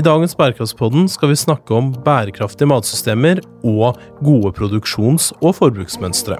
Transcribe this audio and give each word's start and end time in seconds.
I 0.00 0.02
dagens 0.06 0.32
Bærekraftspodden 0.38 1.10
skal 1.12 1.28
vi 1.28 1.36
snakke 1.36 1.74
om 1.76 1.90
bærekraftige 2.06 2.70
matsystemer 2.70 3.42
og 3.66 3.98
gode 4.24 4.48
produksjons- 4.56 5.26
og 5.42 5.58
forbruksmønstre. 5.58 6.38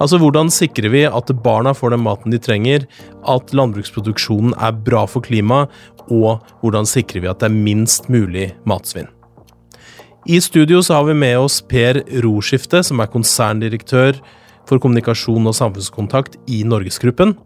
Altså 0.00 0.18
hvordan 0.18 0.50
sikrer 0.50 0.90
vi 0.90 1.04
at 1.06 1.30
barna 1.44 1.70
får 1.76 1.94
den 1.94 2.02
maten 2.02 2.34
de 2.34 2.40
trenger, 2.42 2.88
at 3.30 3.52
landbruksproduksjonen 3.54 4.56
er 4.58 4.74
bra 4.88 5.04
for 5.06 5.22
klimaet, 5.22 5.70
og 6.10 6.42
hvordan 6.64 6.88
sikrer 6.88 7.22
vi 7.22 7.30
at 7.30 7.44
det 7.44 7.50
er 7.52 7.54
minst 7.68 8.10
mulig 8.10 8.48
matsvinn. 8.66 9.06
I 10.26 10.42
studio 10.42 10.82
har 10.88 11.06
vi 11.06 11.14
med 11.14 11.36
oss 11.44 11.60
Per 11.62 12.02
Roskifte, 12.26 12.82
som 12.82 13.04
er 13.04 13.12
konserndirektør 13.12 14.18
for 14.66 14.82
kommunikasjon 14.82 15.46
og 15.46 15.54
samfunnskontakt 15.54 16.40
i 16.50 16.64
Norgesgruppen. 16.66 17.36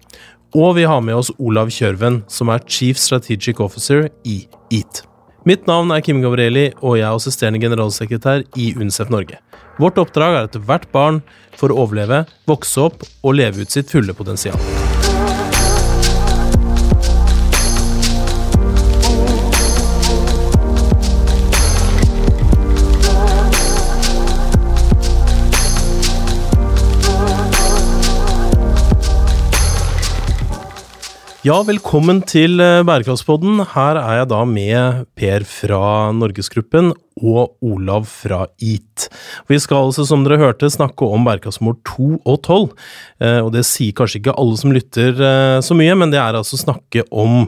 Og 0.57 0.79
vi 0.81 0.89
har 0.89 1.05
med 1.05 1.21
oss 1.21 1.35
Olav 1.37 1.69
Kjørven, 1.69 2.23
som 2.33 2.49
er 2.49 2.65
Chief 2.65 2.97
Strategic 2.97 3.61
Officer 3.61 4.09
i 4.25 4.47
EAT. 4.73 5.05
Mitt 5.49 5.65
navn 5.65 5.89
er 5.95 6.03
Kim 6.05 6.19
Gabrielli, 6.21 6.67
og 6.85 6.99
jeg 6.99 7.07
er 7.09 7.17
assisterende 7.17 7.63
generalsekretær 7.63 8.45
i 8.61 8.75
UNICEF 8.77 9.09
Norge. 9.09 9.41
Vårt 9.81 9.97
oppdrag 10.03 10.37
er 10.37 10.51
at 10.51 10.61
hvert 10.69 10.85
barn 10.93 11.23
får 11.57 11.73
overleve, 11.73 12.27
vokse 12.51 12.85
opp 12.91 13.09
og 13.25 13.39
leve 13.41 13.65
ut 13.65 13.73
sitt 13.73 13.89
fulle 13.89 14.13
potensial. 14.17 14.61
Ja, 31.41 31.55
velkommen 31.65 32.19
til 32.29 32.61
eh, 32.61 32.83
Bærekraftspodden. 32.85 33.63
Her 33.73 33.97
er 33.97 34.19
jeg 34.19 34.29
da 34.29 34.43
med 34.45 35.07
Per 35.17 35.47
fra 35.49 36.11
Norgesgruppen 36.13 36.91
og 37.17 37.55
Olav 37.65 38.05
fra 38.11 38.43
EAT. 38.61 39.07
Vi 39.49 39.57
skal 39.65 39.87
altså, 39.87 40.05
som 40.05 40.27
dere 40.27 40.37
hørte, 40.43 40.69
snakke 40.69 41.09
om 41.09 41.25
bærekraftsmål 41.25 41.79
2 41.89 42.09
og 42.19 42.37
12. 42.45 42.67
Eh, 43.25 43.39
og 43.41 43.49
det 43.55 43.65
sier 43.65 43.97
kanskje 43.97 44.21
ikke 44.21 44.37
alle 44.37 44.61
som 44.61 44.77
lytter 44.77 45.17
eh, 45.17 45.63
så 45.65 45.79
mye, 45.81 45.97
men 46.03 46.13
det 46.13 46.21
er 46.21 46.37
altså 46.37 46.61
snakke 46.61 47.09
om 47.09 47.47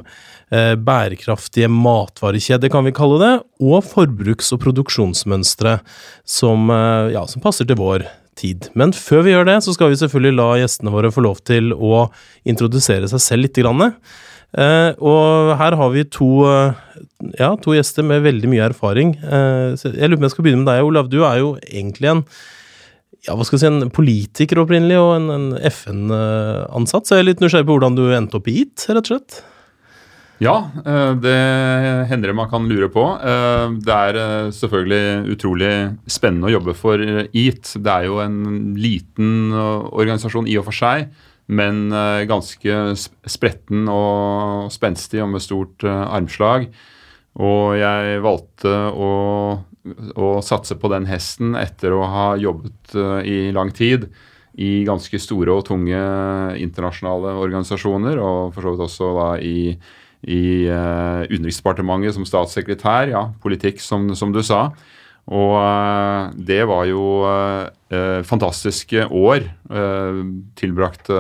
bærekraftige 0.53 1.65
matvarekjeder, 1.73 2.69
kan 2.69 2.85
vi 2.85 2.91
kalle 2.93 3.17
det, 3.23 3.31
og 3.65 3.87
forbruks- 3.89 4.51
og 4.53 4.61
produksjonsmønstre 4.61 5.79
som, 6.29 6.69
ja, 7.09 7.23
som 7.25 7.41
passer 7.41 7.65
til 7.65 7.81
vår 7.81 8.05
tid. 8.39 8.69
Men 8.79 8.95
før 8.97 9.27
vi 9.27 9.35
gjør 9.35 9.49
det, 9.49 9.59
så 9.65 9.75
skal 9.77 9.93
vi 9.93 9.99
selvfølgelig 10.01 10.39
la 10.39 10.49
gjestene 10.63 10.93
våre 10.95 11.13
få 11.15 11.25
lov 11.25 11.43
til 11.49 11.75
å 11.75 12.07
introdusere 12.49 13.11
seg 13.11 13.23
selv 13.23 13.47
litt. 13.47 13.61
Eh, 14.53 14.91
og 15.01 15.53
her 15.61 15.77
har 15.81 15.93
vi 15.95 16.05
to, 16.05 16.31
eh, 16.49 16.73
ja, 17.39 17.55
to, 17.57 17.77
gjester 17.77 18.05
med 18.05 18.25
veldig 18.25 18.51
mye 18.53 18.67
erfaring. 18.71 19.15
Eh, 19.17 19.77
jeg 19.77 20.11
lurer 20.11 20.19
på 20.19 20.23
om 20.23 20.29
jeg 20.29 20.35
skal 20.35 20.45
begynne 20.45 20.65
med 20.65 20.73
deg, 20.73 20.89
Olav. 20.89 21.09
Du 21.13 21.23
er 21.25 21.39
jo 21.41 21.55
egentlig 21.63 22.13
en 22.13 22.27
ja, 23.23 23.37
hva 23.39 23.45
skal 23.47 23.61
si, 23.61 23.69
en 23.71 23.93
politiker 23.95 24.59
opprinnelig, 24.59 24.99
og 24.99 25.13
en, 25.15 25.31
en 25.31 25.49
FN-ansatt. 25.71 27.07
Så 27.07 27.15
jeg 27.15 27.23
er 27.23 27.29
litt 27.31 27.43
nysgjerrig 27.45 27.69
på 27.69 27.77
hvordan 27.77 27.95
du 27.95 28.09
endte 28.11 28.41
opp 28.41 28.49
i 28.51 28.65
IT, 28.65 28.89
rett 28.91 29.05
og 29.05 29.13
slett. 29.13 29.43
Ja, 30.43 30.57
eh, 30.87 31.13
det 31.23 31.41
hender 32.11 32.33
det 32.33 32.35
man 32.35 32.49
kan 32.51 32.65
lure 32.67 32.89
på. 32.91 33.03
Eh, 33.15 33.75
det 33.87 33.95
er 33.95 34.17
eh, 34.19 34.49
selvfølgelig 34.51 35.35
utrolig 35.37 35.75
spennende 36.11 36.49
å 36.49 36.55
jobbe 36.57 36.75
for 36.75 36.99
EAT. 37.03 37.77
Det 37.79 37.93
er 37.93 38.09
jo 38.09 38.19
en 38.25 38.73
liten 38.75 39.53
organisasjon 39.55 40.49
i 40.51 40.57
og 40.59 40.67
for 40.67 40.79
seg, 40.79 41.13
men 41.53 41.93
ganske 42.27 42.97
spretten 43.29 43.87
og 43.91 44.73
spenstig 44.73 45.21
og 45.23 45.33
med 45.35 45.45
stort 45.45 45.85
armslag. 45.85 46.69
Og 47.43 47.77
jeg 47.77 48.21
valgte 48.25 48.73
å, 48.95 49.13
å 50.17 50.29
satse 50.43 50.79
på 50.81 50.91
den 50.91 51.07
hesten 51.11 51.55
etter 51.59 51.95
å 51.95 52.07
ha 52.09 52.29
jobbet 52.41 52.97
i 53.29 53.51
lang 53.55 53.73
tid 53.75 54.09
i 54.63 54.83
ganske 54.87 55.19
store 55.21 55.55
og 55.59 55.67
tunge 55.69 55.99
internasjonale 56.63 57.35
organisasjoner, 57.43 58.21
og 58.23 58.55
for 58.55 58.65
så 58.65 58.73
vidt 58.73 58.87
også 58.87 59.13
da 59.19 59.29
i 59.43 59.59
i 60.23 60.71
uh, 60.71 61.27
Utenriksdepartementet 61.27 62.15
som 62.17 62.27
statssekretær. 62.27 63.11
Ja, 63.11 63.27
politikk, 63.43 63.83
som, 63.83 64.13
som 64.19 64.35
du 64.35 64.43
sa. 64.47 64.69
Og 65.33 65.55
uh, 65.59 66.31
det 66.35 66.63
var 66.71 66.87
jo 66.91 67.03
uh, 67.27 68.23
fantastiske 68.27 69.09
år. 69.11 69.51
tilbrakt 70.59 71.11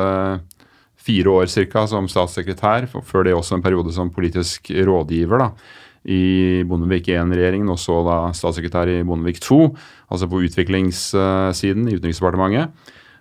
fire 1.02 1.28
år 1.30 1.46
ca. 1.50 1.86
som 1.86 2.08
statssekretær. 2.08 2.86
Før 3.02 3.24
det 3.24 3.34
også 3.34 3.56
en 3.56 3.64
periode 3.64 3.92
som 3.92 4.10
politisk 4.12 4.70
rådgiver 4.70 5.38
da, 5.38 5.50
i 6.04 6.62
Bondevik 6.66 7.08
I-regjeringen, 7.08 7.70
og 7.70 7.78
så 7.78 8.00
da 8.06 8.16
statssekretær 8.34 8.90
i 8.90 9.02
Bondevik 9.06 9.42
II, 9.42 9.72
altså 10.10 10.28
på 10.30 10.42
utviklingssiden 10.46 11.88
i 11.88 11.96
Utenriksdepartementet. 11.98 12.70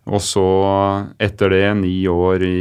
Og 0.10 0.22
så, 0.26 0.44
etter 1.22 1.54
det, 1.54 1.66
ni 1.78 1.94
år 2.10 2.42
i 2.42 2.60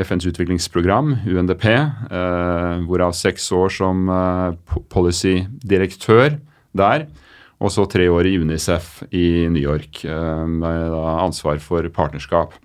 FNs 0.00 0.24
utviklingsprogram, 0.30 1.12
UNDP, 1.28 1.66
eh, 1.68 2.84
hvorav 2.88 3.12
seks 3.12 3.50
år 3.52 3.72
som 3.74 4.08
eh, 4.08 4.78
policy-direktør 4.88 6.38
der. 6.72 7.04
Og 7.58 7.72
så 7.74 7.84
tre 7.90 8.06
år 8.08 8.30
i 8.30 8.36
Unicef 8.40 9.02
i 9.10 9.48
New 9.52 9.60
York, 9.60 10.04
eh, 10.08 10.44
med 10.48 10.94
ansvar 10.96 11.60
for 11.60 11.84
partnerskap. 11.92 12.56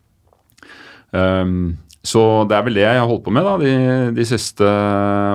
Um, 1.12 1.76
så 2.04 2.44
det 2.50 2.56
er 2.58 2.64
vel 2.66 2.78
det 2.80 2.84
jeg 2.84 3.00
har 3.00 3.08
holdt 3.08 3.24
på 3.24 3.32
med 3.32 3.46
da, 3.48 3.54
de, 3.62 3.74
de 4.16 4.26
siste 4.28 4.68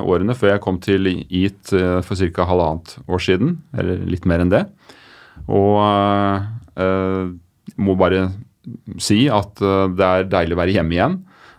årene, 0.04 0.34
før 0.36 0.54
jeg 0.54 0.62
kom 0.64 0.80
til 0.84 1.06
EAT 1.12 1.74
eh, 1.76 2.00
for 2.04 2.16
ca. 2.16 2.48
halvannet 2.48 2.96
år 3.08 3.22
siden. 3.24 3.58
Eller 3.76 4.00
litt 4.08 4.28
mer 4.28 4.44
enn 4.44 4.52
det. 4.52 4.64
Og 5.48 5.78
uh, 5.80 7.30
må 7.76 7.96
bare 7.98 8.28
si 9.02 9.24
at 9.32 9.62
eh, 9.62 9.88
det 9.96 10.06
er 10.06 10.28
deilig 10.32 10.56
å 10.56 10.62
være 10.62 10.76
hjemme 10.78 10.96
igjen. 10.98 11.18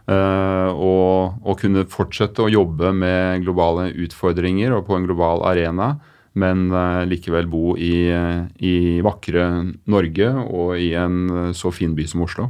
Uh, 0.10 0.74
og, 0.74 1.36
og, 1.44 1.60
kunne 1.60 1.84
fortsette 1.86 2.42
å 2.42 2.50
jobbe 2.50 2.90
med 2.98 3.44
globale 3.44 3.92
utfordringer 3.94 4.74
og 4.74 4.88
på 4.88 4.96
en 4.98 5.04
global 5.06 5.44
arena, 5.46 5.92
men 6.34 6.64
uh, 6.74 7.06
likevel 7.06 7.46
bo 7.46 7.76
i, 7.78 8.10
i, 8.58 8.74
vakre 9.06 9.44
Norge 9.86 10.32
og 10.48 10.72
i 10.82 10.96
en 10.98 11.54
så 11.54 11.70
fin 11.70 11.94
by 11.94 12.08
som 12.10 12.26
Oslo. 12.26 12.48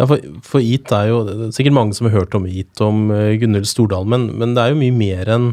Ja, 0.00 0.08
for, 0.10 0.18
for 0.42 0.58
IT 0.58 0.90
er 0.96 1.12
jo 1.12 1.22
det 1.28 1.36
er 1.36 1.54
sikkert 1.54 1.78
mange 1.78 1.94
som 1.94 2.10
har 2.10 2.18
hørt 2.18 2.34
om 2.34 2.50
IT, 2.50 2.74
om 2.82 3.06
Gunhild 3.14 3.70
Stordalen, 3.70 4.10
men, 4.10 4.26
men, 4.42 4.58
det 4.58 4.64
er 4.64 4.74
jo 4.74 4.82
mye 4.82 4.98
mer 4.98 5.30
enn 5.36 5.48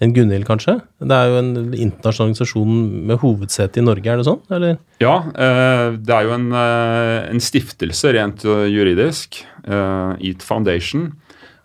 enn 0.00 0.14
Gunhild, 0.16 0.46
kanskje? 0.48 0.78
Det 1.04 1.16
er 1.16 1.28
jo 1.28 1.38
en 1.40 1.50
internasjonal 1.76 2.30
organisasjon 2.30 2.76
med 3.08 3.20
hovedsete 3.20 3.80
i 3.80 3.84
Norge, 3.84 4.08
er 4.08 4.20
det 4.20 4.26
sånn? 4.28 4.40
Eller? 4.56 4.78
Ja, 5.02 5.16
eh, 5.28 5.96
det 6.00 6.14
er 6.16 6.26
jo 6.26 6.36
en, 6.36 6.46
eh, 6.56 7.16
en 7.34 7.42
stiftelse 7.44 8.14
rent 8.16 8.44
eh, 8.44 8.68
juridisk. 8.72 9.44
EAT 9.60 10.40
Foundation. 10.40 11.10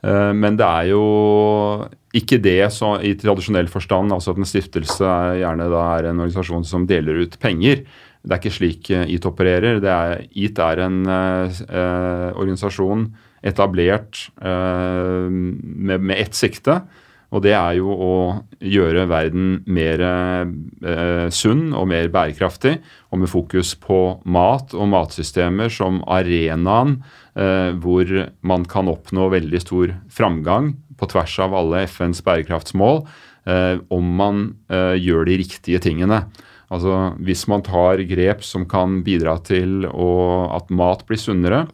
Men 0.03 0.57
det 0.59 0.65
er 0.67 0.89
jo 0.91 1.05
ikke 2.13 2.37
det 2.43 2.67
så, 2.75 2.91
i 3.01 3.15
tradisjonell 3.17 3.69
forstand. 3.71 4.11
altså 4.11 4.33
at 4.33 4.37
En 4.37 4.45
stiftelse 4.45 5.01
er 5.01 5.39
gjerne 5.39 5.65
er 5.71 6.09
en 6.11 6.19
organisasjon 6.19 6.67
som 6.67 6.85
deler 6.85 7.23
ut 7.23 7.39
penger. 7.39 7.85
Det 8.21 8.35
er 8.35 8.41
ikke 8.41 8.53
slik 8.53 8.91
EAT 8.91 9.25
opererer. 9.25 9.79
Er, 9.79 10.27
EAT 10.35 10.59
er 10.59 10.83
en 10.83 10.99
organisasjon 12.35 13.07
etablert 13.41 14.27
med, 14.43 15.97
med 15.97 16.19
ett 16.19 16.35
sikte 16.35 16.83
og 17.35 17.43
det 17.43 17.51
er 17.51 17.75
jo 17.81 17.91
å 17.91 18.13
gjøre 18.63 19.09
verden 19.11 19.57
mer 19.67 20.01
eh, 20.05 21.25
sunn 21.35 21.73
og 21.75 21.89
mer 21.91 22.07
bærekraftig, 22.13 22.77
og 23.11 23.21
med 23.21 23.31
fokus 23.31 23.73
på 23.81 23.99
mat 24.23 24.71
og 24.75 24.87
matsystemer 24.93 25.71
som 25.73 25.99
arenaen 26.07 26.97
eh, 27.35 27.75
hvor 27.83 28.07
man 28.39 28.63
kan 28.71 28.87
oppnå 28.91 29.27
veldig 29.33 29.61
stor 29.65 29.95
framgang 30.07 30.73
på 30.95 31.11
tvers 31.11 31.35
av 31.43 31.57
alle 31.59 31.83
FNs 31.91 32.23
bærekraftsmål, 32.23 33.03
eh, 33.51 33.83
om 33.91 34.15
man 34.15 34.45
eh, 34.71 34.95
gjør 34.95 35.27
de 35.27 35.39
riktige 35.43 35.83
tingene. 35.83 36.23
Altså 36.71 37.17
Hvis 37.19 37.45
man 37.51 37.65
tar 37.67 37.99
grep 38.07 38.47
som 38.47 38.63
kan 38.69 39.01
bidra 39.05 39.35
til 39.43 39.83
å, 39.91 40.11
at 40.55 40.71
mat 40.71 41.03
blir 41.05 41.19
sunnere, 41.19 41.65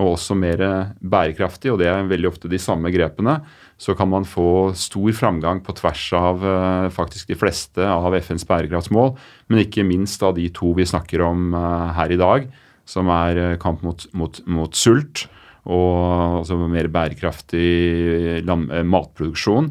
og 0.00 0.14
også 0.14 0.32
mer 0.38 0.62
bærekraftig, 1.04 1.74
og 1.74 1.82
det 1.82 1.90
er 1.90 2.08
veldig 2.08 2.30
ofte 2.30 2.48
de 2.48 2.60
samme 2.62 2.88
grepene, 2.94 3.42
så 3.80 3.94
kan 3.96 4.10
man 4.12 4.26
få 4.28 4.74
stor 4.76 5.12
framgang 5.16 5.62
på 5.64 5.72
tvers 5.78 6.02
av 6.16 6.42
uh, 6.44 6.88
faktisk 6.92 7.30
de 7.30 7.38
fleste 7.40 7.86
av 7.88 8.12
FNs 8.20 8.44
bærekraftsmål, 8.48 9.14
men 9.48 9.62
ikke 9.62 9.86
minst 9.88 10.20
av 10.26 10.36
de 10.36 10.50
to 10.52 10.74
vi 10.76 10.84
snakker 10.88 11.24
om 11.24 11.54
uh, 11.56 11.88
her 11.96 12.12
i 12.12 12.20
dag, 12.20 12.50
som 12.84 13.08
er 13.14 13.40
uh, 13.40 13.58
kamp 13.62 13.80
mot, 13.86 14.04
mot, 14.12 14.42
mot, 14.44 14.76
sult 14.76 15.26
og 15.70 16.40
altså 16.40 16.56
mer 16.60 16.88
bærekraftig 16.92 18.40
land, 18.48 18.70
matproduksjon. 18.88 19.68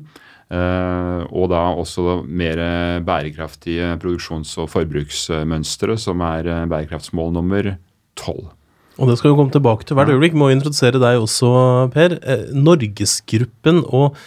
og 0.54 1.46
da 1.50 1.62
også 1.82 2.22
mer 2.26 2.62
bærekraftige 3.06 3.96
produksjons- 4.02 4.54
og 4.62 4.70
forbruksmønstre, 4.70 5.98
som 5.98 6.22
er 6.22 6.46
bærekraftsmål 6.70 7.34
nummer 7.34 7.74
tolv. 8.16 8.54
Og 9.00 9.07
det 9.07 9.16
skal 9.18 9.31
vi 9.31 9.40
komme 9.40 9.54
tilbake 9.54 9.88
til 9.88 9.96
hvert 9.96 10.12
øyeblikk. 10.12 10.36
Må 10.36 10.51
introdusere 10.51 11.00
deg 11.00 11.24
også, 11.24 11.50
Per. 11.94 12.19
Eh, 12.19 12.48
Norgesgruppen 12.54 13.86
og 13.88 14.19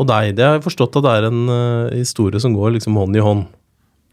og 0.00 0.08
deg. 0.10 0.32
Det 0.38 0.46
har 0.46 0.56
jeg 0.56 0.64
forstått 0.66 0.98
at 0.98 1.06
det 1.06 1.12
er 1.18 1.28
en 1.28 1.42
uh, 1.50 1.92
historie 1.94 2.40
som 2.42 2.54
går 2.56 2.76
liksom 2.76 2.96
hånd 2.98 3.18
i 3.18 3.22
hånd. 3.22 3.44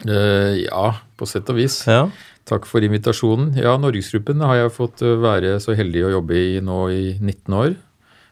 Uh, 0.05 0.61
ja, 0.61 0.91
på 1.17 1.27
sett 1.29 1.49
og 1.49 1.57
vis. 1.57 1.79
Ja. 1.89 2.05
Takk 2.49 2.67
for 2.69 2.83
invitasjonen. 2.85 3.51
Ja, 3.57 3.75
Norgesgruppen 3.81 4.41
har 4.45 4.59
jeg 4.59 4.75
fått 4.75 5.01
være 5.01 5.55
så 5.63 5.75
heldig 5.77 6.07
å 6.07 6.13
jobbe 6.17 6.37
i 6.37 6.61
nå 6.63 6.79
i 6.93 7.03
19 7.19 7.57
år. 7.57 7.75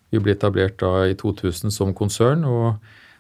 Vi 0.10 0.22
ble 0.22 0.34
etablert 0.34 0.80
da 0.82 1.06
i 1.10 1.18
2000 1.18 1.74
som 1.74 1.94
konsern, 1.98 2.42
og 2.50 2.80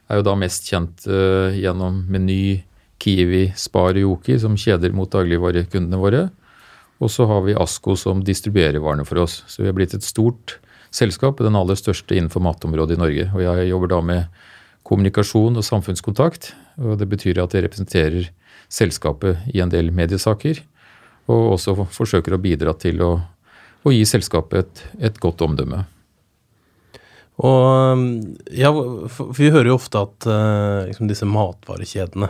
er 0.09 0.19
jo 0.19 0.25
da 0.25 0.33
mest 0.37 0.65
kjent 0.69 1.05
uh, 1.09 1.53
gjennom 1.53 2.03
Meny, 2.09 2.59
Kiwi, 2.99 3.47
Spar 3.57 3.93
og 3.93 4.03
Joki 4.03 4.37
som 4.41 4.57
kjeder 4.59 4.93
mot 4.93 5.09
dagligvarekundene 5.13 6.01
våre. 6.01 6.25
Og 6.99 7.11
så 7.11 7.25
har 7.29 7.45
vi 7.45 7.55
Asko 7.55 7.95
som 7.99 8.23
distribuerer 8.25 8.81
varene 8.83 9.05
for 9.07 9.21
oss. 9.23 9.41
Så 9.47 9.63
vi 9.63 9.69
har 9.69 9.75
blitt 9.77 9.95
et 9.95 10.05
stort 10.05 10.57
selskap, 10.91 11.39
den 11.39 11.55
aller 11.55 11.77
største 11.79 12.17
innenfor 12.17 12.43
matområdet 12.43 12.97
i 12.97 12.99
Norge. 12.99 13.27
Og 13.35 13.43
jeg 13.45 13.69
jobber 13.69 13.93
da 13.93 13.99
med 14.03 14.41
kommunikasjon 14.87 15.59
og 15.59 15.65
samfunnskontakt. 15.65 16.51
og 16.81 16.97
Det 16.99 17.07
betyr 17.07 17.39
at 17.43 17.55
jeg 17.55 17.65
representerer 17.67 18.31
selskapet 18.69 19.47
i 19.53 19.63
en 19.63 19.71
del 19.71 19.93
mediesaker. 19.95 20.59
Og 21.29 21.53
også 21.55 21.77
forsøker 21.93 22.35
å 22.35 22.41
bidra 22.41 22.73
til 22.75 22.99
å, 23.05 23.13
å 23.85 23.93
gi 23.93 24.03
selskapet 24.05 24.59
et, 24.59 24.83
et 25.09 25.19
godt 25.23 25.45
omdømme. 25.45 25.85
Og 27.39 28.01
ja, 28.51 28.73
for 29.07 29.31
Vi 29.37 29.47
hører 29.47 29.71
jo 29.71 29.77
ofte 29.77 30.01
at 30.03 30.27
uh, 30.27 30.83
liksom 30.89 31.07
disse 31.07 31.27
matvarekjedene 31.29 32.27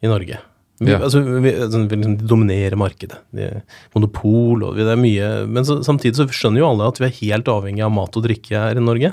i 0.00 0.08
Norge 0.08 0.38
vi, 0.80 0.94
ja. 0.94 0.98
altså, 1.04 1.20
vi, 1.20 1.52
altså, 1.52 1.82
vi 1.84 1.98
liksom, 1.98 2.16
dominerer 2.24 2.78
markedet. 2.80 3.20
De, 3.36 3.50
monopol 3.94 4.64
og 4.64 4.78
det 4.78 4.88
er 4.88 5.00
mye 5.00 5.28
Men 5.44 5.66
så, 5.68 5.82
samtidig 5.84 6.16
så 6.16 6.24
skjønner 6.32 6.62
jo 6.62 6.70
alle 6.70 6.88
at 6.88 7.00
vi 7.00 7.08
er 7.08 7.18
helt 7.18 7.50
avhengig 7.52 7.84
av 7.84 7.92
mat 7.92 8.16
og 8.16 8.24
drikke 8.24 8.64
her 8.64 8.80
i 8.80 8.84
Norge. 8.84 9.12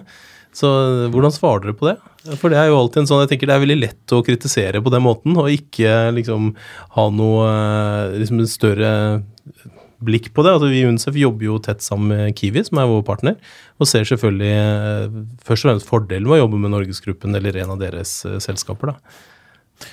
Så 0.56 0.70
hvordan 1.14 1.34
svarer 1.36 1.68
dere 1.68 1.78
på 1.78 1.90
det? 1.90 1.98
For 2.40 2.52
det 2.52 2.60
er 2.60 2.72
jo 2.72 2.80
alltid 2.80 3.04
en 3.04 3.10
sånn 3.10 3.24
Jeg 3.26 3.34
tenker 3.34 3.50
det 3.50 3.58
er 3.58 3.64
veldig 3.64 3.80
lett 3.82 4.16
å 4.16 4.24
kritisere 4.26 4.82
på 4.84 4.94
den 4.94 5.04
måten, 5.06 5.36
og 5.40 5.52
ikke 5.54 6.10
liksom 6.16 6.54
ha 6.96 7.10
noe 7.14 7.52
liksom 8.16 8.42
større 8.50 8.94
blikk 10.04 10.30
på 10.34 10.44
det. 10.46 10.54
Altså, 10.56 10.70
vi 10.72 10.82
i 10.82 10.88
UNICEF 10.88 11.18
jobber 11.20 11.48
jo 11.48 11.62
tett 11.64 11.84
sammen 11.86 12.12
med 12.14 12.36
Kiwi, 12.38 12.64
som 12.68 12.82
er 12.82 12.90
vår 12.90 13.06
partner, 13.08 13.38
og 13.82 13.90
ser 13.90 14.06
selvfølgelig 14.08 14.52
eh, 14.56 15.18
først 15.46 15.66
og 15.66 15.72
fremst 15.72 15.90
fordelen 15.90 16.28
med 16.30 16.38
å 16.38 16.44
jobbe 16.44 16.62
med 16.62 16.74
Norgesgruppen 16.74 17.38
eller 17.38 17.58
en 17.64 17.74
av 17.76 17.82
deres 17.82 18.20
eh, 18.30 18.38
selskaper. 18.44 18.94
da. 18.94 19.18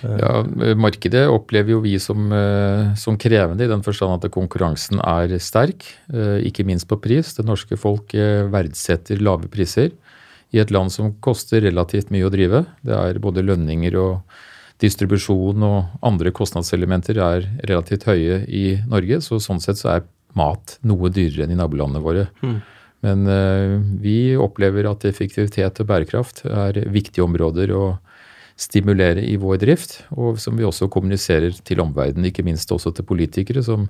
Ja, 0.02 0.44
Markedet 0.76 1.26
opplever 1.28 1.74
jo 1.74 1.80
vi 1.84 1.98
som, 2.00 2.32
eh, 2.32 2.94
som, 2.96 3.18
krevende 3.20 3.64
i 3.64 3.70
den 3.70 3.82
forstand 3.84 4.16
at 4.16 4.32
konkurransen 4.32 5.00
er 5.00 5.36
sterk, 5.38 5.84
eh, 6.12 6.40
ikke 6.48 6.64
minst 6.64 6.88
på 6.88 7.00
pris. 7.00 7.34
Det 7.36 7.44
norske 7.44 7.76
folk 7.76 8.14
eh, 8.14 8.44
verdsetter 8.48 9.20
lave 9.20 9.48
priser 9.52 9.92
i 10.54 10.60
et 10.62 10.70
land 10.70 10.92
som 10.92 11.12
koster 11.20 11.64
relativt 11.64 12.12
mye 12.14 12.26
å 12.28 12.32
drive. 12.32 12.64
Det 12.84 12.96
er 12.96 13.20
både 13.20 13.44
lønninger 13.44 13.96
og 14.00 14.20
distribusjon 14.80 15.62
og 15.62 15.98
andre 16.02 16.32
kostnadselementer 16.34 17.20
er 17.22 17.48
relativt 17.68 18.08
høye 18.08 18.44
i 18.48 18.80
Norge. 18.88 19.20
Så 19.20 19.40
sånn 19.42 19.62
sett 19.62 19.80
så 19.80 19.96
er 19.96 20.08
mat 20.34 20.78
noe 20.82 21.12
dyrere 21.14 21.44
enn 21.44 21.54
i 21.54 21.60
nabolandene 21.60 22.02
våre. 22.02 22.28
Mm. 22.42 22.62
Men 23.04 23.28
vi 24.00 24.32
opplever 24.40 24.86
at 24.88 25.04
effektivitet 25.04 25.76
og 25.82 25.86
bærekraft 25.90 26.46
er 26.48 26.78
viktige 26.88 27.26
områder. 27.26 27.70
og 27.76 27.98
stimulere 28.56 29.22
i 29.24 29.36
vår 29.40 29.58
drift, 29.62 29.96
og 30.14 30.38
som 30.42 30.58
vi 30.58 30.66
også 30.66 30.88
kommuniserer 30.92 31.56
til 31.66 31.82
omverdenen, 31.82 32.28
ikke 32.30 32.44
minst 32.46 32.70
også 32.70 32.92
til 32.94 33.06
politikere 33.06 33.64
som, 33.66 33.88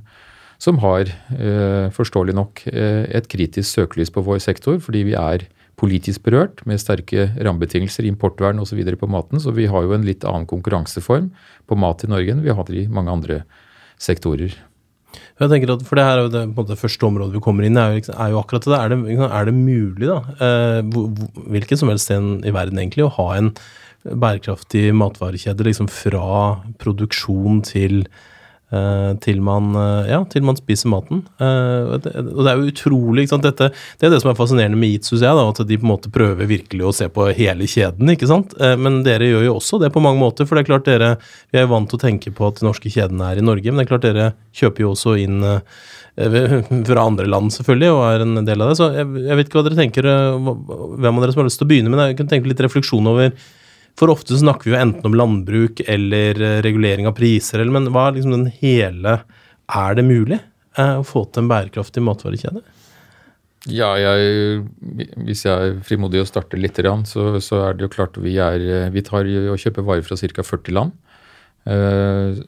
som 0.63 0.81
har, 0.81 1.11
eh, 1.37 1.91
forståelig 1.93 2.35
nok, 2.35 2.65
eh, 2.73 3.05
et 3.13 3.29
kritisk 3.29 3.69
søkelys 3.69 4.13
på 4.15 4.25
vår 4.25 4.41
sektor, 4.41 4.81
fordi 4.81 5.05
vi 5.11 5.15
er 5.21 5.45
politisk 5.77 6.23
berørt 6.25 6.63
med 6.67 6.81
sterke 6.81 7.33
rammebetingelser, 7.37 8.07
importvern 8.09 8.61
osv. 8.63 8.81
på 8.97 9.11
maten. 9.11 9.41
Så 9.43 9.53
vi 9.55 9.67
har 9.67 9.83
jo 9.83 9.93
en 9.93 10.07
litt 10.07 10.25
annen 10.25 10.47
konkurranseform 10.47 11.33
på 11.69 11.79
mat 11.79 12.05
i 12.05 12.11
Norge 12.11 12.31
enn 12.31 12.45
vi 12.45 12.55
har 12.55 12.71
i 12.71 12.87
mange 12.87 13.11
andre 13.11 13.43
sektorer. 13.99 14.55
Jeg 15.39 15.51
tenker 15.51 15.71
at, 15.75 15.83
for 15.87 15.99
Det 15.99 16.05
her 16.07 16.19
er 16.19 16.25
jo 16.27 16.33
det, 16.33 16.67
det 16.71 16.79
første 16.79 17.07
området 17.07 17.35
vi 17.37 17.43
kommer 17.43 17.67
inn 17.67 17.79
i, 17.79 17.83
er, 17.83 18.03
er, 18.15 18.31
jo 18.31 18.41
akkurat 18.41 18.67
det. 18.67 18.79
Er 18.79 18.95
det, 18.95 19.19
er 19.29 19.49
det 19.49 19.55
mulig, 19.55 20.09
da, 20.11 20.19
eh, 20.39 20.81
hvilket 21.55 21.81
som 21.81 21.91
helst 21.91 22.09
sted 22.09 22.47
i 22.47 22.55
verden 22.55 22.79
egentlig, 22.79 23.07
å 23.07 23.15
ha 23.19 23.29
en 23.39 23.53
bærekraftig 24.05 24.93
matvarekjede 24.97 25.65
liksom 25.67 25.89
fra 25.89 26.61
produksjon 26.81 27.63
til, 27.65 28.03
uh, 28.75 29.15
til, 29.25 29.41
man, 29.45 29.71
uh, 29.79 30.05
ja, 30.09 30.21
til 30.31 30.45
man 30.45 30.59
spiser 30.59 30.91
maten. 30.93 31.23
Uh, 31.41 31.97
og, 31.97 32.05
det, 32.05 32.13
er 32.51 32.61
jo 32.61 32.69
utrolig 32.69 33.25
ikke? 33.25 33.41
Dette, 33.47 33.71
Det 34.01 34.09
er 34.09 34.13
det 34.13 34.21
som 34.23 34.33
er 34.33 34.39
fascinerende 34.39 34.81
med 34.81 34.93
Eat, 34.93 35.09
syns 35.09 35.25
jeg. 35.25 35.39
Da, 35.41 35.47
at 35.49 35.63
de 35.71 35.81
på 35.81 35.89
en 35.89 35.93
måte 35.95 36.13
prøver 36.13 36.51
virkelig 36.51 36.85
å 36.85 36.95
se 37.01 37.09
på 37.09 37.31
hele 37.33 37.69
kjeden. 37.71 38.13
ikke 38.13 38.29
sant? 38.31 38.53
men 38.61 39.03
dere 39.07 39.31
gjør 39.31 39.49
jo 39.49 39.57
også 39.57 39.81
det 39.83 39.93
på 39.95 40.05
mange 40.05 40.21
måter. 40.21 40.49
For 40.49 40.57
det 40.57 40.67
er 40.67 40.73
klart 40.73 40.91
dere 40.91 41.11
Vi 41.51 41.59
er 41.59 41.67
jo 41.67 41.73
vant 41.73 41.91
til 41.91 42.01
å 42.01 42.05
tenke 42.05 42.35
på 42.35 42.51
at 42.51 42.61
de 42.61 42.69
norske 42.69 42.93
kjedene 42.93 43.33
er 43.33 43.41
i 43.41 43.47
Norge, 43.47 43.73
men 43.73 43.81
det 43.81 43.89
er 43.89 43.93
klart 43.95 44.07
dere 44.07 44.31
kjøper 44.55 44.85
jo 44.85 44.93
også 44.93 45.17
inn 45.25 45.41
fra 46.89 47.03
andre 47.03 47.27
land, 47.27 47.51
selvfølgelig, 47.51 47.91
og 47.91 48.05
er 48.07 48.23
en 48.23 48.45
del 48.47 48.61
av 48.61 48.71
det. 48.71 48.79
Så 48.79 48.93
jeg, 48.95 49.09
jeg 49.25 49.41
vet 49.41 49.49
ikke 49.49 49.59
hva 49.59 49.67
dere 49.67 49.81
tenker, 49.81 50.13
hvem 50.45 51.17
av 51.17 51.25
dere 51.25 51.35
som 51.35 51.43
har 51.43 51.49
lyst 51.49 51.59
til 51.63 51.67
å 51.67 51.73
begynne, 51.73 51.91
men 51.91 52.05
jeg 52.05 52.21
kunne 52.21 52.37
tenke 52.37 52.53
litt 52.53 52.63
refleksjon 52.63 53.11
over 53.11 53.33
for 53.99 54.11
ofte 54.11 54.39
snakker 54.39 54.69
vi 54.69 54.75
jo 54.75 54.81
enten 54.81 55.07
om 55.07 55.17
landbruk 55.19 55.83
eller 55.87 56.41
eh, 56.43 56.61
regulering 56.67 57.09
av 57.11 57.17
priser, 57.19 57.63
eller, 57.63 57.75
men 57.77 57.93
hva 57.95 58.09
er 58.09 58.17
liksom 58.19 58.35
den 58.35 58.49
hele 58.61 59.21
Er 59.71 59.95
det 59.97 60.05
mulig 60.05 60.41
eh, 60.41 60.97
å 60.99 61.07
få 61.07 61.25
til 61.31 61.45
en 61.45 61.53
bærekraftig 61.53 62.03
matvarekjede? 62.05 62.65
Ja, 63.73 63.95
jeg, 63.97 64.65
hvis 65.25 65.47
jeg 65.47 65.55
er 65.55 65.79
frimodig 65.89 66.21
og 66.21 66.29
starter 66.29 66.61
litt, 66.61 66.77
så, 67.09 67.31
så 67.41 67.63
er 67.65 67.79
det 67.79 67.87
jo 67.87 67.95
klart 67.95 68.19
vi, 68.21 68.37
er, 68.37 68.91
vi 68.93 69.05
tar 69.07 69.25
og 69.25 69.57
kjøper 69.63 69.87
varer 69.87 70.05
fra 70.05 70.19
ca. 70.21 70.45
40 70.45 70.77
land. 70.77 70.93
Eh, 71.65 72.43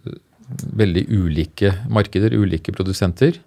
veldig 0.76 1.06
ulike 1.08 1.72
markeder, 1.88 2.36
ulike 2.36 2.74
produsenter. 2.74 3.40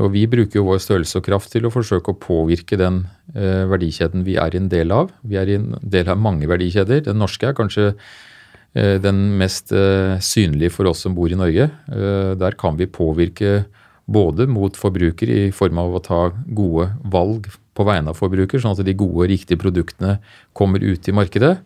Og 0.00 0.12
vi 0.14 0.24
bruker 0.30 0.56
jo 0.56 0.68
vår 0.70 0.80
størrelse 0.80 1.20
og 1.20 1.26
kraft 1.26 1.52
til 1.52 1.66
å 1.68 1.72
forsøke 1.72 2.14
å 2.14 2.20
påvirke 2.20 2.78
den 2.80 3.02
eh, 3.36 3.64
verdikjeden 3.68 4.24
vi 4.24 4.38
er 4.40 4.56
en 4.56 4.70
del 4.72 4.92
av. 4.94 5.10
Vi 5.20 5.36
er 5.36 5.50
en 5.52 5.74
del 5.82 6.08
av 6.08 6.20
mange 6.20 6.48
verdikjeder. 6.48 7.04
Den 7.10 7.20
norske 7.20 7.50
er 7.50 7.56
kanskje 7.58 7.90
eh, 7.92 8.96
den 9.04 9.20
mest 9.40 9.74
eh, 9.76 10.16
synlige 10.24 10.72
for 10.78 10.88
oss 10.88 11.04
som 11.04 11.16
bor 11.16 11.28
i 11.28 11.36
Norge. 11.36 11.68
Eh, 11.92 12.32
der 12.40 12.56
kan 12.56 12.80
vi 12.80 12.88
påvirke 12.88 13.66
både 14.12 14.48
mot 14.48 14.76
forbruker 14.76 15.28
i 15.28 15.42
form 15.54 15.82
av 15.82 15.98
å 15.98 16.04
ta 16.04 16.22
gode 16.48 16.88
valg 17.12 17.50
på 17.76 17.84
vegne 17.88 18.12
av 18.12 18.18
forbruker, 18.18 18.60
sånn 18.60 18.74
at 18.74 18.84
de 18.84 18.96
gode 18.96 19.26
og 19.26 19.30
riktige 19.30 19.60
produktene 19.60 20.18
kommer 20.56 20.82
ut 20.82 21.04
i 21.08 21.14
markedet. 21.16 21.58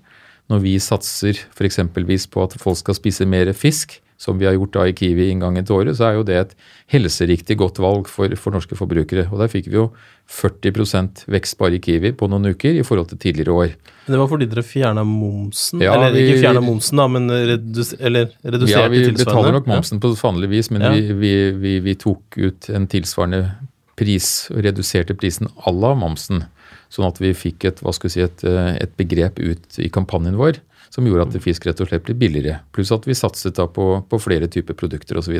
Når 0.50 0.62
vi 0.62 0.74
satser 0.82 1.38
f.eks. 1.54 1.80
på 2.30 2.42
at 2.42 2.58
folk 2.62 2.78
skal 2.78 2.98
spise 2.98 3.26
mer 3.26 3.50
fisk, 3.54 3.98
som 4.16 4.38
vi 4.38 4.46
har 4.48 4.54
gjort 4.56 4.72
da 4.72 4.86
i 4.88 4.94
Kiwi 4.96 5.28
inngangen 5.30 5.66
til 5.66 5.76
året, 5.76 5.96
så 5.98 6.08
er 6.08 6.16
jo 6.16 6.24
det 6.26 6.36
et 6.40 6.54
helseriktig 6.92 7.58
godt 7.60 7.80
valg 7.82 8.08
for, 8.08 8.32
for 8.40 8.56
norske 8.56 8.78
forbrukere. 8.78 9.26
Og 9.28 9.42
Der 9.42 9.50
fikk 9.52 9.68
vi 9.68 9.76
jo 9.76 9.90
40 10.32 11.26
vekst 11.30 11.58
bare 11.60 11.76
i 11.76 11.82
Kiwi 11.84 12.14
på 12.16 12.28
noen 12.32 12.48
uker 12.54 12.80
i 12.80 12.84
forhold 12.86 13.10
til 13.12 13.20
tidligere 13.20 13.52
år. 13.52 13.76
Men 14.06 14.16
Det 14.16 14.20
var 14.22 14.30
fordi 14.32 14.48
dere 14.48 14.64
fjerna 14.64 15.04
momsen? 15.04 15.84
Ja, 15.84 15.94
eller 15.94 16.16
vi, 16.16 16.24
ikke 16.24 16.40
fjerna 16.46 16.64
momsen, 16.64 17.02
da, 17.02 17.08
men 17.12 17.28
redus, 17.52 17.92
eller 18.00 18.30
reduserte 18.40 18.86
ja, 18.86 18.92
vi 18.92 19.04
tilsvarende? 19.04 19.20
Vi 19.20 19.24
betaler 19.24 19.56
nok 19.58 19.70
momsen 19.70 20.00
på 20.00 20.12
vanlig 20.22 20.52
vis, 20.54 20.70
men 20.72 20.86
ja. 20.86 20.92
vi, 20.96 21.32
vi, 21.60 21.72
vi, 21.84 21.96
tok 22.00 22.38
ut 22.40 22.70
en 22.72 22.88
tilsvarende 22.90 23.42
pris, 24.00 24.30
og 24.52 24.64
reduserte 24.64 25.16
prisen 25.16 25.52
à 25.64 25.72
la 25.74 25.92
momsen. 25.98 26.46
Sånn 26.92 27.08
at 27.08 27.20
vi 27.20 27.34
fikk 27.36 27.66
et, 27.68 27.82
hva 27.82 27.92
skal 27.92 28.08
vi 28.08 28.14
si, 28.14 28.24
et, 28.24 28.46
et 28.46 28.96
begrep 28.96 29.40
ut 29.42 29.80
i 29.82 29.90
kampanjen 29.92 30.38
vår 30.38 30.62
som 30.92 31.06
gjorde 31.06 31.28
at 31.28 31.44
fisk 31.44 31.66
rett 31.68 31.80
og 31.82 31.90
slett 31.90 32.04
ble 32.06 32.16
billigere. 32.18 32.60
Pluss 32.74 32.92
at 32.94 33.06
vi 33.08 33.16
satset 33.16 33.56
da 33.58 33.68
på, 33.70 33.88
på 34.08 34.20
flere 34.22 34.48
typer 34.52 34.76
produkter 34.78 35.20
osv. 35.20 35.36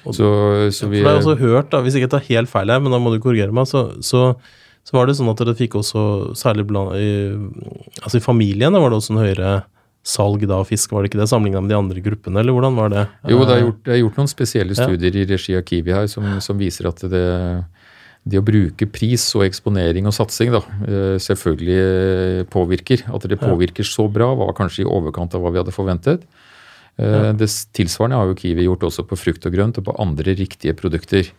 Så, 0.00 0.14
så, 0.16 0.28
så 0.72 0.88
vi, 0.88 1.00
for 1.00 1.10
jeg 1.10 1.10
har 1.10 1.20
også 1.20 1.36
hørt, 1.40 1.68
da, 1.72 1.82
Hvis 1.84 1.96
jeg 1.96 2.06
ikke 2.06 2.14
tar 2.16 2.28
helt 2.30 2.50
feil 2.52 2.72
her, 2.72 2.80
men 2.80 2.94
da 2.94 3.00
må 3.02 3.12
du 3.12 3.20
korrigere 3.22 3.52
meg, 3.54 3.68
så, 3.68 3.90
så, 4.04 4.30
så 4.86 4.96
var 4.96 5.08
det 5.08 5.18
sånn 5.18 5.28
at 5.32 5.42
dere 5.42 5.56
fikk 5.58 5.76
også, 5.82 6.04
særlig 6.38 6.64
blant, 6.70 6.96
i, 6.96 7.34
altså 8.00 8.20
i 8.20 8.24
familien, 8.24 8.72
var 8.72 8.92
det 8.92 9.00
også 9.00 9.16
en 9.16 9.22
høyere 9.24 9.52
salg 10.06 10.46
da 10.48 10.62
av 10.62 10.70
fisk, 10.70 10.94
var 10.94 11.04
det 11.04 11.10
ikke 11.10 11.20
det, 11.20 11.28
sammenligna 11.28 11.60
med 11.60 11.72
de 11.74 11.76
andre 11.76 12.02
gruppene, 12.04 12.40
eller 12.40 12.56
hvordan 12.56 12.78
var 12.78 12.92
det? 12.92 13.02
Jo, 13.28 13.42
det 13.44 13.56
er 13.56 13.66
gjort, 13.66 13.82
det 13.84 13.92
er 13.92 14.00
gjort 14.00 14.20
noen 14.22 14.30
spesielle 14.32 14.76
studier 14.78 15.12
ja. 15.12 15.20
i 15.20 15.28
regi 15.28 15.56
av 15.58 15.66
Kiwi 15.68 15.92
her 15.92 16.08
som, 16.08 16.28
som 16.40 16.60
viser 16.60 16.88
at 16.88 17.04
det 17.12 17.26
det 18.28 18.40
å 18.40 18.44
bruke 18.44 18.86
pris 18.92 19.22
og 19.38 19.46
eksponering 19.46 20.08
og 20.08 20.14
satsing 20.14 20.52
da, 20.52 20.60
eh, 20.84 21.16
selvfølgelig 21.22 21.78
eh, 21.80 22.42
påvirker. 22.52 23.06
At 23.08 23.24
det 23.28 23.40
påvirker 23.40 23.86
så 23.86 24.08
bra, 24.12 24.34
var 24.36 24.52
kanskje 24.58 24.84
i 24.84 24.88
overkant 24.88 25.34
av 25.34 25.44
hva 25.44 25.52
vi 25.54 25.60
hadde 25.62 25.74
forventet. 25.74 26.26
Eh, 27.00 27.30
det 27.32 27.48
tilsvarende 27.76 28.20
har 28.20 28.28
jo 28.28 28.36
Kiwi 28.36 28.68
gjort 28.68 28.84
også 28.90 29.06
på 29.08 29.18
frukt 29.18 29.46
og 29.48 29.56
grønt 29.56 29.80
og 29.80 29.88
på 29.88 29.96
andre 30.02 30.36
riktige 30.36 30.76
produkter. 30.76 31.32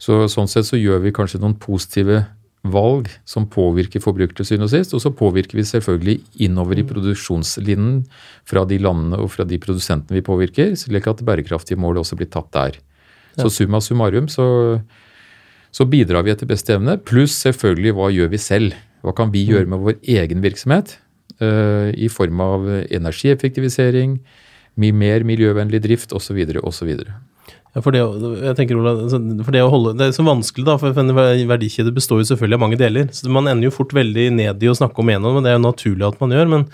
Så 0.00 0.24
Sånn 0.32 0.48
sett 0.48 0.68
så 0.68 0.80
gjør 0.80 1.04
vi 1.04 1.14
kanskje 1.16 1.40
noen 1.40 1.56
positive 1.60 2.24
valg 2.66 3.08
som 3.28 3.46
påvirker 3.46 4.02
forbruker 4.02 4.34
til 4.40 4.48
syvende 4.48 4.66
og 4.70 4.72
sist. 4.72 4.94
Og 4.96 5.02
så 5.04 5.12
påvirker 5.14 5.60
vi 5.60 5.68
selvfølgelig 5.68 6.16
innover 6.48 6.80
i 6.80 6.84
mm. 6.84 6.90
produksjonslinjen 6.90 8.00
fra 8.48 8.64
de 8.68 8.80
landene 8.82 9.20
og 9.20 9.30
fra 9.36 9.46
de 9.48 9.60
produsentene 9.62 10.18
vi 10.18 10.24
påvirker, 10.26 10.74
slik 10.80 11.06
at 11.12 11.22
bærekraftige 11.26 11.80
mål 11.80 12.02
også 12.02 12.18
blir 12.18 12.32
tatt 12.32 12.50
der. 12.56 12.80
Så 13.36 13.50
summa 13.52 13.82
summarum 13.84 14.30
så 14.32 14.46
så 15.74 15.86
bidrar 15.88 16.26
vi 16.26 16.32
etter 16.34 16.48
beste 16.48 16.76
evne. 16.76 16.98
Pluss 17.06 17.36
selvfølgelig 17.44 17.94
hva 17.96 18.10
gjør 18.14 18.32
vi 18.32 18.40
selv? 18.42 18.76
Hva 19.04 19.14
kan 19.16 19.30
vi 19.34 19.44
gjøre 19.46 19.70
med 19.70 19.84
vår 19.84 20.00
egen 20.16 20.42
virksomhet? 20.44 20.98
Uh, 21.36 21.92
i 21.92 22.08
form 22.08 22.40
av 22.40 22.64
energieffektivisering, 22.88 24.16
mye 24.80 24.94
mer 24.96 25.24
miljøvennlig 25.28 25.82
drift 25.84 26.14
osv. 26.16 26.38
osv. 26.64 26.92
Ja, 27.76 27.82
for 27.84 27.92
det, 27.92 28.00
jeg 28.00 28.56
tenker, 28.56 28.78
Ola, 28.80 28.94
altså, 29.04 29.20
for 29.44 29.52
det 29.52 29.60
å 29.60 29.68
holde, 29.68 29.92
det 30.00 30.06
er 30.08 30.16
så 30.16 30.24
vanskelig, 30.24 30.64
da, 30.64 30.78
for 30.80 30.96
en 30.96 31.12
verdikjede 31.50 31.92
består 31.92 32.22
jo 32.22 32.28
selvfølgelig 32.30 32.56
av 32.56 32.62
mange 32.62 32.78
deler. 32.80 33.10
så 33.12 33.28
Man 33.28 33.50
ender 33.50 33.68
jo 33.68 33.74
fort 33.74 33.92
veldig 33.96 34.30
ned 34.32 34.64
i 34.64 34.70
å 34.72 34.76
snakke 34.78 35.02
om 35.02 35.12
dem, 35.12 35.26
og 35.28 35.44
det 35.44 35.52
er 35.52 35.58
jo 35.58 35.66
naturlig 35.66 36.06
at 36.08 36.22
man 36.22 36.32
gjør. 36.32 36.48
Men 36.54 36.64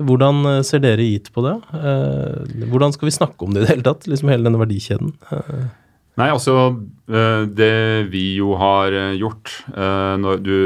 hvordan 0.00 0.40
eh, 0.50 0.62
ser 0.66 0.82
dere 0.82 1.06
gitt 1.06 1.30
på 1.34 1.44
det? 1.46 1.54
Eh, 1.76 2.66
hvordan 2.72 2.96
skal 2.96 3.06
vi 3.06 3.14
snakke 3.14 3.46
om 3.46 3.54
det 3.54 3.62
i 3.62 3.64
det 3.66 3.70
hele 3.76 3.86
tatt? 3.86 4.08
liksom 4.10 4.32
Hele 4.32 4.48
denne 4.48 4.62
verdikjeden? 4.62 5.14
Nei, 6.20 6.28
altså 6.28 6.54
Det 7.08 8.06
vi 8.12 8.24
jo 8.36 8.52
har 8.60 8.92
gjort 9.16 9.54
når 10.20 10.42
Du 10.44 10.56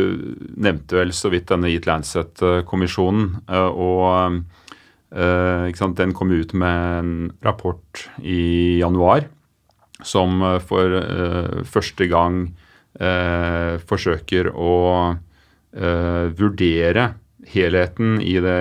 nevnte 0.60 0.98
vel 0.98 1.12
så 1.14 1.30
vidt 1.32 1.46
denne 1.52 1.70
Eat 1.70 1.86
Lancet-kommisjonen. 1.88 3.28
og 3.70 4.42
Den 6.00 6.14
kom 6.18 6.34
ut 6.34 6.52
med 6.58 6.98
en 6.98 7.14
rapport 7.46 8.02
i 8.18 8.80
januar 8.82 9.28
som 10.04 10.42
eh, 10.42 10.58
for 10.58 10.98
første 11.70 12.10
gang 12.10 12.48
forsøker 13.88 14.50
å 14.52 14.74
vurdere 16.38 17.06
helheten 17.50 18.18
i 18.24 18.34
det, 18.40 18.58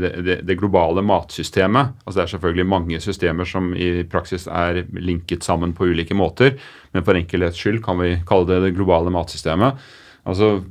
det, 0.00 0.36
det, 0.46 0.56
globale 0.58 1.02
matsystemet. 1.06 1.94
Altså 2.04 2.18
Det 2.18 2.24
er 2.24 2.32
selvfølgelig 2.34 2.66
mange 2.66 3.00
systemer 3.00 3.48
som 3.48 3.72
i 3.76 4.02
praksis 4.10 4.48
er 4.50 4.82
linket 4.98 5.46
sammen 5.46 5.74
på 5.76 5.90
ulike 5.92 6.16
måter, 6.16 6.56
men 6.92 7.06
for 7.06 7.18
enkelhets 7.18 7.60
skyld 7.60 7.82
kan 7.84 8.00
vi 8.02 8.16
kalle 8.26 8.48
det 8.50 8.62
det 8.66 8.74
globale 8.76 9.12
matsystemet. 9.14 9.78
Altså 10.24 10.62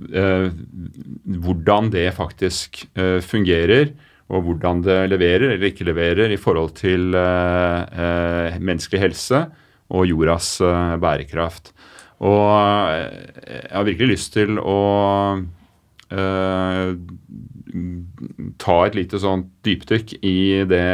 hvordan 1.46 1.91
det 1.93 2.08
faktisk 2.17 2.88
fungerer 3.22 3.91
og 4.34 4.48
hvordan 4.48 4.82
det 4.82 5.12
leverer 5.12 5.51
eller 5.53 5.67
ikke 5.70 5.86
leverer 5.86 6.34
i 6.34 6.39
forhold 6.41 6.74
til 6.79 7.13
menneskelig 7.13 9.03
helse, 9.03 9.43
og 9.93 10.08
jordas 10.10 10.55
uh, 10.63 10.96
bærekraft. 11.01 11.74
Og 12.24 12.46
eh, 12.93 13.20
jeg 13.51 13.74
har 13.74 13.88
virkelig 13.88 14.13
lyst 14.13 14.34
til 14.38 14.60
å 14.62 14.79
ta 18.62 18.75
et 18.86 18.98
lite 18.98 19.20
sånt 19.22 19.50
dypdykk 19.65 20.15
i 20.25 20.38
det, 20.70 20.86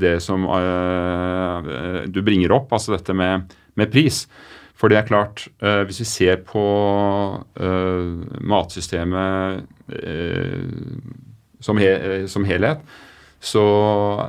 det 0.00 0.16
som 0.24 0.46
uh, 0.48 2.04
du 2.08 2.20
bringer 2.24 2.54
opp, 2.56 2.72
altså 2.74 2.96
dette 2.96 3.16
med, 3.16 3.52
med 3.78 3.92
pris. 3.92 4.24
For 4.74 4.90
det 4.90 4.98
er 4.98 5.06
klart, 5.06 5.44
hvis 5.62 6.00
vi 6.02 6.04
ser 6.08 6.40
på 6.44 6.60
matsystemet 8.42 9.62
som, 11.62 11.78
he, 11.78 11.92
som 12.28 12.44
helhet, 12.44 12.82
så 13.44 13.62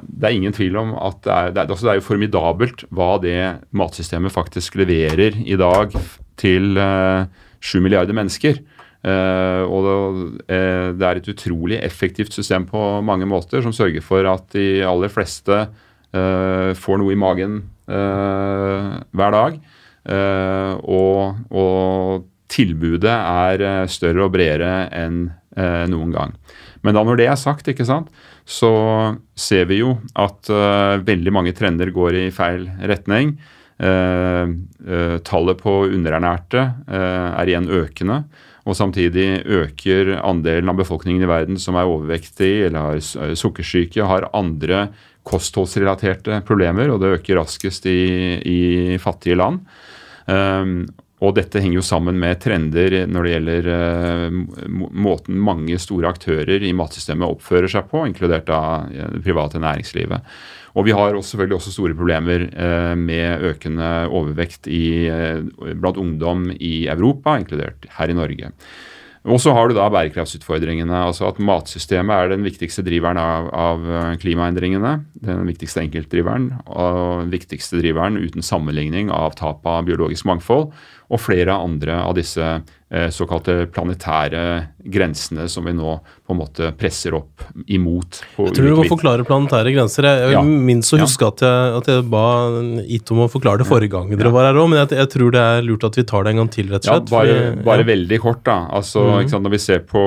det 0.03 0.27
er 0.27 0.36
ingen 0.36 0.55
tvil 0.55 0.75
om 0.79 0.93
at 1.00 1.22
det 1.24 1.34
er, 1.34 1.51
det 1.55 1.62
er, 1.62 1.69
altså 1.72 1.88
det 1.88 1.91
er 1.93 2.00
jo 2.01 2.07
formidabelt 2.10 2.86
hva 2.95 3.10
det 3.24 3.39
matsystemet 3.75 4.34
faktisk 4.34 4.75
leverer 4.81 5.38
i 5.39 5.55
dag 5.60 5.95
til 6.39 6.75
sju 6.75 7.77
uh, 7.79 7.84
milliarder 7.86 8.17
mennesker. 8.17 8.60
Uh, 9.05 9.62
og 9.69 9.85
uh, 9.85 10.89
det, 10.97 11.05
er 11.05 11.19
et 11.19 11.27
utrolig 11.29 11.77
effektivt 11.85 12.33
system 12.33 12.65
på 12.65 12.81
mange 13.05 13.27
måter, 13.29 13.62
som 13.62 13.75
sørger 13.75 14.01
for 14.01 14.25
at 14.31 14.47
de 14.55 14.81
aller 14.85 15.12
fleste 15.13 15.65
får 16.15 17.00
noe 17.01 17.12
i 17.12 17.17
magen 17.19 17.57
hver 17.83 19.33
dag. 19.35 19.57
Og, 20.88 21.41
og, 21.51 22.29
tilbudet 22.47 23.12
er 23.12 23.63
større 23.91 24.24
og 24.24 24.31
bredere 24.31 24.85
enn 24.95 25.25
noen 25.91 26.13
gang. 26.13 26.31
Men 26.88 26.95
da 26.95 27.03
når 27.03 27.19
det 27.19 27.27
er 27.27 27.41
sagt, 27.41 27.67
ikke 27.67 27.83
sant, 27.89 28.07
så 28.47 28.71
ser 29.35 29.67
vi 29.67 29.81
jo 29.81 29.97
at 30.15 30.47
veldig 31.03 31.35
mange 31.35 31.51
trender 31.57 31.91
går 31.91 32.21
i 32.21 32.25
feil 32.31 32.63
retning. 32.79 33.35
Tallet 33.75 35.63
på 35.67 35.77
underernærte 35.89 36.63
er 36.88 37.51
igjen 37.51 37.67
økende. 37.83 38.24
Og 38.65 38.74
samtidig 38.77 39.43
øker 39.45 40.15
andelen 40.25 40.72
av 40.72 40.79
befolkningen 40.79 41.25
i 41.25 41.29
verden 41.29 41.60
som 41.62 41.77
er 41.77 41.89
overvektig 41.89 42.53
eller 42.65 42.88
har 42.95 43.36
sukkersyke, 43.38 44.01
har 44.10 44.29
andre 44.34 44.88
kostholdsrelaterte 45.25 46.41
problemer, 46.45 46.89
og 46.89 47.01
det 47.01 47.15
øker 47.19 47.41
raskest 47.41 47.86
i, 47.89 48.00
i 48.41 48.98
fattige 49.01 49.38
land. 49.38 49.62
Um, 50.25 50.86
og 51.24 51.38
dette 51.38 51.62
henger 51.62 51.79
jo 51.79 51.86
sammen 51.86 52.17
med 52.19 52.41
trender 52.43 52.98
når 53.07 53.25
det 53.25 53.34
gjelder 53.36 53.69
uh, 53.72 54.39
måten 55.05 55.38
mange 55.41 55.77
store 55.81 56.10
aktører 56.12 56.65
i 56.65 56.74
matsystemet 56.75 57.38
oppfører 57.38 57.72
seg 57.72 57.88
på, 57.91 58.03
inkludert 58.10 58.50
av 58.53 58.89
det 58.91 59.24
private 59.25 59.62
næringslivet. 59.62 60.36
Og 60.75 60.88
vi 60.88 60.96
har 60.96 61.15
også, 61.15 61.34
selvfølgelig 61.34 61.60
også 61.60 61.72
store 61.72 61.96
problemer 61.96 62.48
uh, 62.51 62.96
med 63.00 63.46
økende 63.51 63.91
overvekt 64.12 64.67
i, 64.67 65.08
uh, 65.08 65.72
blant 65.79 65.98
ungdom 66.01 66.50
i 66.60 66.88
Europa, 66.91 67.38
inkludert 67.39 67.88
her 67.98 68.12
i 68.12 68.17
Norge. 68.17 68.51
Og 69.25 69.39
så 69.41 69.55
har 69.58 69.67
du 69.67 69.74
da 69.74 69.88
bærekraftsutfordringene. 69.89 70.94
altså 70.94 71.25
At 71.32 71.39
matsystemet 71.41 72.13
er 72.13 72.29
den 72.29 72.44
viktigste 72.46 72.84
driveren 72.86 73.17
av, 73.17 73.48
av 73.50 73.88
klimaendringene. 74.22 74.91
Den 75.25 75.48
viktigste 75.50 75.82
enkeltdriveren 75.82 76.51
og 76.67 77.24
den 77.24 77.32
viktigste 77.34 77.82
driveren 77.82 78.20
uten 78.22 78.46
sammenligning 78.46 79.10
av 79.10 79.34
tap 79.39 79.65
av 79.65 79.88
biologisk 79.89 80.29
mangfold 80.29 80.70
og 81.10 81.22
flere 81.22 81.58
andre 81.58 81.98
av 82.01 82.15
disse 82.17 82.41
eh, 82.41 82.62
såkalte 83.11 83.65
planetære 83.73 84.41
grensene 84.91 85.47
som 85.51 85.65
vi 85.67 85.73
nå 85.75 85.97
på 86.25 86.33
en 86.33 86.39
måte 86.39 86.71
presser 86.79 87.15
opp 87.17 87.43
imot. 87.67 88.21
jeg 88.37 88.55
tror 88.55 88.69
du 88.69 88.79
må 88.79 88.87
forklare 88.89 89.25
planetære 89.27 89.73
grenser. 89.75 90.07
Jeg, 90.09 90.21
jeg 90.29 90.35
ja. 90.37 90.43
minnes 90.45 90.91
å 90.95 90.99
huske 91.01 91.25
ja. 91.25 91.31
at, 91.33 91.45
jeg, 91.45 91.71
at, 91.79 91.89
jeg, 91.91 92.05
ba 92.11 92.25
Ito 92.97 93.15
om 93.15 93.23
å 93.25 93.29
forklare 93.31 93.63
det 93.63 93.69
forrige 93.69 93.95
gang 93.95 94.11
dere 94.13 94.29
ja. 94.29 94.35
var 94.35 94.49
her 94.49 94.59
òg, 94.61 94.69
men 94.71 94.81
jeg, 94.83 94.93
jeg, 94.99 95.11
tror 95.15 95.33
det 95.35 95.41
er 95.41 95.65
lurt 95.65 95.87
at 95.87 95.97
vi 95.99 96.05
tar 96.07 96.25
det 96.25 96.35
en 96.35 96.43
gang 96.43 96.51
til, 96.53 96.69
rett 96.73 96.85
og 96.85 96.91
slett. 96.91 97.09
Bare, 97.13 97.39
fordi, 97.39 97.65
bare 97.69 97.87
veldig 97.87 98.21
kort, 98.23 98.45
da. 98.47 98.59
Altså, 98.79 99.07
mm. 99.11 99.33
sant, 99.33 99.45
Når 99.45 99.55
vi 99.57 99.65
ser 99.65 99.83
på 99.89 100.05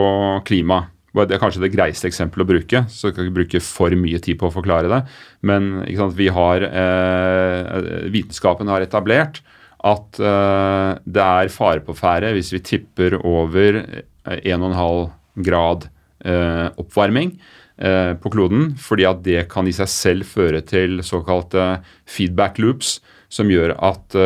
klima 0.49 0.87
det 1.27 1.35
er 1.35 1.41
kanskje 1.43 1.63
det 1.65 1.73
greieste 1.73 2.07
eksempelet 2.07 2.45
å 2.45 2.49
bruke, 2.53 2.81
så 2.93 3.09
jeg 3.09 3.17
kan 3.17 3.27
ikke 3.27 3.39
bruke 3.41 3.61
for 3.65 3.95
mye 3.99 4.21
tid 4.23 4.39
på 4.39 4.47
å 4.47 4.55
forklare 4.55 4.91
det. 4.93 5.01
Men 5.49 5.81
sant, 5.97 6.15
vi 6.19 6.29
har, 6.31 6.63
eh, 6.63 8.09
vitenskapen 8.13 8.69
har 8.71 8.85
etablert 8.85 9.41
at 9.87 10.19
uh, 10.23 10.99
det 11.07 11.25
er 11.25 11.53
fare 11.55 11.85
på 11.85 11.95
ferde 11.97 12.33
hvis 12.35 12.51
vi 12.55 12.65
tipper 12.65 13.19
over 13.21 13.85
1,5 14.29 15.45
grad 15.47 15.89
uh, 16.27 16.67
oppvarming 16.81 17.39
på 17.79 18.31
kloden, 18.35 18.73
fordi 18.75 19.05
at 19.07 19.21
det 19.23 19.45
kan 19.53 19.69
i 19.71 19.73
seg 19.77 19.87
selv 19.87 20.27
føre 20.27 20.65
til 20.67 20.97
såkalte 21.07 21.77
feedback 22.11 22.57
loops, 22.59 22.97
som 23.31 23.53
gjør 23.53 23.77
at 23.87 24.17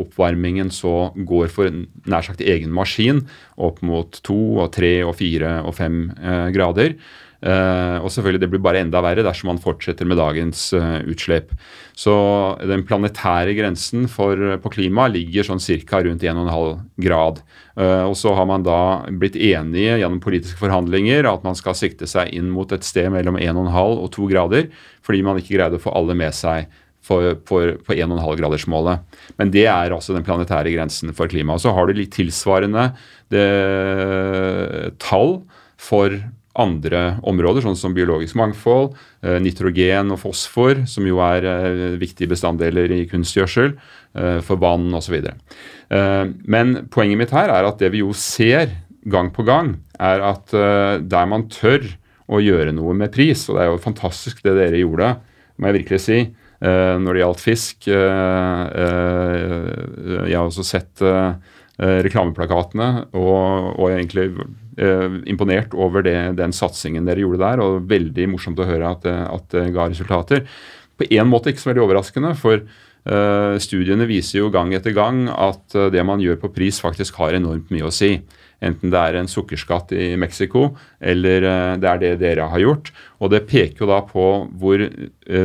oppvarmingen 0.00 0.70
så 0.72 1.10
går 1.12 1.52
for 1.52 1.68
nær 2.08 2.24
sagt 2.24 2.40
egen 2.40 2.72
maskin 2.72 3.20
opp 3.60 3.82
mot 3.84 4.16
2, 4.24 4.38
og 4.56 4.72
3, 4.72 4.94
og 5.04 5.12
4 5.20 5.52
og 5.68 5.76
5 5.76 6.00
grader. 6.56 6.96
Uh, 7.44 8.00
og 8.00 8.08
selvfølgelig 8.08 8.40
det 8.40 8.48
blir 8.54 8.62
bare 8.64 8.80
enda 8.80 9.02
verre 9.04 9.20
dersom 9.26 9.50
man 9.52 9.60
fortsetter 9.60 10.08
med 10.08 10.16
dagens 10.16 10.70
uh, 10.72 11.02
utslipp. 11.04 11.50
Så 11.92 12.14
den 12.64 12.86
planetære 12.88 13.52
grensen 13.58 14.08
for, 14.08 14.40
på 14.62 14.72
klima 14.72 15.04
ligger 15.12 15.44
sånn 15.46 15.60
ca. 15.60 16.00
rundt 16.06 16.24
1,5 16.24 16.80
grad. 17.04 17.42
Og 17.74 18.14
så 18.18 18.30
har 18.34 18.46
man 18.46 18.62
da 18.66 18.78
blitt 19.10 19.34
enige 19.34 19.96
gjennom 20.00 20.20
politiske 20.22 20.58
forhandlinger 20.58 21.26
at 21.26 21.42
man 21.46 21.56
skal 21.58 21.74
sikte 21.78 22.06
seg 22.10 22.30
inn 22.34 22.48
mot 22.54 22.70
et 22.74 22.86
sted 22.86 23.10
mellom 23.14 23.38
1,5 23.38 23.70
og 23.74 24.08
2 24.14 24.28
grader, 24.30 24.68
fordi 25.06 25.22
man 25.26 25.38
ikke 25.38 25.56
greide 25.56 25.78
å 25.78 25.82
få 25.82 25.94
alle 25.94 26.14
med 26.18 26.34
seg 26.34 26.66
for, 27.04 27.34
for, 27.48 27.74
på 27.84 27.96
1,5-gradersmålet. 27.98 29.18
Men 29.40 29.50
det 29.54 29.66
er 29.68 29.94
altså 29.94 30.14
den 30.16 30.24
planetære 30.26 30.72
grensen 30.74 31.12
for 31.16 31.30
klima. 31.30 31.56
Og 31.56 31.64
så 31.64 31.74
har 31.76 31.86
du 31.86 31.98
litt 31.98 32.14
tilsvarende 32.16 32.88
det, 33.34 33.44
tall 35.02 35.38
for 35.80 36.16
andre 36.54 37.18
områder, 37.26 37.64
sånn 37.64 37.78
som 37.78 37.94
biologisk 37.96 38.36
mangfold, 38.38 38.94
eh, 39.24 39.38
nitrogen 39.42 40.12
og 40.14 40.20
fosfor, 40.22 40.86
som 40.90 41.06
jo 41.06 41.18
er 41.24 41.44
eh, 41.50 41.98
viktige 41.98 42.30
bestanddeler 42.30 42.92
i 42.94 43.06
kunstgjødsel, 43.10 43.74
eh, 44.14 44.40
for 44.46 44.56
vann 44.62 44.94
osv. 44.94 45.16
Men 45.90 46.88
poenget 46.90 47.18
mitt 47.20 47.30
her 47.34 47.48
er 47.52 47.64
at 47.68 47.78
det 47.78 47.90
vi 47.92 47.98
jo 48.00 48.12
ser 48.16 48.70
gang 49.10 49.30
på 49.34 49.44
gang, 49.46 49.76
er 50.00 50.20
at 50.24 50.50
der 50.50 51.26
man 51.28 51.48
tør 51.52 51.84
å 52.26 52.40
gjøre 52.40 52.72
noe 52.74 52.94
med 52.96 53.12
pris, 53.14 53.48
og 53.48 53.54
det 53.54 53.62
er 53.62 53.68
jo 53.68 53.84
fantastisk 53.84 54.42
det 54.42 54.56
dere 54.56 54.80
gjorde, 54.80 55.20
må 55.60 55.66
jeg 55.68 55.76
virkelig 55.76 56.00
si, 56.02 56.18
når 56.64 57.12
det 57.12 57.20
gjaldt 57.20 57.44
fisk 57.44 57.86
Jeg 57.86 57.98
har 60.32 60.40
også 60.40 60.64
sett 60.66 61.04
reklameplakatene 61.78 62.88
og, 63.12 63.76
og 63.76 63.90
egentlig 63.92 64.32
eh, 64.78 65.18
imponert 65.30 65.74
over 65.76 66.04
det, 66.06 66.16
den 66.38 66.54
satsingen 66.56 67.06
dere 67.08 67.24
gjorde 67.24 67.42
der, 67.42 67.62
og 67.64 67.84
veldig 67.90 68.30
morsomt 68.34 68.62
å 68.62 68.68
høre 68.68 68.94
at, 68.96 69.06
at 69.06 69.46
det 69.54 69.68
ga 69.74 69.88
resultater. 69.90 70.48
På 70.94 71.08
en 71.10 71.30
måte 71.30 71.50
ikke 71.50 71.64
så 71.64 71.72
veldig 71.72 71.86
overraskende, 71.88 72.34
for 72.38 72.66
Studiene 73.60 74.06
viser 74.08 74.38
jo 74.38 74.46
gang 74.48 74.70
etter 74.72 74.94
gang 74.96 75.26
at 75.28 75.74
det 75.92 76.00
man 76.08 76.22
gjør 76.24 76.38
på 76.40 76.48
pris, 76.54 76.78
faktisk 76.80 77.18
har 77.20 77.34
enormt 77.36 77.68
mye 77.68 77.84
å 77.84 77.92
si. 77.92 78.14
Enten 78.64 78.88
det 78.94 78.96
er 78.96 79.18
en 79.18 79.28
sukkerskatt 79.28 79.92
i 79.92 80.14
Mexico, 80.16 80.70
eller 81.04 81.44
det 81.82 81.90
er 81.90 82.00
det 82.00 82.12
dere 82.22 82.46
har 82.48 82.62
gjort. 82.62 82.88
Og 83.20 83.34
det 83.34 83.42
peker 83.50 83.84
jo 83.84 83.90
da 83.90 83.98
på 84.08 84.24
hvor 84.56 84.86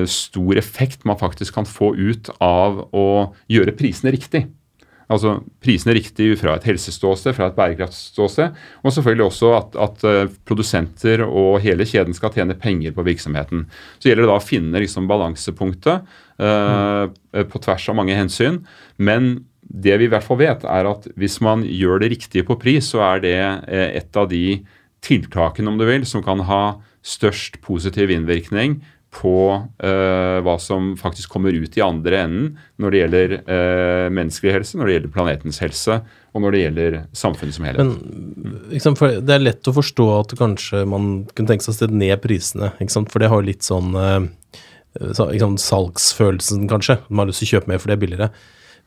stor 0.07 0.62
effekt 0.63 1.03
man 1.03 1.19
faktisk 1.19 1.59
kan 1.59 1.67
få 1.67 1.91
ut 2.00 2.31
av 2.39 2.79
å 2.95 3.09
gjøre 3.51 3.75
prisene 3.75 4.15
riktig. 4.15 4.45
Altså 5.10 5.39
prisene 5.63 5.96
riktig 5.98 6.36
fra 6.38 6.54
et 6.54 6.68
helseståsted, 6.70 7.34
fra 7.34 7.48
et 7.50 7.56
bærekraftståsted, 7.58 8.58
Og 8.84 8.94
selvfølgelig 8.94 9.25
også 9.25 9.54
at, 9.58 9.78
at, 9.86 10.04
eh, 10.06 10.32
produsenter 10.46 11.24
og 11.25 11.60
hele 11.63 11.88
kjeden 11.89 12.13
skal 12.13 12.34
tjene 12.36 12.54
penger 12.54 12.94
på 12.94 13.06
virksomheten. 13.08 13.66
Så 13.98 14.10
gjelder 14.10 14.28
det 14.28 14.30
da 14.30 14.38
å 14.38 14.46
finne 14.46 14.84
liksom 14.84 15.08
balansepunktet 15.10 16.06
uh, 16.39 17.10
på 17.50 17.62
tvers 17.66 17.89
av 17.89 17.98
mange 17.98 18.13
hensyn. 18.16 18.62
Men 18.98 19.46
det 19.70 19.98
vi 19.98 20.08
i 20.08 20.12
hvert 20.12 20.25
fall 20.25 20.39
vet, 20.42 20.63
er 20.66 20.89
at 20.89 21.08
hvis 21.20 21.39
man 21.46 21.63
gjør 21.66 22.04
det 22.04 22.12
riktige 22.13 22.46
på 22.46 22.58
pris, 22.62 22.92
så 22.94 23.01
er 23.06 23.25
det 23.25 23.38
eh, 23.70 23.98
et 24.01 24.18
av 24.18 24.30
de 24.32 24.62
tiltakene, 25.06 25.70
om 25.70 25.78
du 25.80 25.86
vil, 25.88 26.06
som 26.10 26.24
kan 26.25 26.42
ha 26.50 26.80
størst 27.06 27.62
positiv 27.63 28.12
innvirkning 28.12 28.80
på 29.10 29.34
uh, 29.58 30.38
hva 30.46 30.56
som 30.62 30.92
faktisk 31.00 31.32
kommer 31.34 31.56
ut 31.56 31.78
i 31.78 31.82
andre 31.82 32.20
enden 32.24 32.50
når 32.78 32.94
det 32.94 33.00
gjelder 33.01 33.32
uh, 33.42 34.08
menneskelig 34.13 34.54
helse, 34.54 34.78
når 34.78 34.86
det 34.86 34.96
gjelder 34.96 35.13
planetens 35.16 35.62
helse 35.63 35.98
og 36.30 36.44
når 36.44 36.54
det 36.54 36.62
gjelder 36.62 36.98
samfunnet 37.18 37.58
som 37.58 37.66
helhet. 37.66 37.89
Men 37.89 38.60
liksom, 38.70 38.98
Det 39.25 39.34
er 39.34 39.42
lett 39.42 39.70
å 39.70 39.74
forstå 39.74 40.08
at 40.20 40.36
kanskje 40.38 40.84
man 40.89 41.10
kunne 41.34 41.50
tenke 41.50 41.66
seg 41.66 41.74
å 41.74 41.80
stede 41.80 41.98
ned 41.98 42.22
prisene, 42.22 42.70
for 43.10 43.18
det 43.24 43.32
har 43.34 43.42
jo 43.42 43.50
litt 43.50 43.66
sånn 43.66 43.98
uh, 43.98 44.22
så, 45.18 45.30
salgsfølelsen, 45.66 46.70
kanskje. 46.70 47.00
Man 47.10 47.24
har 47.24 47.32
lyst 47.32 47.44
til 47.44 47.50
å 47.50 47.54
kjøpe 47.58 47.74
mer 47.74 47.82
for 47.82 47.89
det 47.89 47.98
er 47.98 48.04
billigere. 48.06 48.32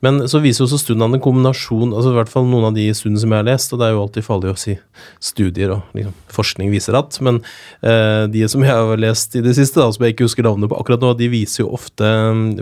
Men 0.02 0.24
så 0.26 0.40
viser 0.42 0.64
jo 0.64 0.66
også 0.66 0.80
studiene 0.82 1.06
en 1.14 1.22
kombinasjon, 1.22 1.92
altså 1.94 2.10
i 2.10 2.16
hvert 2.16 2.30
fall 2.32 2.48
noen 2.50 2.72
av 2.72 2.74
de 2.74 2.88
studiene 2.96 3.20
som 3.22 3.32
jeg 3.32 3.38
har 3.38 3.46
lest, 3.46 3.72
og 3.72 3.78
det 3.78 3.86
er 3.86 3.94
jo 3.94 4.02
alltid 4.02 4.26
farlig 4.26 4.50
å 4.50 4.58
si 4.58 4.74
studier 5.22 5.74
og 5.76 5.94
liksom, 5.94 6.16
forskning 6.34 6.72
viser 6.74 6.98
at, 6.98 7.18
men 7.22 7.38
eh, 7.86 8.24
de 8.32 8.42
som 8.50 8.64
jeg 8.66 8.74
har 8.74 9.02
lest 9.02 9.36
i 9.38 9.44
det 9.44 9.54
siste, 9.58 9.78
da, 9.78 9.94
som 9.94 10.02
jeg 10.02 10.16
ikke 10.16 10.26
husker 10.26 10.46
navnet 10.46 10.72
på 10.72 10.80
akkurat 10.80 11.04
nå, 11.04 11.12
de 11.18 11.30
viser 11.32 11.62
jo 11.64 11.72
ofte 11.76 12.10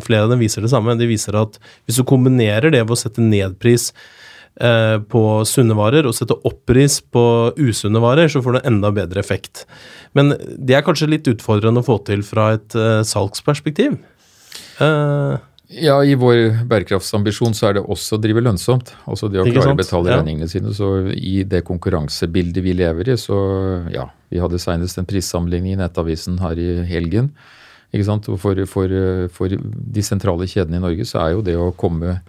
Flere 0.04 0.26
av 0.26 0.32
dem 0.32 0.40
viser 0.40 0.62
det 0.64 0.70
samme. 0.72 0.94
De 0.98 1.06
viser 1.08 1.36
at 1.38 1.56
hvis 1.88 1.98
du 1.98 2.04
kombinerer 2.08 2.72
det 2.72 2.80
ved 2.82 2.94
å 2.94 2.98
sette 2.98 3.22
ned 3.24 3.56
pris 3.62 3.88
eh, 4.60 4.96
på 5.00 5.22
sunne 5.48 5.76
varer 5.78 6.08
og 6.08 6.16
sette 6.16 6.36
opp 6.36 6.60
pris 6.68 6.98
på 7.00 7.24
usunne 7.58 8.02
varer, 8.02 8.30
så 8.30 8.42
får 8.44 8.56
du 8.58 8.60
enda 8.70 8.92
bedre 8.94 9.22
effekt. 9.22 9.64
Men 10.16 10.34
det 10.36 10.76
er 10.76 10.84
kanskje 10.86 11.10
litt 11.10 11.30
utfordrende 11.30 11.82
å 11.82 11.86
få 11.86 12.00
til 12.08 12.24
fra 12.26 12.52
et 12.56 12.76
eh, 12.78 13.00
salgsperspektiv. 13.06 13.98
Eh, 14.80 15.34
ja, 15.70 16.00
i 16.02 16.16
vår 16.18 16.64
bærekraftsambisjon 16.66 17.54
så 17.54 17.68
er 17.68 17.76
det 17.76 17.84
også 17.86 18.16
å 18.16 18.22
drive 18.22 18.42
lønnsomt. 18.42 18.90
Altså 19.10 19.28
det 19.30 19.38
å 19.38 19.46
klare 19.46 19.74
å 19.74 19.78
betale 19.78 20.10
ja. 20.10 20.18
regningene 20.18 20.50
sine. 20.50 20.72
Så 20.74 20.90
i 21.14 21.44
det 21.46 21.62
konkurransebildet 21.68 22.64
vi 22.64 22.74
lever 22.74 23.12
i, 23.12 23.16
så 23.20 23.38
ja. 23.94 24.08
Vi 24.30 24.38
hadde 24.38 24.60
senest 24.62 24.98
en 24.98 25.08
prissammenligning 25.10 25.74
i 25.74 25.78
Nettavisen 25.80 26.36
her 26.42 26.58
i 26.58 26.68
helgen. 26.86 27.32
Ikke 27.90 28.06
sant? 28.06 28.28
For, 28.42 28.64
for, 28.70 28.92
for 29.34 29.54
de 29.54 30.04
sentrale 30.06 30.46
kjedene 30.50 30.78
i 30.78 30.84
Norge 30.84 31.06
så 31.08 31.22
er 31.22 31.32
jo 31.34 31.46
det 31.46 31.56
å 31.58 31.72
komme 31.78 32.20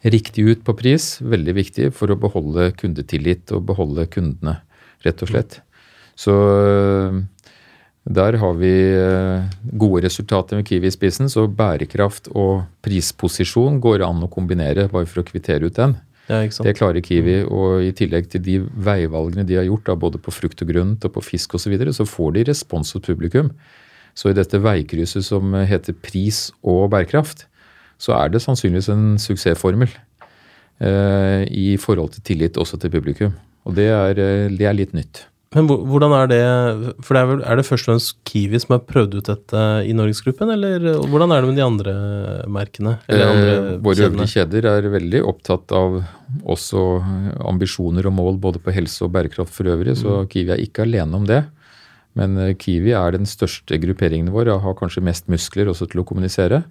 riktig 0.00 0.46
ut 0.48 0.62
på 0.64 0.76
pris 0.78 1.18
veldig 1.20 1.54
viktig 1.56 1.90
for 1.96 2.12
å 2.12 2.16
beholde 2.20 2.70
kundetillit 2.80 3.52
og 3.52 3.66
beholde 3.68 4.06
kundene, 4.12 4.58
rett 5.04 5.20
og 5.24 5.32
slett. 5.32 5.58
Så 6.16 6.32
der 8.10 8.36
har 8.42 8.54
vi 8.58 8.72
eh, 8.98 9.50
gode 9.78 10.02
resultater 10.06 10.58
med 10.58 10.66
Kiwi 10.66 10.88
i 10.90 10.94
spissen, 10.94 11.30
så 11.30 11.46
bærekraft 11.46 12.30
og 12.34 12.64
prisposisjon 12.82 13.78
går 13.82 14.02
an 14.06 14.24
å 14.26 14.30
kombinere, 14.32 14.88
bare 14.90 15.06
for 15.06 15.22
å 15.22 15.26
kvittere 15.28 15.70
ut 15.70 15.78
den. 15.78 15.94
Ja, 16.30 16.42
det 16.46 16.76
klarer 16.78 17.02
Kiwi, 17.02 17.40
og 17.46 17.84
i 17.86 17.92
tillegg 17.96 18.28
til 18.30 18.42
de 18.46 18.56
veivalgene 18.86 19.46
de 19.46 19.58
har 19.58 19.66
gjort, 19.66 19.86
da, 19.86 19.96
både 19.98 20.18
på 20.22 20.34
frukt 20.34 20.62
og 20.62 20.70
grønt 20.70 21.06
og 21.06 21.14
på 21.14 21.24
fisk 21.26 21.54
osv., 21.54 21.64
så, 21.64 21.72
videre, 21.72 21.94
så 21.94 22.06
får 22.06 22.34
de 22.36 22.44
respons 22.50 22.92
hos 22.94 23.06
publikum. 23.06 23.50
Så 24.18 24.30
i 24.30 24.36
dette 24.36 24.58
veikrysset 24.62 25.26
som 25.26 25.54
heter 25.54 25.94
pris 25.94 26.48
og 26.66 26.88
bærekraft, 26.94 27.46
så 28.00 28.16
er 28.18 28.30
det 28.32 28.42
sannsynligvis 28.42 28.90
en 28.90 29.06
suksessformel 29.22 29.90
eh, 30.82 31.46
i 31.46 31.74
forhold 31.78 32.16
til 32.16 32.26
tillit 32.26 32.58
også 32.58 32.78
til 32.80 32.94
publikum. 32.94 33.34
Og 33.68 33.76
det 33.78 33.90
er, 33.92 34.18
eh, 34.18 34.50
det 34.50 34.66
er 34.66 34.78
litt 34.78 34.96
nytt. 34.96 35.28
Men 35.50 35.66
hvordan 35.66 36.12
er 36.14 36.28
det 36.30 36.42
For 37.02 37.16
det 37.16 37.20
er, 37.20 37.28
vel, 37.32 37.40
er 37.42 37.58
det 37.58 37.66
først 37.66 37.88
og 37.88 37.90
fremst 37.90 38.12
Kiwi 38.28 38.58
som 38.62 38.76
har 38.76 38.84
prøvd 38.86 39.16
ut 39.18 39.30
dette 39.32 39.62
i 39.82 39.94
Norgesgruppen, 39.98 40.52
eller 40.54 40.84
hvordan 41.10 41.34
er 41.34 41.42
det 41.42 41.48
med 41.50 41.56
de 41.58 41.64
andre 41.64 41.94
merkene? 42.46 42.92
Andre 43.10 43.56
eh, 43.56 43.70
våre 43.82 44.06
øvrige 44.06 44.30
kjeder 44.36 44.68
er 44.70 44.86
veldig 44.92 45.24
opptatt 45.26 45.74
av 45.74 45.96
også 46.54 46.84
ambisjoner 47.50 48.06
og 48.06 48.14
mål 48.14 48.38
både 48.44 48.62
på 48.62 48.74
helse 48.76 49.02
og 49.06 49.10
bærekraft 49.16 49.56
for 49.56 49.72
øvrig, 49.72 49.96
så 49.98 50.20
mm. 50.20 50.28
Kiwi 50.30 50.54
er 50.54 50.62
ikke 50.62 50.86
alene 50.86 51.18
om 51.18 51.26
det. 51.26 51.40
Men 52.14 52.38
eh, 52.38 52.54
Kiwi 52.54 52.94
er 52.94 53.18
den 53.18 53.26
største 53.26 53.80
grupperingen 53.82 54.30
vår 54.30 54.52
og 54.54 54.62
har 54.68 54.78
kanskje 54.78 55.02
mest 55.02 55.26
muskler 55.32 55.72
også 55.74 55.90
til 55.90 56.04
å 56.04 56.06
kommunisere. 56.06 56.62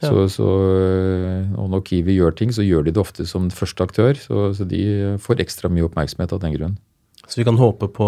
Ja. 0.00 0.08
Så, 0.08 0.24
så, 0.32 0.48
eh, 0.80 1.52
og 1.60 1.68
når 1.76 1.84
Kiwi 1.92 2.16
gjør 2.16 2.40
ting, 2.40 2.56
så 2.56 2.64
gjør 2.64 2.88
de 2.88 2.96
det 2.96 3.04
ofte 3.04 3.28
som 3.28 3.52
første 3.52 3.84
aktør. 3.84 4.16
Så, 4.16 4.48
så 4.56 4.64
de 4.72 4.82
får 5.20 5.44
ekstra 5.44 5.68
mye 5.68 5.84
oppmerksomhet 5.90 6.32
av 6.32 6.40
den 6.48 6.56
grunn. 6.56 6.80
Så 7.24 7.40
vi 7.40 7.44
kan 7.46 7.56
håpe 7.56 7.88
på 7.88 8.06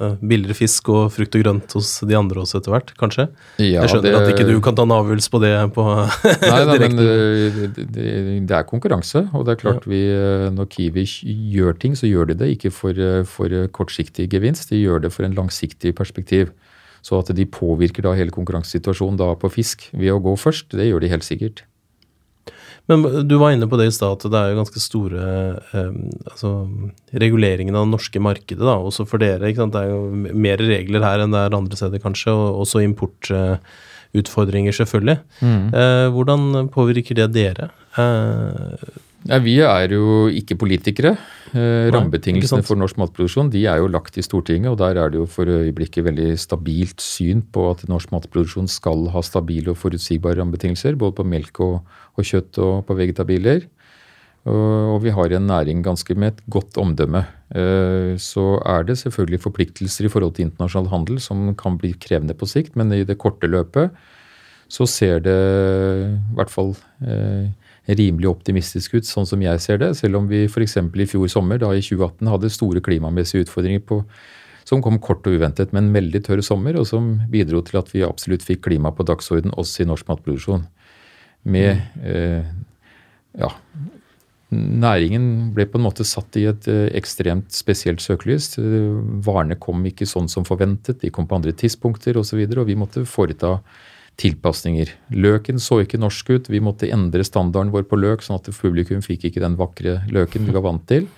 uh, 0.00 0.16
billigere 0.18 0.56
fisk 0.58 0.88
og 0.90 1.12
frukt 1.14 1.36
og 1.38 1.42
grønt 1.44 1.74
hos 1.78 1.90
de 2.06 2.16
andre 2.18 2.42
også 2.42 2.58
etter 2.58 2.74
hvert, 2.74 2.90
kanskje? 2.98 3.28
Ja, 3.62 3.84
jeg 3.84 3.92
skjønner 3.92 4.08
det, 4.08 4.14
at 4.18 4.30
ikke 4.32 4.46
du 4.48 4.58
kan 4.64 4.76
ta 4.78 4.86
en 4.86 4.94
avgjørelse 4.96 5.32
på 5.32 5.40
det 5.44 5.52
på 5.76 5.84
Nei, 5.86 6.58
nei 6.70 6.78
men 6.82 6.98
eh, 7.04 7.60
det, 7.76 7.86
det, 7.94 8.08
det, 8.50 8.56
er 8.58 8.66
konkurranse. 8.66 9.26
Og 9.36 9.46
det 9.46 9.54
er 9.54 9.62
klart 9.62 9.86
ja. 9.86 9.92
vi, 9.92 10.02
eh, 10.10 10.48
når 10.54 10.70
Kiwi 10.74 11.06
gjør 11.54 11.78
ting, 11.82 11.94
så 11.98 12.10
gjør 12.10 12.32
de 12.32 12.38
det 12.42 12.50
ikke 12.56 12.74
for, 12.74 12.98
for 13.30 13.54
kortsiktig 13.76 14.28
gevinst, 14.34 14.72
de 14.74 14.82
gjør 14.82 15.06
det 15.06 15.14
for 15.14 15.28
en 15.28 15.38
langsiktig 15.38 15.94
perspektiv. 15.96 16.50
Så 17.06 17.20
at 17.22 17.30
de 17.38 17.46
påvirker 17.46 18.02
da 18.02 18.16
hele 18.18 18.34
konkurransesituasjonen 18.34 19.20
da 19.20 19.30
på 19.38 19.52
fisk 19.52 19.86
ved 19.94 20.10
å 20.10 20.20
gå 20.24 20.34
først, 20.42 20.74
det 20.74 20.88
gjør 20.90 21.04
de 21.04 21.12
helt 21.14 21.26
sikkert. 21.26 21.62
Men 22.90 23.02
du 23.26 23.34
var 23.40 23.54
inne 23.54 23.66
på 23.66 23.78
det 23.80 23.88
i 23.90 23.94
stad, 23.94 24.20
at 24.20 24.30
det 24.30 24.38
er 24.38 24.52
jo 24.52 24.60
ganske 24.60 24.82
store 24.82 25.22
eh, 25.74 25.96
altså, 26.30 26.52
reguleringen 27.18 27.74
av 27.74 27.86
det 27.86 27.94
norske 27.96 28.22
markedet, 28.22 28.62
da, 28.62 28.76
også 28.78 29.08
for 29.10 29.22
dere. 29.22 29.50
Det 29.50 29.80
er 29.80 29.90
jo 29.90 30.04
mer 30.14 30.62
regler 30.62 31.06
her 31.06 31.24
enn 31.24 31.34
det 31.34 31.42
er 31.42 31.58
andre 31.58 31.78
steder, 31.78 32.02
kanskje, 32.02 32.34
og 32.34 32.62
også 32.62 32.84
importutfordringer, 32.86 34.76
selvfølgelig. 34.78 35.18
Mm. 35.42 35.66
Eh, 35.74 36.06
hvordan 36.14 36.70
påvirker 36.74 37.18
det 37.18 37.32
dere? 37.34 37.72
Eh, 37.98 38.86
ja, 39.26 39.38
vi 39.42 39.56
er 39.64 39.92
jo 39.94 40.26
ikke 40.32 40.56
politikere. 40.58 41.16
Eh, 41.56 41.86
rammebetingelsene 41.94 42.64
for 42.66 42.78
norsk 42.78 42.98
matproduksjon 43.00 43.50
de 43.52 43.62
er 43.70 43.80
jo 43.82 43.90
lagt 43.90 44.18
i 44.18 44.24
Stortinget, 44.24 44.72
og 44.72 44.80
der 44.80 44.98
er 45.00 45.12
det 45.12 45.20
jo 45.20 45.28
for 45.30 45.50
øyeblikket 45.50 46.06
veldig 46.06 46.34
stabilt 46.40 47.04
syn 47.04 47.42
på 47.42 47.68
at 47.70 47.84
norsk 47.90 48.12
matproduksjon 48.14 48.68
skal 48.70 49.08
ha 49.14 49.22
stabile 49.24 49.72
og 49.72 49.80
forutsigbare 49.80 50.40
rammebetingelser, 50.40 50.98
både 50.98 51.18
på 51.20 51.26
melk 51.28 51.62
og, 51.64 51.80
og 52.16 52.28
kjøtt 52.28 52.60
og 52.62 52.84
på 52.88 52.98
vegetabiler. 52.98 53.66
Og, 54.46 55.00
vi 55.02 55.10
har 55.10 55.32
en 55.34 55.48
næring 55.50 55.80
ganske 55.82 56.14
med 56.14 56.36
et 56.36 56.44
godt 56.54 56.76
omdømme. 56.78 57.24
Eh, 57.50 58.14
så 58.22 58.60
er 58.62 58.86
det 58.86 58.98
selvfølgelig 59.00 59.42
forpliktelser 59.42 60.06
i 60.06 60.10
forhold 60.12 60.36
til 60.36 60.46
internasjonal 60.46 60.92
handel 60.92 61.18
som 61.22 61.48
kan 61.58 61.78
bli 61.78 61.96
krevende 61.98 62.36
på 62.38 62.46
sikt, 62.46 62.76
men 62.78 62.94
i 62.94 63.02
det 63.02 63.18
korte 63.18 63.50
løpet 63.50 63.90
så 64.70 64.86
ser 64.86 65.18
det 65.22 65.34
i 65.34 66.34
hvert 66.38 66.50
fall 66.50 66.74
eh, 67.02 67.50
rimelig 67.86 68.30
optimistisk 68.30 68.96
ut, 68.98 69.06
sånn 69.06 69.28
som 69.28 69.42
jeg 69.42 69.62
ser 69.62 69.80
det. 69.82 69.92
Selv 69.98 70.20
om 70.20 70.30
vi 70.30 70.44
f.eks. 70.48 70.76
i 70.78 71.08
fjor 71.08 71.28
sommer, 71.30 71.60
da 71.62 71.70
i 71.74 71.82
2018, 71.84 72.32
hadde 72.32 72.52
store 72.52 72.82
klimamessige 72.84 73.46
utfordringer 73.46 73.84
på, 73.86 74.00
som 74.66 74.82
kom 74.82 74.98
kort 75.02 75.26
og 75.28 75.38
uventet, 75.38 75.74
men 75.74 75.86
en 75.88 75.94
veldig 75.94 76.24
tørr 76.26 76.42
sommer, 76.42 76.78
og 76.78 76.88
som 76.90 77.12
bidro 77.30 77.62
til 77.66 77.78
at 77.78 77.92
vi 77.94 78.06
absolutt 78.06 78.46
fikk 78.46 78.64
klima 78.66 78.90
på 78.94 79.06
dagsorden 79.06 79.54
også 79.54 79.84
i 79.84 79.90
norsk 79.92 80.08
matproduksjon. 80.10 80.66
Med 81.46 81.78
eh, 82.02 82.48
ja, 83.38 83.52
Næringen 84.56 85.50
ble 85.54 85.64
på 85.66 85.78
en 85.78 85.84
måte 85.88 86.04
satt 86.06 86.36
i 86.38 86.44
et 86.46 86.68
eh, 86.70 86.86
ekstremt 86.98 87.50
spesielt 87.54 88.02
søkelys. 88.02 88.54
Varene 89.26 89.58
kom 89.58 89.82
ikke 89.86 90.06
sånn 90.06 90.30
som 90.30 90.46
forventet, 90.46 91.00
de 91.02 91.10
kom 91.14 91.26
på 91.26 91.38
andre 91.38 91.54
tidspunkter 91.54 92.14
osv., 92.14 92.22
og, 92.22 92.28
så 92.30 92.38
videre, 92.38 92.62
og 92.62 92.70
vi 92.70 92.78
måtte 92.78 93.06
foreta 93.10 93.56
tilpasninger. 94.20 94.90
Løken 95.12 95.60
så 95.62 95.82
ikke 95.82 96.00
norsk 96.00 96.32
ut. 96.32 96.50
Vi 96.52 96.62
måtte 96.64 96.88
endre 96.92 97.24
standarden 97.26 97.72
vår 97.74 97.86
på 97.90 97.98
løk, 98.00 98.24
sånn 98.24 98.38
at 98.40 98.50
publikum 98.56 99.04
fikk 99.04 99.28
ikke 99.28 99.42
den 99.44 99.58
vakre 99.60 100.00
løken 100.12 100.48
vi 100.48 100.56
var 100.56 100.64
vant 100.66 100.86
til. 100.88 101.08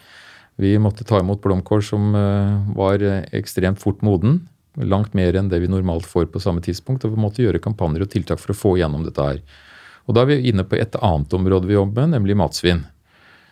Vi 0.58 0.74
måtte 0.82 1.06
ta 1.06 1.20
imot 1.22 1.42
blomkål 1.44 1.84
som 1.87 2.11
eh, 2.18 2.54
var 2.74 3.04
ekstremt 3.37 3.78
fort 3.78 4.02
moden. 4.02 4.40
Langt 4.78 5.14
mer 5.14 5.38
enn 5.38 5.50
det 5.50 5.62
vi 5.62 5.70
normalt 5.70 6.06
får 6.06 6.28
på 6.32 6.42
samme 6.42 6.62
tidspunkt. 6.64 7.06
Og 7.06 7.14
vi 7.14 7.22
måtte 7.22 7.44
gjøre 7.44 7.62
kampanjer 7.62 8.04
og 8.04 8.12
tiltak 8.12 8.42
for 8.42 8.54
å 8.54 8.58
få 8.58 8.76
gjennom 8.80 9.06
dette 9.06 9.30
her. 9.30 9.42
Og 10.11 10.16
da 10.16 10.24
er 10.24 10.32
vi 10.32 10.50
inne 10.50 10.66
på 10.66 10.78
et 10.80 10.98
annet 10.98 11.34
område 11.37 11.70
vi 11.70 11.78
jobber 11.78 12.06
med, 12.06 12.16
nemlig 12.16 12.38
matsvinn 12.40 12.87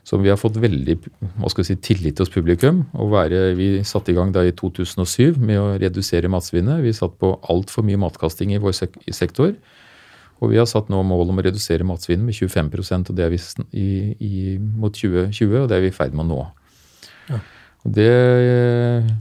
som 0.07 0.23
vi 0.23 0.31
har 0.31 0.39
fått 0.39 0.61
veldig 0.63 0.95
hva 1.41 1.49
skal 1.51 1.65
vi 1.65 1.73
si, 1.73 1.77
tillit 1.83 2.21
hos 2.23 2.31
publikum. 2.31 2.85
Være, 2.95 3.57
vi 3.59 3.71
satte 3.87 4.13
i 4.13 4.17
gang 4.17 4.31
da 4.35 4.45
i 4.47 4.55
2007 4.55 5.41
med 5.43 5.59
å 5.59 5.73
redusere 5.83 6.31
matsvinnet. 6.31 6.85
Vi 6.85 6.95
satt 6.95 7.17
på 7.19 7.33
altfor 7.51 7.83
mye 7.87 7.99
matkasting 7.99 8.55
i 8.55 8.61
vår 8.63 8.77
sektor. 9.11 9.57
Og 10.39 10.53
vi 10.53 10.61
har 10.61 10.69
satt 10.71 10.93
nå 10.93 11.01
mål 11.09 11.33
om 11.33 11.41
å 11.41 11.47
redusere 11.49 11.87
matsvinnet 11.89 12.29
med 12.29 12.39
25% 12.39 13.11
og 13.11 13.19
det 13.19 13.27
er 13.27 13.35
vi 13.35 13.41
i, 13.73 13.89
i, 14.21 14.33
mot 14.61 14.95
2020, 14.95 15.63
og 15.65 15.69
det 15.73 15.79
er 15.79 15.87
vi 15.89 15.91
i 15.91 15.99
ferd 15.99 16.15
med 16.15 16.27
å 16.27 16.31
nå. 16.31 16.41
Ja. 17.33 17.43
Og 17.87 17.95
det 17.97 18.11
eh, 18.13 19.13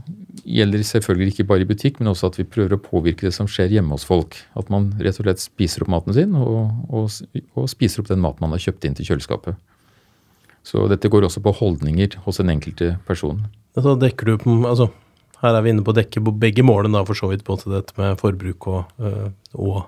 gjelder 0.44 0.86
selvfølgelig 0.86 1.34
ikke 1.34 1.50
bare 1.50 1.64
i 1.64 1.70
butikk, 1.70 1.98
men 1.98 2.12
også 2.12 2.30
at 2.30 2.38
vi 2.38 2.46
prøver 2.46 2.76
å 2.76 2.82
påvirke 2.82 3.26
det 3.26 3.34
som 3.34 3.48
skjer 3.50 3.74
hjemme 3.74 3.96
hos 3.96 4.06
folk. 4.06 4.38
At 4.58 4.70
man 4.70 4.92
rett 5.00 5.18
og 5.18 5.26
slett 5.26 5.42
spiser 5.42 5.86
opp 5.86 5.90
maten 5.96 6.14
sin, 6.14 6.36
og, 6.38 6.68
og, 6.92 7.40
og 7.56 7.70
spiser 7.72 8.04
opp 8.04 8.12
den 8.12 8.22
maten 8.22 8.44
man 8.44 8.54
har 8.54 8.68
kjøpt 8.68 8.86
inn 8.86 8.98
til 8.98 9.14
kjøleskapet. 9.14 9.58
Så 10.66 10.88
dette 10.90 11.10
går 11.10 11.28
også 11.28 11.42
på 11.44 11.54
holdninger 11.60 12.16
hos 12.24 12.40
den 12.42 12.50
enkelte 12.50 12.96
person. 13.06 13.44
Så 13.76 13.94
dekker 14.00 14.32
du 14.32 14.38
på, 14.42 14.54
altså, 14.66 14.88
her 15.42 15.54
er 15.54 15.62
vi 15.62 15.72
inne 15.72 15.84
på 15.86 15.92
å 15.92 15.98
dekke 15.98 16.22
begge 16.40 16.64
målene, 16.66 16.96
da, 16.96 17.04
for 17.06 17.18
så 17.18 17.30
vidt, 17.30 17.44
både 17.46 17.70
dette 17.74 17.94
med 18.00 18.18
forbruk 18.18 18.66
og, 18.72 18.96
øh, 18.98 19.28
og 19.54 19.84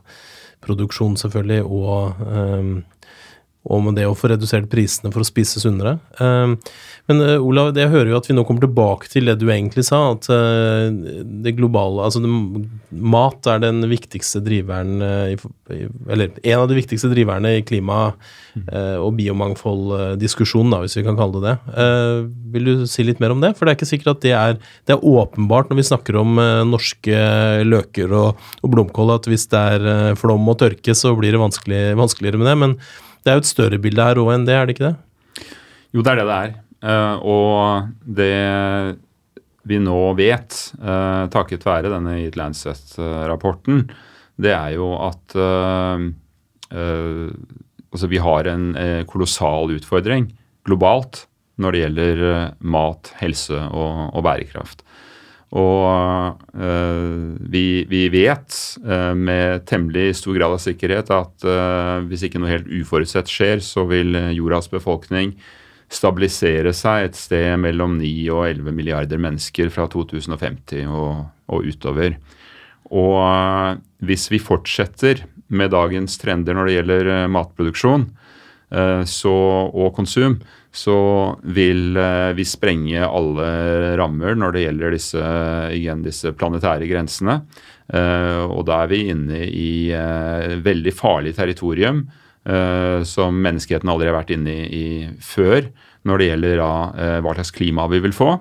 produksjon, 0.65 1.17
selvfølgelig, 1.19 1.65
og, 1.65 2.21
um, 2.23 2.73
og 3.69 3.83
med 3.85 3.99
det 3.99 4.07
å 4.09 4.17
få 4.17 4.31
redusert 4.33 4.69
prisene 4.73 5.13
for 5.13 5.23
å 5.23 5.29
spise 5.29 5.61
sunnere. 5.61 5.99
Um, 6.21 6.57
men 7.09 7.23
uh, 7.25 7.37
Olav, 7.45 7.75
jeg 7.77 7.93
hører 7.93 8.13
jo 8.13 8.19
at 8.19 8.29
vi 8.29 8.37
nå 8.37 8.45
kommer 8.49 8.65
tilbake 8.65 9.11
til 9.13 9.29
det 9.29 9.39
du 9.41 9.47
egentlig 9.53 9.85
sa, 9.89 10.01
at 10.15 10.29
uh, 10.33 10.89
det 11.45 11.57
globale 11.59 12.05
Altså 12.05 12.23
det, 12.25 12.31
mat 12.89 13.49
er 13.49 13.63
den 13.63 13.83
viktigste 13.91 14.41
driveren 14.45 15.03
uh, 15.05 15.49
Eller 16.09 16.33
en 16.43 16.63
av 16.63 16.69
de 16.71 16.79
viktigste 16.79 17.11
driverne 17.13 17.59
i 17.59 17.65
klima- 17.67 18.13
og 18.59 19.13
biomangfolddiskusjonen, 19.15 20.73
da, 20.73 20.81
hvis 20.83 20.97
vi 20.99 21.05
kan 21.07 21.15
kalle 21.15 21.39
det 21.39 21.53
det. 21.53 21.83
vil 22.51 22.65
du 22.67 22.87
si 22.91 23.05
litt 23.07 23.21
mer 23.23 23.31
om 23.31 23.43
det? 23.45 23.53
For 23.55 23.63
det 23.63 23.71
er 23.71 23.79
ikke 23.79 23.87
sikkert 23.87 24.17
at 24.17 24.25
det 24.25 24.33
er, 24.35 24.57
det 24.89 24.97
er 24.97 25.05
åpenbart 25.07 25.71
når 25.71 25.79
vi 25.79 25.85
snakker 25.87 26.19
om 26.19 26.41
norske 26.67 27.21
løker 27.69 28.17
og, 28.19 28.49
og 28.65 28.73
blomkål, 28.73 29.15
at 29.15 29.29
hvis 29.31 29.47
det 29.53 29.61
er 29.77 30.19
flom 30.19 30.51
og 30.51 30.59
tørke, 30.59 30.97
så 30.97 31.15
blir 31.15 31.37
det 31.37 31.45
vanskelig, 31.45 31.85
vanskeligere 32.01 32.43
med 32.43 32.51
det. 32.51 32.57
men 32.65 32.75
det 33.29 33.35
er 33.35 33.43
jo 33.43 33.45
et 33.45 33.51
større 33.51 33.79
bilde 33.85 34.01
her 34.01 34.19
òg 34.23 34.31
enn 34.33 34.47
det, 34.49 34.55
er 34.57 34.65
det 34.65 34.73
ikke 34.73 34.89
det? 34.89 34.97
Jo, 35.93 36.01
det 36.01 36.15
er 36.15 36.17
det 36.17 36.25
det 36.31 36.39
er. 36.39 36.55
Uh, 36.79 37.17
og 37.29 37.91
det 38.17 38.37
vi 39.69 39.81
nå 39.85 39.99
vet, 40.17 40.57
uh, 40.81 41.29
takket 41.29 41.67
være 41.69 41.91
denne 41.93 42.15
Eat 42.23 42.39
Lancet-rapporten, 42.41 43.83
det 44.41 44.55
er 44.55 44.79
jo 44.79 44.95
at 45.03 45.37
uh, 45.37 46.01
altså 46.73 48.09
vi 48.09 48.21
har 48.25 48.49
en 48.49 48.67
kolossal 49.09 49.73
utfordring 49.77 50.27
globalt 50.69 51.27
når 51.61 51.75
det 51.75 51.81
gjelder 51.83 52.19
mat, 52.61 53.13
helse 53.21 53.57
og, 53.57 54.13
og 54.13 54.25
bærekraft. 54.25 54.85
Og 55.57 56.37
øh, 56.53 57.37
vi, 57.41 57.87
vi, 57.89 58.03
vet 58.13 58.57
øh, 58.85 59.15
med 59.17 59.65
temmelig 59.69 60.19
stor 60.19 60.37
grad 60.37 60.59
av 60.59 60.61
sikkerhet 60.61 61.09
at 61.15 61.47
øh, 61.49 62.05
hvis 62.09 62.27
ikke 62.27 62.43
noe 62.43 62.53
helt 62.53 62.69
uforutsett 62.69 63.31
skjer, 63.33 63.63
så 63.65 63.87
vil 63.89 64.13
jordas 64.37 64.69
befolkning 64.69 65.33
stabilisere 65.89 66.75
seg 66.77 67.07
et 67.07 67.17
sted 67.17 67.57
mellom 67.63 67.97
9 67.97 68.13
og 68.35 68.45
11 68.51 68.77
milliarder 68.77 69.21
mennesker 69.25 69.73
fra 69.73 69.89
2050 69.89 70.85
og, 70.85 71.25
og 71.49 71.65
utover. 71.65 72.19
Og 72.93 73.81
hvis 74.05 74.29
vi 74.29 74.41
fortsetter 74.41 75.25
med 75.49 75.73
dagens 75.73 76.21
trender 76.21 76.57
når 76.57 76.69
det 76.69 76.77
gjelder 76.77 77.11
matproduksjon 77.33 78.05
så, 79.09 79.33
og 79.73 79.95
konsum, 79.97 80.37
så 80.75 80.99
vil 81.49 81.97
eh, 81.97 82.31
vi 82.37 82.45
sprenge 82.47 83.07
alle 83.07 83.49
rammer 83.99 84.37
når 84.37 84.55
det 84.55 84.65
gjelder 84.67 84.95
disse, 84.95 85.25
igjen, 85.75 86.05
disse 86.05 86.33
planetære 86.37 86.89
grensene. 86.91 87.41
Eh, 87.89 88.45
og 88.45 88.67
da 88.69 88.83
er 88.85 88.93
vi 88.93 89.03
inne 89.15 89.43
i 89.49 89.71
eh, 89.97 90.57
veldig 90.65 90.95
farlig 90.97 91.37
territorium 91.39 92.09
som 93.05 93.43
menneskeheten 93.45 93.91
aldri 93.93 94.07
har 94.09 94.15
vært 94.15 94.31
inne 94.33 94.53
i, 94.73 95.03
før 95.21 95.67
når 96.09 96.21
det 96.21 96.29
gjelder 96.31 96.61
hva 97.21 97.35
slags 97.35 97.51
klima 97.53 97.85
vi 97.93 97.99
vil 98.01 98.15
få. 98.17 98.39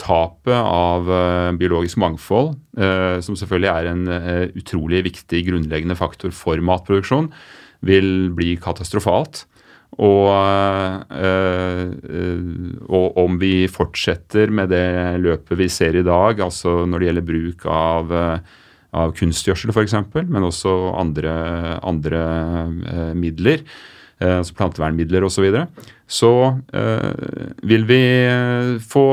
tapet 0.00 0.54
av 0.56 1.10
biologisk 1.60 1.98
mangfold, 2.00 2.54
som 3.20 3.36
selvfølgelig 3.36 3.68
er 3.74 3.90
en 3.90 4.08
utrolig 4.56 5.02
viktig 5.10 5.42
grunnleggende 5.50 5.98
faktor 6.00 6.32
for 6.32 6.64
matproduksjon, 6.64 7.28
vil 7.84 8.30
bli 8.38 8.54
katastrofalt. 8.56 9.44
Og, 9.98 10.30
øh, 11.10 11.90
og, 12.86 13.18
om 13.18 13.38
vi 13.40 13.66
fortsetter 13.66 14.52
med 14.54 14.70
det 14.70 15.18
løpet 15.18 15.58
vi 15.58 15.66
ser 15.72 15.98
i 15.98 16.06
dag, 16.06 16.38
altså 16.38 16.84
når 16.86 17.02
det 17.02 17.08
gjelder 17.08 17.26
bruk 17.26 17.66
av, 17.66 18.14
av 18.94 19.14
kunstgjødsel 19.18 19.74
f.eks., 19.74 19.96
men 20.20 20.46
også 20.46 20.76
andre, 20.94 21.34
andre 21.82 22.22
midler, 23.18 23.66
altså 24.22 24.54
plantevernmidler 24.54 25.26
osv., 25.26 25.34
så, 25.34 25.46
videre, 25.48 25.66
så 26.06 26.32
vil 27.66 27.90
vi 27.90 28.02
få 28.86 29.06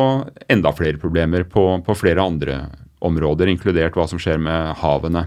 enda 0.54 0.74
flere 0.78 1.02
problemer 1.02 1.50
på, 1.50 1.65
på, 1.86 1.98
flere 1.98 2.21
andre 2.21 2.62
områder, 3.06 3.50
inkludert 3.50 3.98
hva 3.98 4.06
som 4.10 4.21
skjer 4.21 4.38
med 4.41 4.78
havene. 4.82 5.26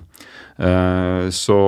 så 1.35 1.61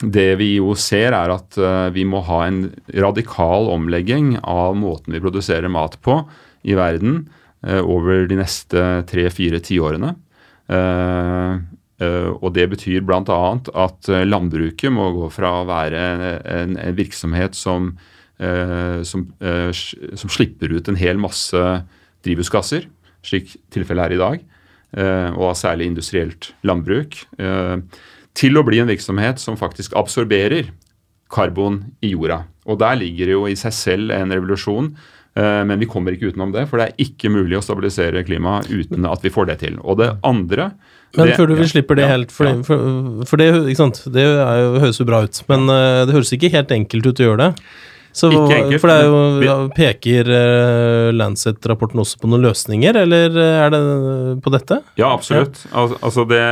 det 0.00 0.38
vi 0.40 0.54
jo 0.56 0.72
ser, 0.78 1.12
er 1.12 1.32
at 1.34 1.58
uh, 1.60 1.90
vi 1.92 2.06
må 2.08 2.22
ha 2.24 2.44
en 2.46 2.62
radikal 2.96 3.68
omlegging 3.72 4.36
av 4.40 4.78
måten 4.78 5.12
vi 5.12 5.20
produserer 5.20 5.68
mat 5.72 5.98
på 6.04 6.22
i 6.64 6.76
verden 6.78 7.26
uh, 7.66 7.82
over 7.82 8.24
de 8.30 8.38
neste 8.40 8.84
tre-fire 9.10 9.60
tiårene. 9.64 10.14
Uh, 10.70 11.60
og 12.00 12.54
det 12.56 12.64
betyr 12.72 13.02
bl.a. 13.04 13.40
at 13.84 14.08
landbruket 14.24 14.88
må 14.88 15.10
gå 15.12 15.26
fra 15.34 15.50
å 15.58 15.66
være 15.68 15.98
en 16.48 16.78
virksomhet 16.96 17.52
som, 17.52 17.90
som, 18.40 19.26
som, 19.36 20.32
slipper 20.32 20.72
ut 20.72 20.88
en 20.88 20.96
hel 20.96 21.20
masse 21.20 21.60
drivhusgasser, 22.24 22.86
slik 23.20 23.52
tilfellet 23.76 24.06
er 24.06 24.16
i 24.16 24.20
dag, 24.22 24.46
og 25.36 25.52
særlig 25.60 25.90
industrielt 25.90 26.54
landbruk. 26.64 27.20
Til 28.38 28.58
å 28.58 28.64
bli 28.66 28.80
en 28.82 28.90
virksomhet 28.90 29.40
som 29.42 29.58
faktisk 29.58 29.96
absorberer 29.98 30.70
karbon 31.30 31.82
i 32.02 32.12
jorda. 32.14 32.44
Og 32.66 32.78
Der 32.78 32.98
ligger 32.98 33.26
det 33.26 33.34
jo 33.34 33.46
i 33.50 33.56
seg 33.58 33.74
selv 33.74 34.14
en 34.14 34.34
revolusjon. 34.34 34.92
Eh, 35.38 35.62
men 35.66 35.78
vi 35.78 35.86
kommer 35.86 36.14
ikke 36.14 36.32
utenom 36.32 36.50
det, 36.54 36.64
for 36.70 36.80
det 36.80 36.88
er 36.88 37.04
ikke 37.04 37.30
mulig 37.30 37.58
å 37.58 37.62
stabilisere 37.62 38.24
klimaet 38.26 38.70
uten 38.70 39.06
at 39.06 39.22
vi 39.22 39.30
får 39.30 39.50
det 39.52 39.60
til. 39.62 39.78
Og 39.82 40.00
det 40.00 40.10
andre 40.26 40.72
Men 41.14 41.30
det, 41.30 41.36
før 41.38 41.50
du 41.50 41.54
vi 41.58 41.68
slipper 41.70 41.98
det 41.98 42.06
ja, 42.06 42.10
helt, 42.16 42.34
for, 42.34 42.48
ja. 42.50 42.56
for, 42.66 43.22
for 43.30 43.40
det, 43.40 43.52
det 44.14 44.26
jo, 44.26 44.34
høres 44.82 45.00
jo 45.00 45.06
bra 45.06 45.22
ut. 45.26 45.40
Men 45.50 45.70
uh, 45.70 46.02
det 46.06 46.16
høres 46.16 46.34
ikke 46.34 46.52
helt 46.54 46.74
enkelt 46.74 47.06
ut 47.06 47.22
å 47.22 47.28
gjøre 47.28 47.46
det. 47.46 47.70
Så, 48.12 48.30
enkelt. 48.30 48.80
For 48.82 48.90
det 48.90 48.96
er 48.96 49.06
jo, 49.06 49.18
ja, 49.44 49.54
Peker 49.74 50.30
uh, 50.30 51.10
Lancet-rapporten 51.14 52.02
også 52.02 52.18
på 52.20 52.30
noen 52.30 52.42
løsninger, 52.48 52.98
eller 53.04 53.36
eh, 53.38 53.58
er 53.62 53.70
det 53.74 53.80
på 54.42 54.52
dette? 54.54 54.80
Ja, 54.98 55.12
absolutt. 55.12 55.62
Ja. 55.68 55.84
Al 55.84 55.94
altså 56.00 56.24
det, 56.30 56.42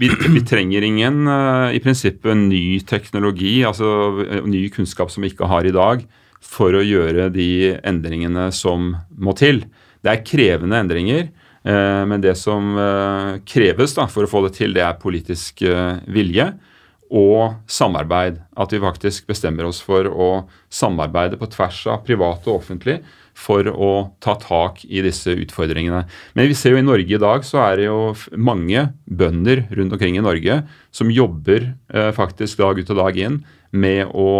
vi, 0.00 0.10
vi, 0.10 0.42
trenger 0.46 0.86
ingen 0.86 1.30
i 1.74 1.80
prinsippet 1.84 2.36
ny 2.40 2.80
teknologi, 2.88 3.60
altså 3.66 4.26
ny 4.48 4.66
kunnskap 4.74 5.12
som 5.12 5.24
vi 5.24 5.32
ikke 5.32 5.48
har 5.50 5.66
i 5.66 5.74
dag, 5.74 6.04
for 6.44 6.74
å 6.76 6.82
gjøre 6.84 7.30
de 7.34 7.76
endringene 7.86 8.50
som 8.54 8.92
må 9.14 9.36
til. 9.38 9.64
Det 10.04 10.12
er 10.12 10.26
krevende 10.26 10.82
endringer. 10.82 11.30
Men 11.64 12.20
det 12.20 12.34
som 12.36 12.74
kreves 13.48 13.94
da, 13.96 14.04
for 14.12 14.26
å 14.26 14.28
få 14.28 14.42
det 14.44 14.52
til, 14.58 14.74
det 14.76 14.82
er 14.84 14.98
politisk 15.00 15.62
vilje 16.12 16.50
og 17.14 17.60
samarbeid. 17.70 18.40
At 18.58 18.72
vi 18.74 18.82
faktisk 18.82 19.28
bestemmer 19.30 19.68
oss 19.68 19.80
for 19.84 20.08
å 20.10 20.30
samarbeide 20.72 21.38
på 21.38 21.48
tvers 21.52 21.84
av 21.92 22.02
privat 22.06 22.48
og 22.48 22.58
offentlig 22.58 23.00
for 23.34 23.66
å 23.66 23.90
ta 24.22 24.36
tak 24.38 24.84
i 24.86 25.02
disse 25.02 25.32
utfordringene. 25.42 26.04
Men 26.38 26.50
vi 26.50 26.56
ser 26.58 26.74
jo 26.74 26.82
i 26.82 26.86
Norge 26.86 27.16
i 27.16 27.20
dag 27.20 27.46
så 27.46 27.60
er 27.64 27.80
det 27.80 27.88
jo 27.88 28.14
mange 28.38 28.86
bønder 29.06 29.64
rundt 29.74 29.96
omkring 29.96 30.18
i 30.18 30.24
Norge 30.24 30.60
som 30.94 31.10
jobber 31.10 31.72
eh, 31.90 32.10
faktisk 32.14 32.62
dag 32.62 32.78
ut 32.78 32.92
og 32.94 33.00
dag 33.00 33.18
inn 33.18 33.40
med 33.74 34.14
å, 34.14 34.30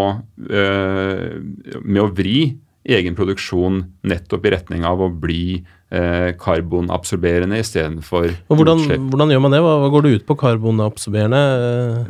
eh, 0.46 1.40
med 1.82 2.02
å 2.04 2.12
vri 2.14 2.54
egen 2.84 3.16
produksjon 3.16 3.82
nettopp 4.06 4.46
i 4.46 4.54
retning 4.54 4.84
av 4.86 5.02
å 5.02 5.10
bli 5.10 5.64
karbonabsorberende 6.40 7.58
istedenfor 7.62 8.30
utslipp. 8.30 9.04
Hvordan 9.12 9.32
gjør 9.32 9.42
man 9.44 9.54
det? 9.54 9.60
Hva, 9.64 9.74
hva, 9.82 9.90
går 9.92 10.06
det 10.06 10.14
ut 10.18 10.26
på 10.28 10.36
karbonabsorberende? 10.40 11.42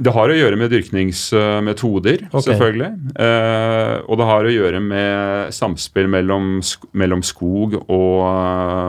Det 0.04 0.14
har 0.14 0.30
å 0.30 0.38
gjøre 0.38 0.60
med 0.60 0.72
dyrkningsmetoder, 0.74 2.26
okay. 2.30 2.46
selvfølgelig. 2.48 2.90
Eh, 3.26 3.96
og 4.08 4.20
det 4.20 4.30
har 4.30 4.46
å 4.46 4.54
gjøre 4.54 4.80
med 4.84 5.52
samspill 5.54 6.08
mellom, 6.12 6.56
mellom 6.96 7.24
skog 7.26 7.78
og, 7.82 8.16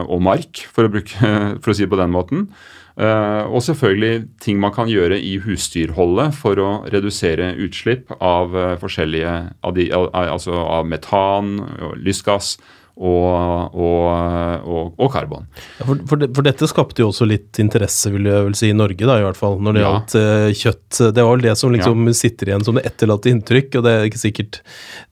og 0.06 0.24
mark, 0.24 0.64
for 0.72 0.88
å, 0.88 0.92
bruke, 0.92 1.36
for 1.62 1.72
å 1.72 1.76
si 1.76 1.86
det 1.86 1.92
på 1.92 2.00
den 2.00 2.14
måten. 2.14 2.48
Eh, 2.96 3.44
og 3.52 3.60
selvfølgelig 3.60 4.24
ting 4.40 4.60
man 4.60 4.72
kan 4.72 4.88
gjøre 4.88 5.18
i 5.20 5.34
husdyrholdet 5.44 6.32
for 6.38 6.56
å 6.62 6.70
redusere 6.88 7.50
utslipp 7.60 8.08
av 8.24 8.56
uh, 8.56 8.72
forskjellige 8.80 9.34
av 9.60 9.74
de, 9.76 9.90
al 9.92 10.08
altså 10.16 10.56
av 10.56 10.88
metan, 10.88 11.58
lystgass 12.00 12.54
og, 12.96 13.74
og, 13.76 14.64
og, 14.64 14.94
og 14.96 15.10
karbon. 15.12 15.44
For, 15.82 15.98
for, 16.08 16.22
for, 16.24 16.46
dette 16.46 16.68
skapte 16.70 17.02
jo 17.02 17.10
også 17.10 17.26
litt 17.28 17.60
interesse, 17.60 18.08
vil 18.14 18.28
jeg 18.30 18.46
vel 18.46 18.56
si, 18.56 18.70
i 18.72 18.76
Norge, 18.76 19.04
da, 19.04 19.18
i 19.20 19.26
hvert 19.26 19.36
fall, 19.36 19.58
når 19.60 19.76
det 19.76 19.82
ja. 19.82 19.90
gjaldt 19.90 20.16
uh, 20.16 20.60
kjøtt. 20.62 21.00
Det 21.12 21.26
var 21.26 21.34
vel 21.34 21.44
det 21.44 21.56
som 21.60 21.74
liksom 21.74 22.08
ja. 22.08 22.16
sitter 22.16 22.52
igjen 22.52 22.64
som 22.64 22.78
det 22.78 22.86
etterlatte 22.88 23.32
inntrykk, 23.32 23.76
og 23.76 23.84
det 23.84 23.92
er 23.92 24.08
ikke 24.08 24.22
sikkert 24.22 24.60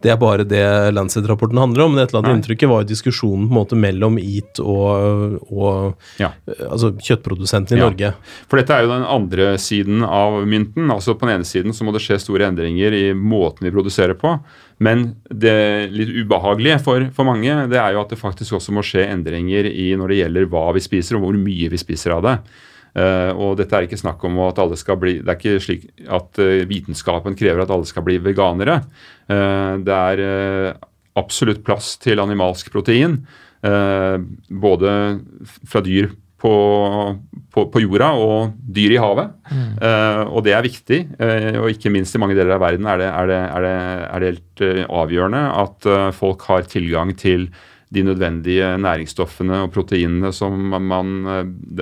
det 0.04 0.14
er 0.14 0.18
bare 0.20 0.48
det 0.48 0.64
Lancet-rapporten 0.96 1.60
handler 1.60 1.84
om, 1.84 1.92
men 1.92 2.00
det 2.00 2.08
etterlatte 2.08 2.32
Nei. 2.32 2.38
inntrykket 2.40 2.72
var 2.72 2.84
jo 2.84 2.90
diskusjonen 2.94 3.46
på 3.48 3.52
en 3.52 3.60
måte 3.60 3.78
mellom 3.78 4.18
EAT 4.22 4.60
og, 4.64 5.38
og 5.52 6.20
ja. 6.22 6.32
altså 6.70 6.94
kjøttprodusentene 6.96 7.80
i 7.80 7.84
Norge. 7.84 8.14
For 8.48 8.60
dette 8.60 8.76
er 8.76 8.86
jo 8.86 8.94
den 8.94 9.08
andre 9.08 9.54
siden 9.60 10.04
av 10.06 10.40
mynten. 10.48 10.88
altså 10.92 11.18
På 11.18 11.28
den 11.28 11.38
ene 11.38 11.48
siden 11.48 11.76
så 11.76 11.84
må 11.84 11.92
det 11.94 12.04
skje 12.04 12.20
store 12.22 12.48
endringer 12.48 12.96
i 12.96 13.06
måten 13.16 13.68
vi 13.68 13.74
produserer 13.74 14.16
på. 14.18 14.38
Men 14.82 15.06
det 15.30 15.54
litt 15.94 16.12
ubehagelige 16.24 16.80
for, 16.82 17.06
for, 17.14 17.26
mange 17.28 17.66
det 17.70 17.78
er 17.78 17.94
jo 17.94 18.02
at 18.02 18.10
det 18.10 18.18
faktisk 18.20 18.56
også 18.58 18.74
må 18.74 18.82
skje 18.86 19.06
endringer 19.06 19.68
i 19.70 19.92
når 19.98 20.10
det 20.10 20.20
gjelder 20.22 20.48
hva 20.50 20.64
vi 20.74 20.82
spiser 20.82 21.18
og 21.18 21.26
hvor 21.26 21.38
mye 21.38 21.70
vi 21.70 21.80
spiser 21.80 22.16
av 22.16 22.24
det. 22.26 22.38
Uh, 22.94 23.30
og 23.34 23.56
dette 23.58 23.74
er 23.74 23.88
ikke 23.88 23.98
snakk 23.98 24.22
om 24.26 24.36
at 24.44 24.58
alle 24.62 24.76
skal 24.78 24.94
bli 25.02 25.16
Det 25.18 25.32
er 25.32 25.38
ikke 25.40 25.62
slik 25.64 25.86
at 26.06 26.38
uh, 26.38 26.62
vitenskapen 26.70 27.34
krever 27.34 27.64
at 27.64 27.72
alle 27.74 27.88
skal 27.90 28.04
bli 28.06 28.20
veganere. 28.22 28.80
Uh, 29.26 29.82
det 29.82 29.96
er 29.96 30.76
absolutt 31.18 31.64
plass 31.66 31.94
til 32.02 32.22
animalsk 32.22 32.72
protein. 32.74 33.20
både 33.64 34.90
fra 35.64 35.80
dyr 35.80 36.10
på, 36.44 36.54
på, 37.54 37.66
på, 37.72 37.82
jorda 37.84 38.10
og 38.20 38.56
dyr 38.76 38.96
i 38.96 39.00
havet. 39.00 39.30
Mm. 39.48 39.68
Uh, 39.80 40.22
og 40.28 40.44
det 40.44 40.52
er 40.52 40.66
viktig. 40.66 41.00
Uh, 41.16 41.62
og 41.62 41.70
ikke 41.72 41.92
minst 41.94 42.16
i 42.16 42.20
mange 42.20 42.36
deler 42.36 42.58
av 42.58 42.64
verden 42.64 42.88
er 42.90 43.00
det, 43.00 43.10
er 43.10 43.30
det, 43.30 43.38
er 43.44 43.64
det, 43.64 43.76
er 44.08 44.24
det 44.24 44.32
helt 44.32 44.64
uh, 44.64 44.82
avgjørende 45.02 45.44
at 45.64 45.88
folk 46.16 46.44
har 46.50 46.68
tilgang 46.68 47.14
til 47.16 47.48
de 47.94 48.02
nødvendige 48.02 48.72
næringsstoffene 48.82 49.64
og 49.64 49.72
proteinene 49.72 50.32
som 50.34 50.56
man 50.74 51.12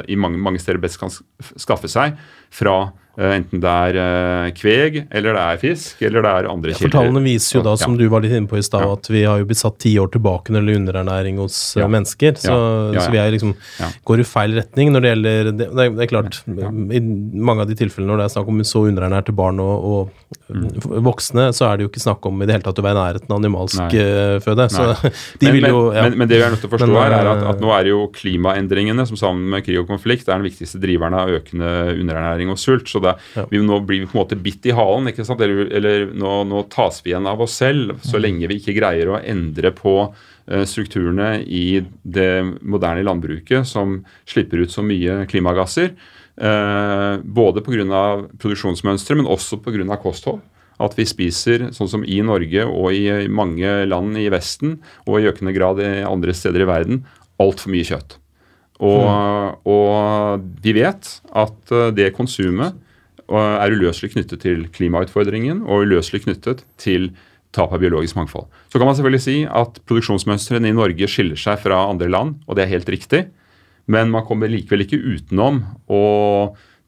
i 0.04 0.18
mange, 0.18 0.36
mange 0.44 0.60
steder 0.60 0.82
best 0.82 1.00
kan 1.00 1.12
skaffe 1.56 1.88
seg 1.88 2.18
fra 2.52 2.76
Eh, 2.84 3.01
enten 3.20 3.60
det 3.60 3.68
er 3.68 3.96
uh, 4.00 4.50
kveg, 4.56 4.94
eller 5.12 5.36
det 5.36 5.42
er 5.42 5.58
fisk, 5.60 5.98
eller 6.00 6.24
det 6.24 6.30
er 6.32 6.46
andre 6.48 6.72
kilder. 6.72 6.88
Ja, 6.88 6.92
tallene 6.94 7.22
viser 7.26 7.58
jo 7.58 7.64
da, 7.66 7.74
som 7.76 7.98
du 8.00 8.06
var 8.08 8.24
litt 8.24 8.32
inne 8.32 8.48
på 8.48 8.56
i 8.56 8.64
stad, 8.64 8.86
ja. 8.86 8.94
at 8.96 9.10
vi 9.12 9.24
har 9.28 9.42
jo 9.42 9.48
blitt 9.50 9.60
satt 9.60 9.76
ti 9.84 9.92
år 10.00 10.08
tilbake 10.14 10.54
når 10.54 10.62
det 10.64 10.72
gjelder 10.72 10.80
underernæring 10.80 11.42
hos 11.42 11.58
ja. 11.76 11.88
mennesker. 11.92 12.38
Så, 12.40 12.56
så, 12.96 13.06
vi 13.12 13.20
er 13.20 13.34
liksom, 13.36 13.52
går 14.08 14.24
i 14.24 14.28
feil 14.28 14.56
retning 14.56 14.94
når 14.94 15.04
det 15.04 15.12
gjelder 15.12 15.52
Det, 15.52 15.68
det, 15.68 15.86
er, 15.90 16.08
klart, 16.08 16.40
i 16.48 17.02
mange 17.02 17.66
av 17.66 17.68
de 17.68 17.76
tilfellene 17.82 18.14
når 18.14 18.22
det 18.22 18.28
er 18.30 18.34
snakk 18.38 18.52
om 18.54 18.64
så 18.66 18.86
underernærte 18.88 19.36
barn 19.36 19.60
og, 19.62 19.88
og. 19.92 20.18
Voksne, 21.06 21.48
så 21.56 21.68
er 21.68 21.78
det 21.78 21.86
jo 21.86 21.90
ikke 21.92 22.02
snakk 22.02 22.26
om 22.28 22.42
i 22.42 22.48
det 22.48 22.56
hele 22.56 22.66
tatt 22.66 22.80
å 22.80 22.84
være 22.84 22.98
i 22.98 23.00
nærheten 23.00 23.32
av 23.32 23.40
animalsk 23.40 23.80
Nei. 23.80 24.04
føde. 24.44 24.68
Så 24.72 24.86
de 25.40 25.52
men, 25.52 25.68
jo 25.70 25.82
men, 25.94 26.18
men, 26.20 26.30
det 26.30 26.40
vi 26.40 26.46
er 26.46 26.54
nødt 26.54 26.62
til 26.64 26.70
å 26.70 26.74
forstå 26.74 26.90
her, 26.96 27.16
er 27.16 27.30
at, 27.32 27.44
at, 27.54 27.62
nå 27.62 27.72
er 27.76 27.90
jo 27.92 28.02
klimaendringene, 28.14 29.06
som 29.08 29.20
sammen 29.20 29.48
med 29.54 29.66
krig 29.66 29.80
og 29.82 29.88
konflikt, 29.90 30.28
er 30.28 30.38
den 30.38 30.48
viktigste 30.48 30.80
driveren 30.82 31.16
av 31.18 31.32
økende 31.38 31.72
underernæring 31.94 32.52
og 32.52 32.60
sult. 32.60 32.90
så 32.90 33.02
det, 33.04 33.16
ja. 33.36 33.46
vi 33.50 33.62
nå 33.62 33.80
blir 33.86 34.02
vi 34.02 34.10
på 34.10 34.16
en 34.16 34.22
måte 34.22 34.38
bitt 34.40 34.66
i 34.68 34.76
halen. 34.76 35.10
ikke 35.12 35.26
sant? 35.28 35.42
Eller, 35.44 35.66
eller 35.70 36.10
nå, 36.12 36.42
nå, 36.48 36.66
tas 36.72 37.00
vi 37.04 37.12
igjen 37.12 37.28
av 37.28 37.42
oss 37.44 37.58
selv 37.62 37.98
så 38.02 38.16
mm. 38.16 38.22
lenge 38.22 38.50
vi 38.50 38.58
ikke 38.60 38.76
greier 38.76 39.12
å 39.12 39.20
endre 39.20 39.72
på 39.76 39.94
uh, 40.08 40.64
strukturene 40.68 41.34
i 41.42 41.82
det 42.02 42.32
moderne 42.60 43.04
landbruket 43.06 43.68
som 43.68 44.00
slipper 44.28 44.64
ut 44.64 44.74
så 44.74 44.84
mye 44.86 45.22
klimagasser. 45.30 45.94
Uh, 46.40 47.20
både 47.20 47.60
pga. 47.60 48.04
produksjonsmønstre, 48.40 49.18
men 49.18 49.28
også 49.28 49.60
pga. 49.60 49.98
kosthold. 50.00 50.40
At 50.82 50.96
vi 50.98 51.04
spiser, 51.06 51.68
sånn 51.76 51.90
som 51.90 52.04
i 52.04 52.22
Norge 52.24 52.64
og 52.66 52.94
i 52.96 53.28
mange 53.28 53.84
land 53.86 54.16
i 54.18 54.30
Vesten, 54.32 54.80
og 55.06 55.20
i 55.20 55.28
økende 55.28 55.52
grad 55.54 55.78
i 55.84 56.00
andre 56.02 56.34
steder 56.34 56.64
i 56.64 56.70
verden, 56.70 57.04
altfor 57.38 57.70
mye 57.70 57.86
kjøtt. 57.86 58.16
Og, 58.82 59.04
mm. 59.06 59.68
og, 59.70 60.46
vi 60.64 60.72
vet 60.74 61.10
at 61.38 61.74
eh, 61.74 61.92
det 61.94 62.14
konsumet 62.16 62.80
er 63.32 63.72
uløselig 63.72 64.10
knyttet 64.12 64.42
til 64.42 64.64
klimautfordringen 64.74 65.62
og 65.62 65.86
uløselig 65.86 66.24
knyttet 66.24 66.64
til 66.82 67.12
tap 67.54 67.72
av 67.72 67.80
biologisk 67.80 68.16
mangfold. 68.18 68.48
Så 68.72 68.80
kan 68.80 68.88
man 68.88 68.96
selvfølgelig 68.98 69.22
si 69.24 69.36
at 69.46 69.78
produksjonsmønstrene 69.86 70.68
i 70.68 70.76
Norge 70.76 71.08
skiller 71.08 71.38
seg 71.38 71.60
fra 71.62 71.84
andre 71.86 72.10
land, 72.12 72.34
og 72.48 72.58
det 72.58 72.66
er 72.66 72.72
helt 72.74 72.90
riktig. 72.92 73.22
Men 73.92 74.12
man 74.12 74.26
kommer 74.28 74.50
likevel 74.50 74.86
ikke 74.86 75.00
utenom 75.00 75.62
å 75.92 76.02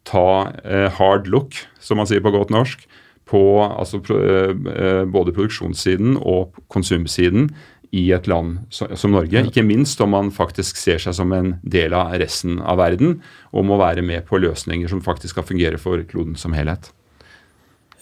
ta 0.09 0.27
eh, 0.65 0.91
hard 0.99 1.29
look, 1.33 1.57
som 1.81 2.01
man 2.01 2.09
sier 2.09 2.25
på 2.25 2.33
godt 2.35 2.53
norsk, 2.53 2.85
på 3.29 3.41
altså, 3.65 4.03
eh, 4.13 5.05
både 5.09 5.33
produksjonssiden 5.33 6.19
og 6.21 6.57
konsumsiden 6.73 7.49
i 7.95 8.09
et 8.13 8.27
land 8.29 8.59
som 8.75 9.15
Norge. 9.15 9.45
Ikke 9.49 9.65
minst 9.65 10.01
om 10.03 10.13
man 10.17 10.33
faktisk 10.35 10.79
ser 10.81 11.01
seg 11.03 11.15
som 11.17 11.33
en 11.37 11.55
del 11.63 11.95
av 11.97 12.17
resten 12.21 12.59
av 12.59 12.81
verden 12.83 13.21
og 13.55 13.69
må 13.69 13.79
være 13.81 14.03
med 14.05 14.27
på 14.29 14.41
løsninger 14.43 14.91
som 14.91 15.03
faktisk 15.05 15.37
skal 15.37 15.47
fungere 15.47 15.79
for 15.81 16.03
kloden 16.11 16.35
som 16.41 16.57
helhet. 16.59 16.91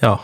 Ja, 0.02 0.16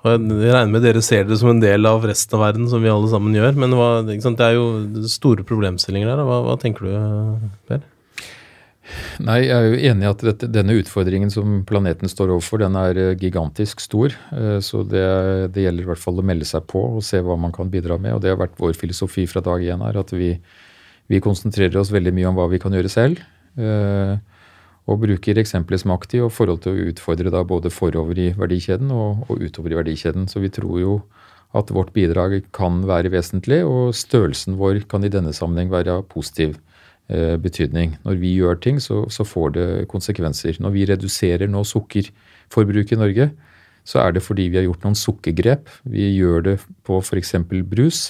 og 0.00 0.14
jeg 0.14 0.54
regner 0.54 0.72
med 0.72 0.86
dere 0.86 1.02
ser 1.04 1.26
det 1.28 1.36
som 1.40 1.52
en 1.52 1.60
del 1.60 1.84
av 1.88 2.06
resten 2.08 2.38
av 2.38 2.46
verden, 2.46 2.68
som 2.72 2.80
vi 2.80 2.88
alle 2.88 3.10
sammen 3.12 3.36
gjør. 3.36 3.52
Men 3.60 3.76
hva, 3.76 3.90
det 4.08 4.46
er 4.46 4.56
jo 4.56 5.04
store 5.12 5.44
problemstillinger 5.46 6.08
der. 6.08 6.24
Hva, 6.24 6.40
hva 6.46 6.56
tenker 6.60 6.88
du, 6.88 7.50
Per? 7.68 7.84
Nei, 9.22 9.42
jeg 9.44 9.54
er 9.54 9.66
jo 9.68 9.80
enig 9.90 10.06
i 10.06 10.08
at 10.10 10.22
dette, 10.24 10.48
denne 10.50 10.76
utfordringen 10.80 11.32
som 11.32 11.60
planeten 11.68 12.10
står 12.10 12.32
overfor, 12.34 12.62
den 12.62 12.78
er 12.78 12.98
eh, 13.00 13.12
gigantisk 13.20 13.82
stor. 13.84 14.14
Eh, 14.34 14.58
så 14.64 14.82
det, 14.86 15.04
det, 15.54 15.66
gjelder 15.66 15.86
i 15.86 15.90
hvert 15.90 16.02
fall 16.02 16.20
å 16.20 16.26
melde 16.26 16.48
seg 16.48 16.66
på 16.70 16.82
og 16.96 17.04
se 17.06 17.20
hva 17.24 17.36
man 17.40 17.54
kan 17.54 17.70
bidra 17.72 17.98
med. 18.00 18.16
Og 18.16 18.24
det 18.24 18.32
har 18.32 18.40
vært 18.40 18.58
vår 18.60 18.74
filosofi 18.78 19.26
fra 19.30 19.42
dag 19.44 19.62
én 19.62 19.84
her, 19.84 20.00
at 20.00 20.14
vi, 20.16 20.32
vi, 21.10 21.22
konsentrerer 21.22 21.78
oss 21.80 21.92
veldig 21.94 22.14
mye 22.16 22.32
om 22.32 22.40
hva 22.40 22.48
vi 22.52 22.60
kan 22.62 22.74
gjøre 22.74 22.92
selv. 22.92 23.22
Eh, 23.60 24.16
og 24.90 25.02
bruker 25.04 25.38
eksempelets 25.38 25.86
makt 25.86 26.16
i 26.16 26.22
og 26.24 26.32
forhold 26.34 26.64
til 26.64 26.74
å 26.74 26.88
utfordre 26.90 27.30
da 27.30 27.44
både 27.46 27.70
forover 27.70 28.18
i 28.18 28.30
verdikjeden 28.34 28.90
og, 28.94 29.26
og 29.28 29.44
utover 29.44 29.74
i 29.74 29.78
verdikjeden. 29.82 30.26
Så 30.30 30.42
vi 30.42 30.50
tror 30.54 30.80
jo 30.80 30.96
at 31.56 31.70
vårt 31.74 31.92
bidrag 31.94 32.40
kan 32.54 32.80
være 32.86 33.10
vesentlig, 33.12 33.60
og 33.66 33.94
størrelsen 33.98 34.58
vår 34.58 34.84
kan 34.90 35.04
i 35.06 35.10
denne 35.12 35.34
sammenheng 35.34 35.70
være 35.72 36.00
positiv. 36.10 36.56
Eh, 37.10 37.34
betydning. 37.42 37.96
Når 38.06 38.18
vi 38.20 38.36
gjør 38.38 38.58
ting, 38.62 38.76
så, 38.78 39.00
så, 39.10 39.24
får 39.26 39.54
det 39.56 39.66
konsekvenser. 39.90 40.60
Når 40.62 40.70
vi 40.76 40.84
reduserer 40.86 41.48
nå 41.50 41.64
sukkerforbruket 41.66 42.94
i 42.94 42.98
Norge, 43.00 43.26
så 43.82 44.04
er 44.04 44.14
det 44.14 44.22
fordi 44.22 44.46
vi 44.46 44.60
har 44.60 44.66
gjort 44.68 44.86
noen 44.86 44.94
sukkergrep. 44.94 45.72
Vi 45.90 46.06
gjør 46.20 46.44
det 46.46 46.54
på 46.86 47.00
f.eks. 47.02 47.34
brus, 47.66 48.02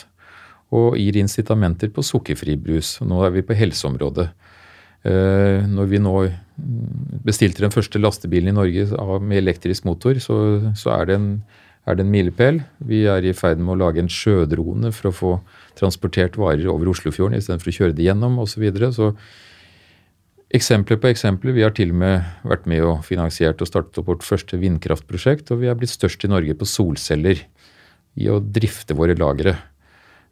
og 0.69 0.99
gir 1.01 1.17
incitamenter 1.17 1.89
på 1.89 2.05
sukkerfri 2.05 2.59
brus. 2.61 2.99
Nå 3.01 3.23
er 3.25 3.33
vi 3.39 3.47
på 3.47 3.57
helseområdet. 3.57 4.29
Eh, 5.09 5.65
når 5.65 5.89
vi 5.89 6.03
nå 6.05 6.15
bestilte 7.25 7.65
den 7.65 7.73
første 7.73 8.03
lastebilen 8.03 8.53
i 8.53 8.59
Norge 8.59 9.17
med 9.25 9.41
elektrisk 9.41 9.89
motor, 9.89 10.21
så, 10.21 10.37
så 10.77 10.93
er 10.99 11.09
det 11.09 11.17
en 11.17 11.31
er 11.89 11.97
det 11.97 12.05
en 12.05 12.13
milepæl. 12.13 12.61
Vi 12.87 13.05
er 13.09 13.25
i 13.25 13.37
ferd 13.37 13.61
med 13.63 13.75
å 13.75 13.81
lage 13.81 14.03
en 14.03 14.11
sjødrone 14.13 14.93
for 14.95 15.11
å 15.11 15.17
få 15.17 15.31
transportert 15.79 16.37
varer 16.41 16.69
over 16.71 16.91
Oslofjorden 16.93 17.39
istedenfor 17.39 17.73
å 17.73 17.77
kjøre 17.79 17.97
det 17.97 18.07
gjennom 18.09 18.39
osv. 18.43 18.53
Så, 18.53 18.63
videre. 18.63 18.91
så 18.93 19.13
eksempler 20.57 21.01
på 21.01 21.11
eksempler. 21.11 21.57
Vi 21.57 21.65
har 21.65 21.73
til 21.77 21.95
og 21.95 22.01
med 22.03 22.29
vært 22.51 22.69
med 22.71 22.85
og 22.85 23.05
finansiert 23.07 23.63
og 23.63 23.71
startet 23.71 24.03
opp 24.03 24.11
vårt 24.11 24.27
første 24.27 24.61
vindkraftprosjekt, 24.61 25.53
og 25.55 25.63
vi 25.63 25.71
er 25.71 25.79
blitt 25.79 25.95
størst 25.95 26.27
i 26.27 26.33
Norge 26.33 26.59
på 26.59 26.69
solceller 26.69 27.45
i 28.21 28.29
å 28.29 28.41
drifte 28.43 28.97
våre 28.99 29.17
lagre. 29.19 29.57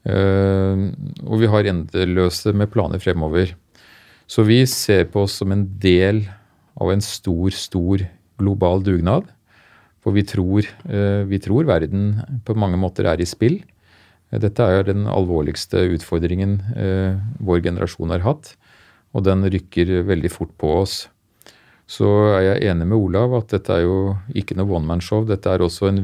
Uh, 0.09 0.91
og 1.27 1.41
vi 1.43 1.49
har 1.51 1.69
endeløse 1.71 2.53
med 2.57 2.71
planer 2.73 3.03
fremover. 3.03 3.55
Så 4.29 4.45
vi 4.45 4.61
ser 4.69 5.09
på 5.09 5.25
oss 5.25 5.39
som 5.41 5.53
en 5.55 5.65
del 5.81 6.27
av 6.79 6.93
en 6.93 7.03
stor, 7.03 7.51
stor 7.55 8.05
global 8.39 8.85
dugnad 8.85 9.31
for 10.09 10.17
vi 10.17 10.25
tror, 10.25 10.65
eh, 10.89 11.25
vi 11.29 11.39
tror, 11.39 11.69
verden 11.69 12.41
på 12.45 12.57
mange 12.57 12.81
måter 12.81 13.05
er 13.05 13.21
i 13.21 13.29
spill. 13.29 13.61
Dette 14.33 14.65
er 14.65 14.87
den 14.89 15.05
alvorligste 15.05 15.85
utfordringen 15.97 16.63
eh, 16.77 17.21
vår 17.45 17.61
generasjon 17.67 18.13
har 18.17 18.25
hatt, 18.25 18.55
og 19.13 19.25
den 19.29 19.45
rykker 19.45 20.01
veldig 20.09 20.31
fort 20.33 20.55
på 20.57 20.73
oss. 20.81 20.97
Så 21.89 22.09
er 22.37 22.43
jeg 22.45 22.71
enig 22.73 22.87
med 22.89 22.97
Olav 22.97 23.37
at 23.37 23.53
dette 23.53 23.73
er 23.73 23.85
jo 23.85 24.17
ikke 24.37 24.57
noe 24.57 24.69
one 24.77 24.89
man 24.89 25.05
show. 25.05 25.25
Dette 25.29 25.49
er 25.49 25.65
også 25.65 25.89
en 25.89 26.01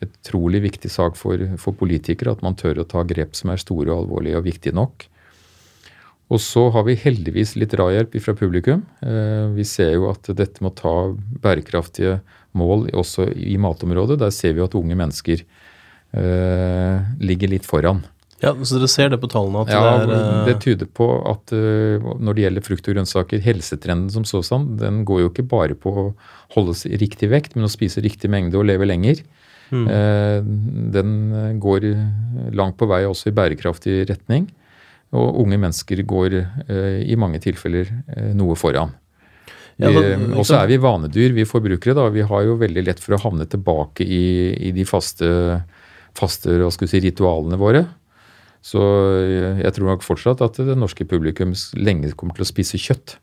utrolig 0.00 0.62
viktig 0.64 0.92
sak 0.92 1.16
for, 1.20 1.40
for 1.60 1.76
politikere, 1.76 2.32
at 2.32 2.44
man 2.44 2.56
tør 2.56 2.80
å 2.80 2.88
ta 2.88 3.04
grep 3.04 3.36
som 3.36 3.52
er 3.52 3.60
store 3.60 3.92
og 3.92 4.06
alvorlige 4.06 4.40
og 4.40 4.46
viktige 4.48 4.76
nok. 4.76 5.08
Og 6.32 6.40
så 6.40 6.66
har 6.72 6.84
vi 6.88 6.96
heldigvis 6.96 7.56
litt 7.60 7.74
drahjelp 7.74 8.16
fra 8.24 8.36
publikum. 8.36 8.86
Eh, 9.04 9.52
vi 9.52 9.68
ser 9.68 9.98
jo 9.98 10.08
at 10.08 10.32
dette 10.36 10.64
må 10.64 10.72
ta 10.76 11.12
bærekraftige 11.44 12.22
mål 12.58 12.88
også 12.96 13.28
i 13.32 13.56
matområdet. 13.60 14.18
Der 14.20 14.32
ser 14.34 14.56
vi 14.56 14.64
at 14.64 14.74
unge 14.78 14.96
mennesker 14.98 15.42
uh, 15.42 16.98
ligger 17.22 17.52
litt 17.52 17.68
foran. 17.68 18.04
Ja, 18.42 18.52
Så 18.66 18.80
dere 18.80 18.90
ser 18.90 19.12
det 19.12 19.20
på 19.22 19.30
tallene? 19.30 19.62
ja, 19.70 19.82
det, 20.02 20.16
er, 20.16 20.40
uh... 20.40 20.46
det 20.48 20.56
tyder 20.64 20.88
på 20.90 21.08
at 21.30 21.54
uh, 21.54 22.02
når 22.18 22.34
det 22.36 22.46
gjelder 22.46 22.66
frukt 22.66 22.88
og 22.88 22.96
grønnsaker, 22.96 23.44
helsetrenden 23.44 24.10
som 24.10 24.42
sådan, 24.42 24.72
den 24.80 25.04
går 25.08 25.24
jo 25.24 25.30
ikke 25.30 25.46
bare 25.46 25.78
på 25.78 25.92
å 25.92 26.08
holde 26.56 26.74
seg 26.76 26.98
riktig 27.00 27.30
vekt, 27.32 27.54
men 27.56 27.68
å 27.68 27.72
spise 27.72 28.02
riktig 28.04 28.30
mengde 28.32 28.58
og 28.60 28.68
leve 28.68 28.88
lenger. 28.88 29.24
Mm. 29.72 29.86
den 30.92 31.12
går 31.56 31.86
langt 32.52 32.74
på 32.76 32.84
vei 32.90 33.06
også 33.08 33.30
i 33.30 33.32
bærekraftig 33.32 34.02
retning. 34.10 34.50
Og 35.16 35.38
unge 35.46 35.56
mennesker 35.62 36.02
går 36.04 36.34
i 37.08 37.16
mange 37.16 37.40
tilfeller 37.40 37.88
noe 38.36 38.52
foran. 38.60 38.92
Vi, 39.80 39.88
og 40.36 40.44
så 40.46 40.60
er 40.60 40.68
vi 40.70 40.78
vanedyr, 40.82 41.32
vi 41.36 41.48
forbrukere. 41.48 41.96
da, 41.96 42.08
Vi 42.12 42.26
har 42.28 42.44
jo 42.46 42.58
veldig 42.60 42.84
lett 42.84 43.00
for 43.02 43.16
å 43.16 43.22
havne 43.24 43.46
tilbake 43.48 44.04
i, 44.04 44.52
i 44.68 44.72
de 44.76 44.84
faste, 44.88 45.26
faste 46.18 46.54
si, 46.86 47.00
ritualene 47.02 47.58
våre. 47.60 47.86
Så 48.62 48.78
jeg, 49.26 49.56
jeg 49.64 49.74
tror 49.74 49.90
nok 49.90 50.06
fortsatt 50.06 50.44
at 50.44 50.60
det 50.62 50.78
norske 50.78 51.06
publikum 51.08 51.56
lenge 51.74 52.12
kommer 52.14 52.36
til 52.38 52.46
å 52.46 52.52
spise 52.52 52.78
kjøtt. 52.78 53.16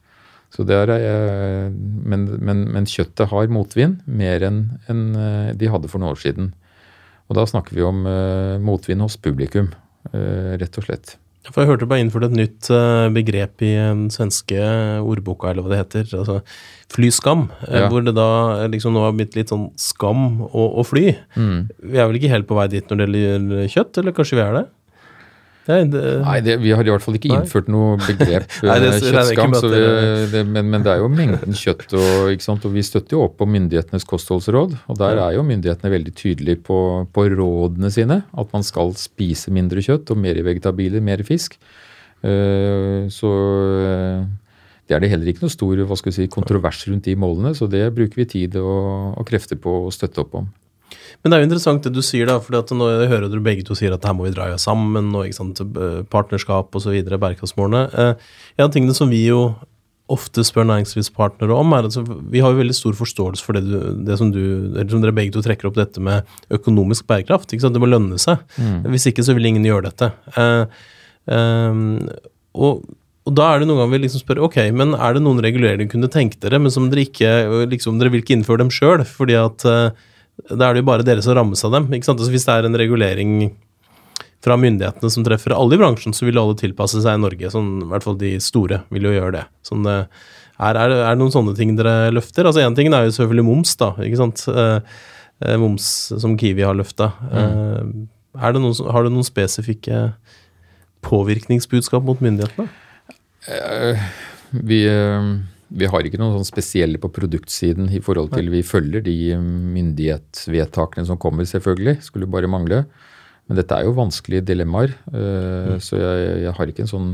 Så 0.49 0.65
der 0.65 0.89
er 0.89 1.69
men, 1.69 2.25
men, 2.41 2.65
men 2.73 2.89
kjøttet 2.89 3.29
har 3.29 3.51
motvind 3.53 4.01
mer 4.09 4.43
enn 4.47 4.63
eh, 4.89 5.51
de 5.53 5.69
hadde 5.69 5.91
for 5.91 6.01
noen 6.01 6.15
år 6.15 6.21
siden. 6.23 6.51
Og 7.29 7.37
da 7.37 7.45
snakker 7.45 7.77
vi 7.77 7.85
om 7.85 8.01
eh, 8.09 8.57
motvind 8.61 9.05
hos 9.05 9.19
publikum, 9.21 9.69
eh, 10.09 10.55
rett 10.57 10.81
og 10.81 10.87
slett. 10.87 11.13
For 11.47 11.63
jeg 11.63 11.69
hørte 11.71 11.87
bare 11.89 12.03
innført 12.03 12.25
et 12.27 12.35
nytt 12.35 12.67
eh, 12.75 13.07
begrep 13.15 13.63
i 13.65 13.69
den 13.77 14.09
svenske 14.13 14.59
ordboka, 15.01 15.49
eller 15.49 15.63
hva 15.65 15.71
det 15.71 15.79
heter. 15.79 16.09
Altså 16.19 16.41
flyskam. 16.93 17.47
eh, 17.67 17.79
Ja. 17.79 17.87
Hvor 17.89 18.03
det 18.05 18.13
da 18.17 18.67
liksom 18.67 18.93
nå 18.93 19.05
har 19.05 19.13
blitt 19.15 19.35
litt 19.39 19.49
sånn 19.49 19.69
skam 19.79 20.41
å, 20.49 20.65
å 20.81 20.85
fly. 20.85 21.15
Mm. 21.39 21.69
Vi 21.79 21.97
er 21.97 22.05
vel 22.11 22.19
ikke 22.19 22.33
helt 22.35 22.47
på 22.49 22.57
vei 22.59 22.67
dit 22.67 22.85
når 22.91 22.97
det 23.05 23.23
gjelder 23.23 23.71
kjøtt, 23.71 23.97
eller 24.03 24.11
kanskje 24.19 24.37
vi 24.37 24.43
er 24.45 24.53
det? 24.59 24.65
Er, 25.69 25.85
det 25.89 26.03
Nei, 26.23 26.37
det, 26.45 26.55
vi 26.63 26.71
har 26.75 26.87
i 26.87 26.91
hvert 26.93 27.03
fall 27.03 27.17
ikke 27.19 27.31
Nei. 27.31 27.39
innført 27.41 27.69
noe 27.71 27.97
begrep 28.01 28.47
Nei, 28.67 28.77
det 28.83 28.91
eh, 28.95 29.05
kjøttskam. 29.05 29.55
vi, 29.63 29.81
det, 30.33 30.43
men, 30.49 30.71
men 30.73 30.85
det 30.85 30.93
er 30.93 31.03
jo 31.03 31.09
mengden 31.13 31.57
kjøtt, 31.57 31.87
og, 31.97 32.31
ikke 32.33 32.47
sant? 32.47 32.65
og 32.67 32.75
vi 32.75 32.85
støtter 32.85 33.17
jo 33.17 33.25
opp 33.27 33.43
om 33.45 33.53
myndighetenes 33.53 34.07
kostholdsråd. 34.09 34.75
Og 34.89 34.99
der 34.99 35.21
er 35.21 35.37
jo 35.37 35.45
myndighetene 35.47 35.93
veldig 35.93 36.15
tydelige 36.17 36.63
på, 36.69 36.79
på 37.13 37.27
rådene 37.35 37.91
sine. 37.93 38.21
At 38.33 38.55
man 38.55 38.65
skal 38.67 38.95
spise 38.99 39.53
mindre 39.55 39.83
kjøtt 39.85 40.11
og 40.13 40.21
mer 40.21 40.41
vegetabiler, 40.45 41.03
mer 41.05 41.23
fisk. 41.27 41.59
Eh, 42.25 43.07
så 43.13 43.33
eh, 43.85 44.23
det 44.89 44.97
er 44.97 45.03
det 45.03 45.11
heller 45.11 45.29
ikke 45.29 45.45
noe 45.45 45.53
stor 45.53 45.83
hva 45.85 45.97
skal 45.99 46.09
vi 46.09 46.17
si, 46.17 46.31
kontrovers 46.33 46.81
rundt 46.89 47.05
de 47.05 47.13
målene, 47.19 47.53
så 47.53 47.69
det 47.69 47.83
bruker 47.93 48.23
vi 48.23 48.25
tid 48.31 48.57
og, 48.57 49.13
og 49.21 49.27
krefter 49.29 49.59
på 49.61 49.83
å 49.85 49.93
støtte 49.93 50.23
opp 50.23 50.33
om. 50.41 50.49
Men 51.21 51.31
det 51.31 51.37
er 51.37 51.43
jo 51.43 51.49
interessant 51.49 51.87
det 51.87 51.93
du 51.95 52.03
sier, 52.05 52.29
da, 52.29 52.37
for 52.43 52.75
nå 52.75 52.91
hører 53.09 53.27
dere 53.27 53.43
begge 53.45 53.65
to 53.67 53.77
sier 53.77 53.95
at 53.95 54.05
her 54.07 54.15
må 54.17 54.27
vi 54.27 54.35
dra 54.35 54.51
sammen, 54.61 55.11
og 55.15 55.27
ikke 55.27 55.39
sant, 55.39 55.63
eh, 55.65 55.99
partnerskap 56.11 56.75
osv., 56.75 56.95
bærekraftsmålene. 57.09 57.83
Ja, 57.93 58.13
En 58.59 58.67
av 58.67 58.73
tingene 58.75 58.95
som 58.95 59.11
vi 59.11 59.25
jo 59.27 59.53
ofte 60.09 60.43
spør 60.45 60.67
næringslivspartnere 60.69 61.53
om, 61.53 61.73
er 61.73 61.85
at 61.85 61.91
altså, 61.91 62.03
vi 62.33 62.41
har 62.41 62.53
jo 62.53 62.61
veldig 62.63 62.75
stor 62.75 62.95
forståelse 62.97 63.45
for 63.45 63.57
det, 63.57 63.63
du, 63.67 63.75
det 64.07 64.17
som, 64.17 64.31
du, 64.33 64.41
eller 64.73 64.89
som 64.89 65.03
dere 65.03 65.15
begge 65.15 65.35
to 65.35 65.43
trekker 65.45 65.69
opp, 65.69 65.77
dette 65.77 66.01
med 66.03 66.25
økonomisk 66.55 67.05
bærekraft. 67.09 67.51
ikke 67.53 67.67
sant, 67.67 67.77
Det 67.77 67.83
må 67.83 67.89
lønne 67.89 68.17
seg. 68.21 68.41
Hvis 68.89 69.09
ikke 69.11 69.25
så 69.25 69.37
vil 69.37 69.51
ingen 69.51 69.67
gjøre 69.67 69.91
dette. 69.91 70.11
Eh, 70.33 70.81
ehm, 71.35 71.83
og, 72.57 72.81
og 73.29 73.37
da 73.37 73.51
er 73.51 73.61
det 73.61 73.69
noen 73.69 73.83
ganger 73.83 73.93
vi 73.93 74.03
liksom 74.07 74.23
spør 74.23 74.43
ok, 74.49 74.59
men 74.73 74.97
er 74.97 75.15
det 75.15 75.23
noen 75.25 75.41
reguleringer 75.45 75.83
dere 75.83 75.93
kunne 75.93 76.11
tenkt 76.11 76.41
dere, 76.41 76.61
men 76.61 76.73
som 76.73 76.89
dere 76.89 77.05
ikke 77.05 77.33
liksom, 77.69 78.01
dere 78.01 78.13
vil 78.13 78.25
ikke 78.25 78.39
innføre 78.39 78.63
dem 78.63 78.73
sjøl, 78.73 79.05
fordi 79.05 79.37
at 79.37 79.67
eh, 79.69 80.07
da 80.47 80.69
er 80.69 80.73
det 80.77 80.83
jo 80.83 80.87
bare 80.87 81.03
dere 81.03 81.21
som 81.25 81.35
rammes 81.35 81.63
av 81.67 81.71
dem. 81.75 81.87
ikke 81.91 82.05
sant? 82.07 82.19
Altså 82.21 82.31
Hvis 82.31 82.45
det 82.47 82.53
er 82.55 82.65
en 82.69 82.77
regulering 82.79 83.33
fra 84.39 84.55
myndighetene 84.55 85.09
som 85.11 85.23
treffer 85.27 85.51
alle 85.51 85.75
i 85.75 85.79
bransjen, 85.81 86.13
så 86.15 86.23
vil 86.25 86.37
alle 86.39 86.55
tilpasse 86.55 87.01
seg 87.03 87.17
i 87.17 87.21
Norge. 87.21 87.49
Sånn, 87.51 87.81
I 87.83 87.89
hvert 87.91 88.05
fall 88.07 88.15
de 88.21 88.37
store 88.39 88.83
vil 88.89 89.03
jo 89.09 89.11
gjøre 89.17 89.33
det. 89.35 89.45
Sånn, 89.67 89.83
er, 89.89 90.05
er, 90.59 90.73
det- 90.93 91.01
er 91.03 91.15
det 91.15 91.19
noen 91.19 91.33
sånne 91.35 91.55
ting 91.57 91.75
dere 91.75 92.11
løfter? 92.15 92.47
Altså 92.47 92.63
Én 92.63 92.75
ting 92.75 92.87
er 92.93 93.03
jo 93.09 93.15
selvfølgelig 93.17 93.45
moms, 93.49 93.75
da. 93.75 93.91
ikke 93.99 94.17
sant? 94.21 94.45
Eh, 94.47 94.79
eh, 95.43 95.57
moms 95.59 95.89
som 96.23 96.37
Kiwi 96.39 96.63
har 96.63 96.73
løfta. 96.79 97.11
Eh, 97.31 97.83
som- 98.73 98.89
har 98.93 99.03
du 99.03 99.09
noen 99.09 99.27
spesifikke 99.27 100.13
påvirkningsbudskap 101.03 102.03
mot 102.03 102.19
myndighetene? 102.23 102.69
Eh, 103.47 103.99
Vi, 104.51 104.85
eh, 104.87 105.35
vi 105.71 105.85
har 105.85 106.01
ikke 106.07 106.17
noen 106.17 106.39
sånn 106.39 106.47
spesielle 106.49 106.97
på 107.01 107.11
produktsiden 107.13 107.91
i 107.93 107.99
forhold 108.01 108.31
til 108.33 108.49
Vi 108.49 108.63
følger 108.65 109.03
de 109.05 109.15
myndighetsvedtakene 109.37 111.05
som 111.05 111.19
kommer, 111.21 111.45
selvfølgelig. 111.45 111.99
Skulle 112.07 112.29
bare 112.29 112.49
mangle. 112.49 112.85
Men 113.49 113.57
dette 113.59 113.75
er 113.77 113.85
jo 113.85 113.95
vanskelige 113.97 114.45
dilemmaer. 114.45 114.95
eh, 115.13 115.77
Så 115.81 115.97
jeg, 116.01 116.43
jeg 116.45 116.53
har 116.57 116.67
ikke 116.71 116.85
en 116.85 116.91
sånn 116.93 117.11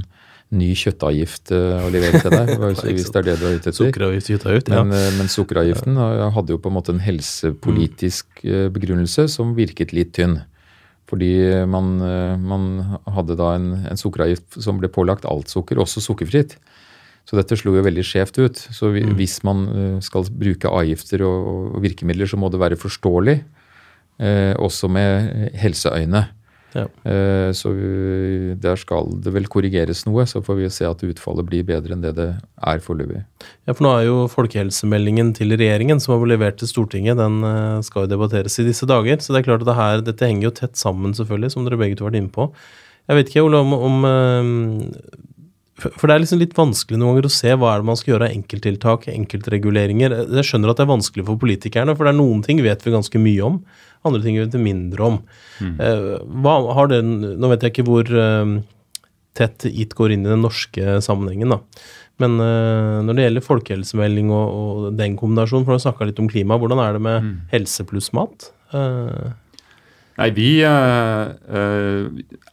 ny 0.55 0.73
kjøttavgift 0.77 1.51
eh, 1.51 1.83
å 1.83 1.89
levere 1.91 2.19
til 2.21 2.31
deg, 2.31 2.51
hvis 2.95 3.09
det 3.11 3.21
er 3.21 3.27
det 3.31 3.37
du 3.41 3.45
er 3.47 3.55
ute 3.57 3.69
etter. 3.71 3.79
Sukkeravgift 3.79 4.29
kjøttavgift? 4.29 4.69
Ja. 4.69 4.83
Men, 4.83 4.93
eh, 4.95 5.11
men 5.17 5.31
sukkeravgiften 5.31 5.97
hadde 6.35 6.53
jo 6.53 6.59
på 6.61 6.69
en 6.71 6.77
måte 6.77 6.93
en 6.93 7.01
helsepolitisk 7.03 8.43
eh, 8.45 8.67
begrunnelse 8.73 9.27
som 9.31 9.55
virket 9.57 9.91
litt 9.95 10.13
tynn. 10.15 10.39
Fordi 11.05 11.29
man, 11.69 11.99
man 12.41 12.63
hadde 13.13 13.35
da 13.37 13.51
en, 13.59 13.67
en 13.91 13.99
sukkeravgift 13.99 14.55
som 14.63 14.79
ble 14.81 14.89
pålagt 14.89 15.27
alt 15.29 15.51
sukker, 15.53 15.77
også 15.77 16.01
sukkerfritt. 16.01 16.55
Så 17.25 17.39
dette 17.39 17.57
slo 17.57 17.73
jo 17.73 17.83
veldig 17.85 18.05
skjevt 18.05 18.37
ut. 18.37 18.63
Så 18.75 18.91
vi, 18.93 19.01
hvis 19.17 19.39
man 19.47 19.65
eh, 19.71 19.99
skal 20.05 20.27
bruke 20.29 20.69
avgifter 20.69 21.25
og, 21.25 21.51
og 21.75 21.83
virkemidler, 21.85 22.29
så 22.29 22.37
må 22.37 22.51
det 22.53 22.61
være 22.61 22.79
forståelig. 22.79 23.39
Eh, 24.21 24.53
også 24.61 24.87
med 24.91 25.51
helseøyne. 25.59 26.27
Ja. 26.75 26.85
Eh, 27.07 27.49
så 27.55 27.71
der 28.59 28.79
skal 28.79 29.07
det 29.23 29.31
vel 29.35 29.47
korrigeres 29.51 30.03
noe, 30.07 30.25
så 30.27 30.41
får 30.43 30.57
vi 30.59 30.71
se 30.73 30.87
at 30.87 31.03
utfallet 31.07 31.47
blir 31.47 31.67
bedre 31.67 31.95
enn 31.95 32.03
det 32.03 32.11
det 32.17 32.29
er 32.35 32.81
foreløpig. 32.83 33.21
Ja, 33.67 33.73
for 33.73 33.85
nå 33.85 33.93
er 33.95 34.07
jo 34.09 34.17
folkehelsemeldingen 34.31 35.31
til 35.37 35.55
regjeringen 35.55 36.03
som 36.03 36.17
har 36.17 36.25
levert 36.27 36.59
til 36.59 36.71
Stortinget, 36.71 37.19
den 37.19 37.39
eh, 37.47 37.83
skal 37.87 38.05
jo 38.05 38.13
debatteres 38.15 38.59
i 38.59 38.67
disse 38.67 38.87
dager. 38.89 39.21
Så 39.23 39.33
det 39.33 39.41
er 39.41 39.47
klart 39.49 39.63
at 39.63 39.71
det 39.71 39.79
her, 39.79 40.03
dette 40.03 40.27
henger 40.29 40.49
jo 40.49 40.57
tett 40.59 40.79
sammen, 40.79 41.15
selvfølgelig, 41.15 41.55
som 41.55 41.67
dere 41.67 41.79
begge 41.79 41.99
to 41.99 42.05
har 42.05 42.11
vært 42.11 42.23
inne 42.23 42.35
på. 42.35 42.49
Jeg 43.05 43.19
vet 43.19 43.31
ikke, 43.31 43.45
Ole, 43.45 43.63
om, 43.63 43.75
om 43.87 44.09
eh, 44.09 44.51
for 45.75 46.07
det 46.07 46.15
er 46.15 46.21
liksom 46.23 46.39
litt 46.39 46.53
vanskelig 46.55 46.99
noen 46.99 47.11
ganger 47.11 47.27
å 47.27 47.33
se 47.35 47.51
hva 47.59 47.73
er 47.73 47.81
det 47.81 47.89
man 47.89 47.97
skal 47.99 48.13
gjøre 48.13 48.29
av 48.29 48.35
enkelttiltak, 48.37 49.09
enkeltreguleringer. 49.11 50.15
Jeg 50.37 50.47
skjønner 50.47 50.71
at 50.71 50.79
det 50.79 50.85
er 50.85 50.93
vanskelig 50.93 51.25
for 51.27 51.41
politikerne, 51.41 51.95
for 51.97 52.07
det 52.07 52.13
er 52.13 52.19
noen 52.21 52.45
ting 52.45 52.61
vet 52.63 52.85
vi 52.85 52.93
ganske 52.93 53.19
mye 53.19 53.43
om, 53.43 53.59
andre 54.07 54.23
ting 54.23 54.39
vet 54.39 54.55
vi 54.55 54.63
mindre 54.63 55.09
om. 55.09 55.19
Mm. 55.59 55.75
Hva 56.45 56.55
har 56.77 56.89
den, 56.93 57.11
Nå 57.41 57.51
vet 57.51 57.65
jeg 57.65 57.75
ikke 57.75 57.87
hvor 57.89 58.07
eh, 58.07 58.55
tett 59.35 59.67
IT 59.67 59.97
går 59.99 60.15
inn 60.15 60.25
i 60.25 60.31
den 60.31 60.45
norske 60.45 60.99
sammenhengen, 61.03 61.57
da. 61.57 61.59
Men 62.23 62.39
eh, 62.39 62.99
når 63.03 63.17
det 63.17 63.25
gjelder 63.25 63.43
folkehelsemelding 63.49 64.29
og, 64.31 64.45
og 64.55 64.85
den 64.95 65.17
kombinasjonen, 65.19 65.65
for 65.67 65.73
du 65.73 65.79
har 65.79 65.87
snakka 65.89 66.07
litt 66.07 66.21
om 66.23 66.31
klima, 66.31 66.59
hvordan 66.61 66.79
er 66.83 66.95
det 66.95 67.03
med 67.03 67.33
helse 67.51 67.83
pluss 67.89 68.13
mat? 68.15 68.47
Eh, 68.71 69.33
Nei, 70.15 70.31
Vi 70.31 70.49
eh, 70.63 71.27
eh, 71.59 72.05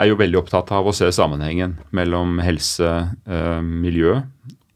er 0.03 0.09
jo 0.11 0.19
veldig 0.19 0.41
opptatt 0.41 0.73
av 0.75 0.89
å 0.89 0.95
se 0.97 1.07
sammenhengen 1.15 1.77
mellom 1.95 2.41
helse, 2.43 2.91
eh, 3.23 3.61
miljø 3.63 4.19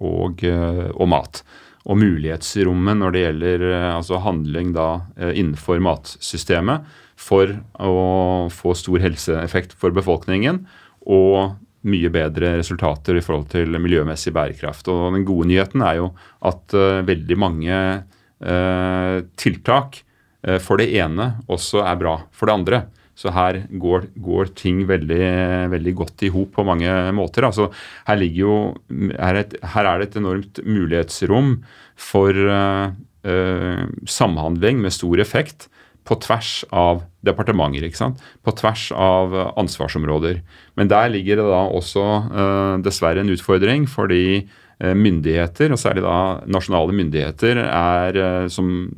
og, 0.06 0.44
og 0.46 1.08
mat. 1.10 1.40
Og 1.86 1.98
mulighetsrommet 1.98 2.98
når 3.00 3.14
det 3.14 3.22
gjelder 3.22 3.64
altså 3.94 4.18
handling 4.20 4.74
da 4.74 4.88
innenfor 5.16 5.80
matsystemet 5.80 6.84
for 7.16 7.54
å 7.80 8.50
få 8.52 8.74
stor 8.76 9.00
helseeffekt 9.00 9.72
for 9.78 9.94
befolkningen 9.96 10.60
og 11.08 11.56
mye 11.86 12.10
bedre 12.12 12.56
resultater 12.58 13.16
i 13.16 13.22
forhold 13.24 13.48
til 13.54 13.78
miljømessig 13.80 14.34
bærekraft. 14.36 14.90
Og 14.92 15.14
Den 15.16 15.24
gode 15.24 15.48
nyheten 15.48 15.86
er 15.86 16.02
jo 16.02 16.10
at 16.44 16.76
veldig 17.08 17.38
mange 17.40 17.80
tiltak 19.40 20.02
for 20.62 20.78
det 20.78 20.92
ene 20.94 21.32
også 21.50 21.80
er 21.82 21.98
bra 21.98 22.12
for 22.30 22.46
det 22.46 22.54
andre. 22.54 22.78
Så 23.16 23.32
her 23.32 23.62
går, 23.80 24.10
går 24.20 24.50
ting 24.58 24.82
veldig, 24.88 25.28
veldig 25.72 25.94
godt 25.96 26.26
i 26.26 26.30
hop 26.34 26.52
på 26.58 26.64
mange 26.68 26.90
måter. 27.16 27.46
Altså, 27.48 27.70
her, 28.06 28.24
jo, 28.28 28.74
her, 28.92 29.30
er 29.32 29.40
et, 29.40 29.56
her 29.72 29.88
er 29.88 30.02
det 30.02 30.10
et 30.10 30.18
enormt 30.20 30.60
mulighetsrom 30.62 31.54
for 31.96 32.36
uh, 32.36 32.92
uh, 33.24 33.86
samhandling 34.04 34.84
med 34.84 34.94
stor 34.94 35.24
effekt 35.24 35.70
på 36.06 36.16
tvers 36.22 36.60
av 36.74 37.02
departementer. 37.26 37.86
ikke 37.86 37.98
sant? 37.98 38.22
På 38.46 38.54
tvers 38.54 38.88
av 38.94 39.34
eh, 39.34 39.48
ansvarsområder. 39.58 40.40
Men 40.78 40.90
der 40.92 41.10
ligger 41.10 41.40
det 41.40 41.48
da 41.50 41.64
også 41.66 42.04
uh, 42.30 42.76
dessverre 42.84 43.24
en 43.24 43.32
utfordring, 43.32 43.88
fordi 43.90 44.22
eh, 44.38 44.46
myndigheter, 44.76 45.72
og 45.72 45.80
særlig 45.80 46.02
da 46.04 46.16
nasjonale 46.52 46.92
myndigheter, 46.92 47.62
er 47.64 48.18
eh, 48.20 48.48
som 48.52 48.90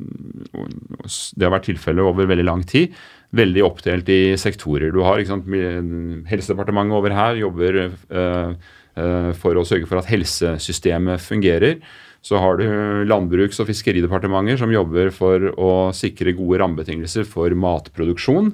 det 1.37 1.45
har 1.45 1.53
vært 1.53 1.69
tilfellet 1.69 2.03
over 2.03 2.27
veldig 2.29 2.45
lang 2.47 2.65
tid, 2.67 2.91
veldig 3.35 3.63
oppdelt 3.65 4.09
i 4.11 4.35
sektorer. 4.41 4.91
Du 4.93 5.03
har 5.05 5.21
Helsedepartementet 5.21 6.97
over 6.97 7.15
her 7.15 7.39
jobber 7.39 7.81
eh, 7.85 8.53
eh, 8.99 9.31
for 9.37 9.59
å 9.59 9.65
sørge 9.67 9.89
for 9.89 10.01
at 10.01 10.09
helsesystemet 10.09 11.21
fungerer. 11.21 11.77
Så 12.25 12.39
har 12.41 12.57
du 12.59 12.65
Landbruks- 13.07 13.61
og 13.61 13.69
fiskeridepartementer 13.69 14.59
som 14.59 14.73
jobber 14.73 15.13
for 15.15 15.51
å 15.55 15.69
sikre 15.95 16.35
gode 16.35 16.59
rammebetingelser 16.59 17.27
for 17.29 17.53
matproduksjon. 17.55 18.51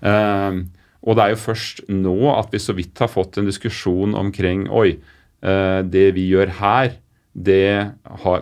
Eh, 0.00 0.62
og 1.02 1.18
det 1.18 1.24
er 1.24 1.34
jo 1.34 1.42
først 1.42 1.82
nå 1.90 2.16
at 2.30 2.54
vi 2.54 2.62
så 2.62 2.76
vidt 2.78 3.02
har 3.02 3.10
fått 3.10 3.40
en 3.40 3.48
diskusjon 3.50 4.14
omkring 4.14 4.68
Oi, 4.70 4.94
eh, 4.94 5.18
det 5.42 6.04
vi 6.14 6.28
gjør 6.30 6.52
her, 6.60 6.92
det 7.32 7.96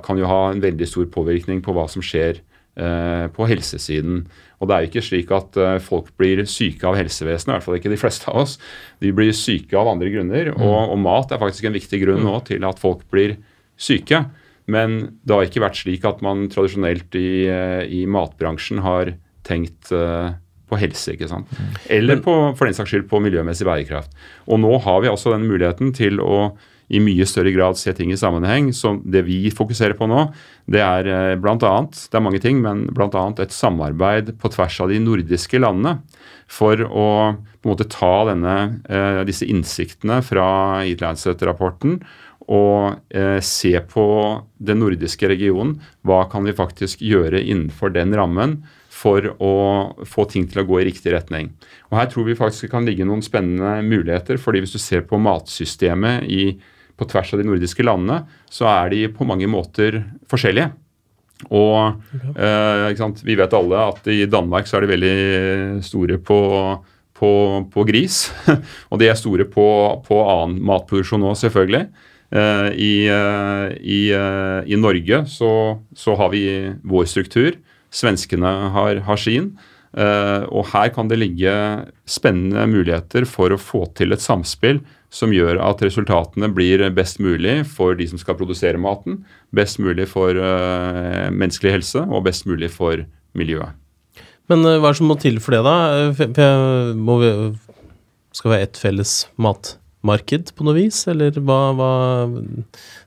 kan 0.04 0.18
jo 0.18 0.28
ha 0.28 0.50
en 0.50 0.62
veldig 0.62 0.86
stor 0.88 1.06
påvirkning 1.14 1.62
på 1.62 1.74
hva 1.76 1.86
som 1.90 2.02
skjer 2.02 2.40
eh, 2.40 3.26
på 3.34 3.46
helsesiden. 3.50 4.24
Og 4.60 4.68
det 4.68 4.74
er 4.74 4.82
jo 4.82 4.90
ikke 4.90 5.04
slik 5.06 5.30
at 5.32 5.56
uh, 5.56 5.78
folk 5.80 6.10
blir 6.20 6.42
syke 6.50 6.84
av 6.84 6.98
helsevesenet, 6.98 7.48
i 7.48 7.54
hvert 7.54 7.64
fall 7.64 7.78
ikke 7.78 7.92
de 7.94 8.00
fleste 8.00 8.28
av 8.28 8.42
oss. 8.42 8.58
De 9.00 9.12
blir 9.16 9.32
syke 9.32 9.78
av 9.78 9.88
andre 9.88 10.10
grunner, 10.12 10.50
mm. 10.52 10.60
og, 10.60 10.92
og, 10.92 10.98
mat 11.00 11.32
er 11.32 11.40
faktisk 11.40 11.70
en 11.70 11.78
viktig 11.78 12.02
grunn 12.02 12.26
nå 12.26 12.34
til 12.50 12.66
at 12.68 12.82
folk 12.82 13.06
blir 13.14 13.38
syke. 13.80 14.26
Men 14.70 14.98
det 15.24 15.32
har 15.32 15.48
ikke 15.48 15.64
vært 15.64 15.80
slik 15.80 16.04
at 16.06 16.20
man 16.22 16.44
tradisjonelt 16.52 17.16
i, 17.16 17.48
i 17.88 18.02
matbransjen 18.10 18.82
har 18.84 19.14
tenkt 19.48 19.88
på 19.90 20.78
helse, 20.78 21.16
ikke 21.16 21.30
sant. 21.30 21.48
Mm. 21.56 21.70
Eller 21.96 22.20
på, 22.22 22.34
for 22.58 22.68
den 22.68 22.76
saks 22.76 22.92
skyld 22.92 23.08
på 23.10 23.22
miljømessig 23.24 23.66
bærekraft. 23.66 24.12
Og 24.44 24.60
nå 24.62 24.76
har 24.84 25.00
vi 25.00 25.10
altså 25.10 25.32
den 25.32 25.48
muligheten 25.48 25.94
til 25.96 26.20
å 26.20 26.52
i 26.90 27.00
mye 27.02 27.26
større 27.28 27.52
grad 27.54 27.78
se 27.78 27.94
ting 27.96 28.12
i 28.12 28.18
sammenheng. 28.18 28.72
Så 28.74 28.96
det 29.04 29.22
vi 29.28 29.44
fokuserer 29.54 29.96
på 29.98 30.08
nå, 30.10 30.26
det 30.70 30.82
er 30.84 31.10
eh, 31.10 31.36
bl.a. 31.40 31.56
Det 31.90 32.18
er 32.18 32.24
mange 32.24 32.42
ting, 32.42 32.62
men 32.64 32.88
bl.a. 32.94 33.26
et 33.42 33.54
samarbeid 33.54 34.34
på 34.40 34.52
tvers 34.54 34.80
av 34.84 34.90
de 34.92 34.98
nordiske 35.02 35.62
landene 35.62 36.00
for 36.50 36.82
å 36.82 37.06
på 37.60 37.68
en 37.68 37.74
måte 37.74 37.86
ta 37.92 38.14
denne, 38.30 38.56
eh, 38.90 39.22
disse 39.28 39.46
innsiktene 39.46 40.18
fra 40.26 40.48
Eat 40.82 41.04
Lancet-rapporten 41.04 42.00
og 42.50 43.14
eh, 43.14 43.38
se 43.44 43.76
på 43.86 44.04
den 44.58 44.80
nordiske 44.82 45.28
regionen. 45.30 45.76
Hva 46.02 46.24
kan 46.32 46.46
vi 46.48 46.56
faktisk 46.56 47.04
gjøre 47.04 47.42
innenfor 47.42 47.94
den 47.94 48.16
rammen 48.18 48.58
for 48.90 49.30
å 49.40 49.54
få 50.08 50.26
ting 50.28 50.48
til 50.50 50.62
å 50.62 50.66
gå 50.68 50.80
i 50.80 50.88
riktig 50.90 51.14
retning. 51.14 51.52
Og 51.90 51.98
Her 52.00 52.10
tror 52.10 52.26
vi 52.26 52.38
faktisk 52.38 52.66
det 52.66 52.72
kan 52.74 52.88
ligge 52.88 53.06
noen 53.08 53.22
spennende 53.24 53.80
muligheter. 53.86 54.36
fordi 54.36 54.60
Hvis 54.60 54.74
du 54.74 54.78
ser 54.78 55.06
på 55.06 55.20
matsystemet 55.20 56.26
i 56.28 56.58
på 57.00 57.08
tvers 57.08 57.32
av 57.34 57.40
de 57.40 57.48
nordiske 57.48 57.84
landene, 57.86 58.22
så 58.52 58.68
er 58.68 58.92
de 58.92 59.02
på 59.16 59.26
mange 59.28 59.48
måter 59.50 60.02
forskjellige. 60.30 60.70
Og 61.48 61.96
okay. 62.12 62.34
eh, 62.36 63.22
vi 63.24 63.36
vet 63.40 63.56
alle 63.56 63.84
at 63.94 64.08
i 64.12 64.26
Danmark 64.28 64.68
så 64.68 64.76
er 64.76 64.84
de 64.84 64.92
veldig 64.92 65.14
store 65.86 66.20
på, 66.20 66.40
på, 67.16 67.32
på 67.72 67.86
gris. 67.88 68.26
og 68.90 69.00
de 69.00 69.08
er 69.08 69.18
store 69.18 69.48
på, 69.48 69.66
på 70.04 70.20
annen 70.26 70.60
matproduksjon 70.68 71.24
òg, 71.30 71.38
selvfølgelig. 71.40 71.86
Eh, 72.30 72.68
i, 72.76 72.92
eh, 73.10 73.72
i, 73.80 74.00
eh, 74.14 74.60
i, 74.70 74.76
Norge 74.78 75.24
så, 75.26 75.50
så, 75.96 76.14
har 76.20 76.30
vi 76.36 76.44
vår 76.86 77.08
struktur. 77.10 77.56
Svenskene 77.90 78.52
har, 78.76 79.00
har 79.08 79.18
sin. 79.18 79.54
Eh, 79.90 80.44
og 80.46 80.68
her 80.70 80.92
kan 80.94 81.08
det 81.10 81.18
ligge 81.18 81.52
spennende 82.06 82.68
muligheter 82.70 83.26
for 83.26 83.50
å 83.50 83.58
få 83.58 83.88
til 83.98 84.14
et 84.14 84.22
samspill 84.22 84.78
som 85.10 85.32
gjør 85.34 85.58
at 85.66 85.82
resultatene 85.82 86.48
blir 86.54 86.84
best 86.94 87.18
mulig 87.22 87.60
for 87.68 87.98
de 87.98 88.06
som 88.10 88.20
skal 88.20 88.38
produsere 88.38 88.80
maten, 88.80 89.24
best 89.54 89.80
mulig 89.82 90.06
for 90.10 90.38
uh, 90.38 91.26
menneskelig 91.34 91.80
helse 91.80 92.04
og 92.06 92.24
best 92.28 92.46
mulig 92.46 92.70
for 92.72 93.02
miljøet. 93.38 93.74
Men 94.50 94.62
uh, 94.66 94.78
hva 94.78 94.90
er 94.90 94.94
det 94.94 95.00
som 95.00 95.10
må 95.10 95.18
til 95.20 95.40
for 95.42 95.56
det, 95.56 95.64
da? 95.66 95.76
For 96.14 96.94
må 96.94 97.18
vi, 97.22 97.32
skal 98.38 98.52
vi 98.52 98.58
ha 98.58 98.68
ett 98.68 98.78
felles 98.78 99.14
matmarked 99.34 100.54
på 100.54 100.66
noe 100.66 100.78
vis, 100.78 101.02
eller 101.10 101.34
hva, 101.42 101.60
hva 101.74 101.92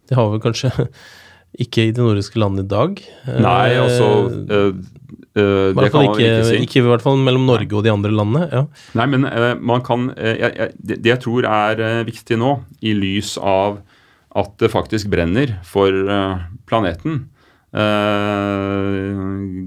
Det 0.10 0.20
har 0.20 0.34
vi 0.36 0.44
kanskje 0.44 0.74
ikke 1.64 1.88
i 1.88 1.96
de 1.96 2.04
nordiske 2.04 2.40
landene 2.42 2.68
i 2.68 2.74
dag. 2.76 3.00
Nei, 3.48 3.80
altså 3.80 4.12
uh, 4.52 4.76
Uh, 5.34 5.74
det 5.74 5.90
kan 5.90 6.04
man 6.04 6.12
ikke, 6.12 6.28
ikke 6.28 6.46
si. 6.46 6.58
Ikke 6.62 6.80
i 6.84 6.86
hvert 6.86 7.02
fall 7.02 7.18
mellom 7.18 7.48
Norge 7.50 7.66
Nei. 7.66 7.78
og 7.80 7.86
de 7.86 7.90
andre 7.94 8.14
landene. 8.14 8.48
ja. 8.52 8.64
Nei, 9.00 9.08
men 9.10 9.26
uh, 9.26 9.54
man 9.58 9.82
kan 9.86 10.12
uh, 10.14 10.30
jeg, 10.30 10.52
jeg, 10.54 10.76
det, 10.78 11.00
det, 11.00 11.10
jeg 11.10 11.22
tror 11.26 11.48
er 11.50 12.06
viktig 12.06 12.38
nå, 12.38 12.52
i 12.86 12.94
lys 12.98 13.34
av 13.42 13.82
at 14.34 14.54
det 14.62 14.70
faktisk 14.74 15.12
brenner 15.14 15.60
for 15.62 15.94
planeten 16.66 17.20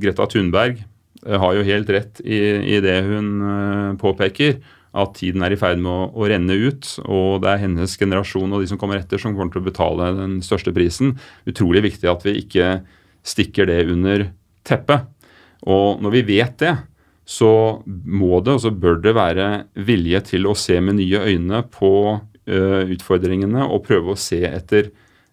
Greta 0.03 0.27
Thunberg 0.31 0.81
har 1.23 1.55
jo 1.55 1.63
helt 1.67 1.91
rett 1.95 2.19
i, 2.23 2.39
i 2.75 2.81
det 2.83 2.97
hun 3.07 3.31
påpeker, 3.99 4.59
at 4.97 5.15
tiden 5.19 5.45
er 5.47 5.55
i 5.55 5.59
ferd 5.61 5.79
med 5.83 5.91
å, 5.91 6.09
å, 6.15 6.27
renne 6.31 6.55
ut. 6.55 6.89
Og 7.05 7.43
det 7.45 7.53
er 7.53 7.63
hennes 7.63 7.95
generasjon 7.99 8.55
og 8.55 8.63
de 8.63 8.71
som 8.71 8.81
kommer 8.81 8.99
etter, 8.99 9.23
som 9.23 9.35
kommer 9.37 9.55
til 9.55 9.63
å 9.63 9.69
betale 9.69 10.11
den 10.19 10.39
største 10.47 10.75
prisen. 10.75 11.15
Utrolig 11.51 11.85
viktig 11.87 12.11
at 12.11 12.27
vi 12.27 12.39
ikke 12.43 12.81
stikker 13.27 13.71
det 13.71 13.83
under 13.93 14.29
teppet. 14.67 15.07
Og 15.67 16.03
når 16.03 16.15
vi 16.15 16.27
vet 16.37 16.59
det, 16.63 16.75
så 17.27 17.83
må 17.87 18.39
det 18.47 18.55
og 18.55 18.63
så 18.63 18.71
bør 18.71 19.01
det 19.03 19.17
være 19.17 19.49
vilje 19.87 20.23
til 20.31 20.47
å 20.47 20.55
se 20.59 20.79
med 20.79 21.01
nye 21.01 21.25
øyne 21.27 21.65
på 21.75 21.91
uh, 22.15 22.83
utfordringene 22.87 23.67
og 23.67 23.83
prøve 23.89 24.15
å 24.15 24.21
se 24.21 24.39
etter 24.47 24.93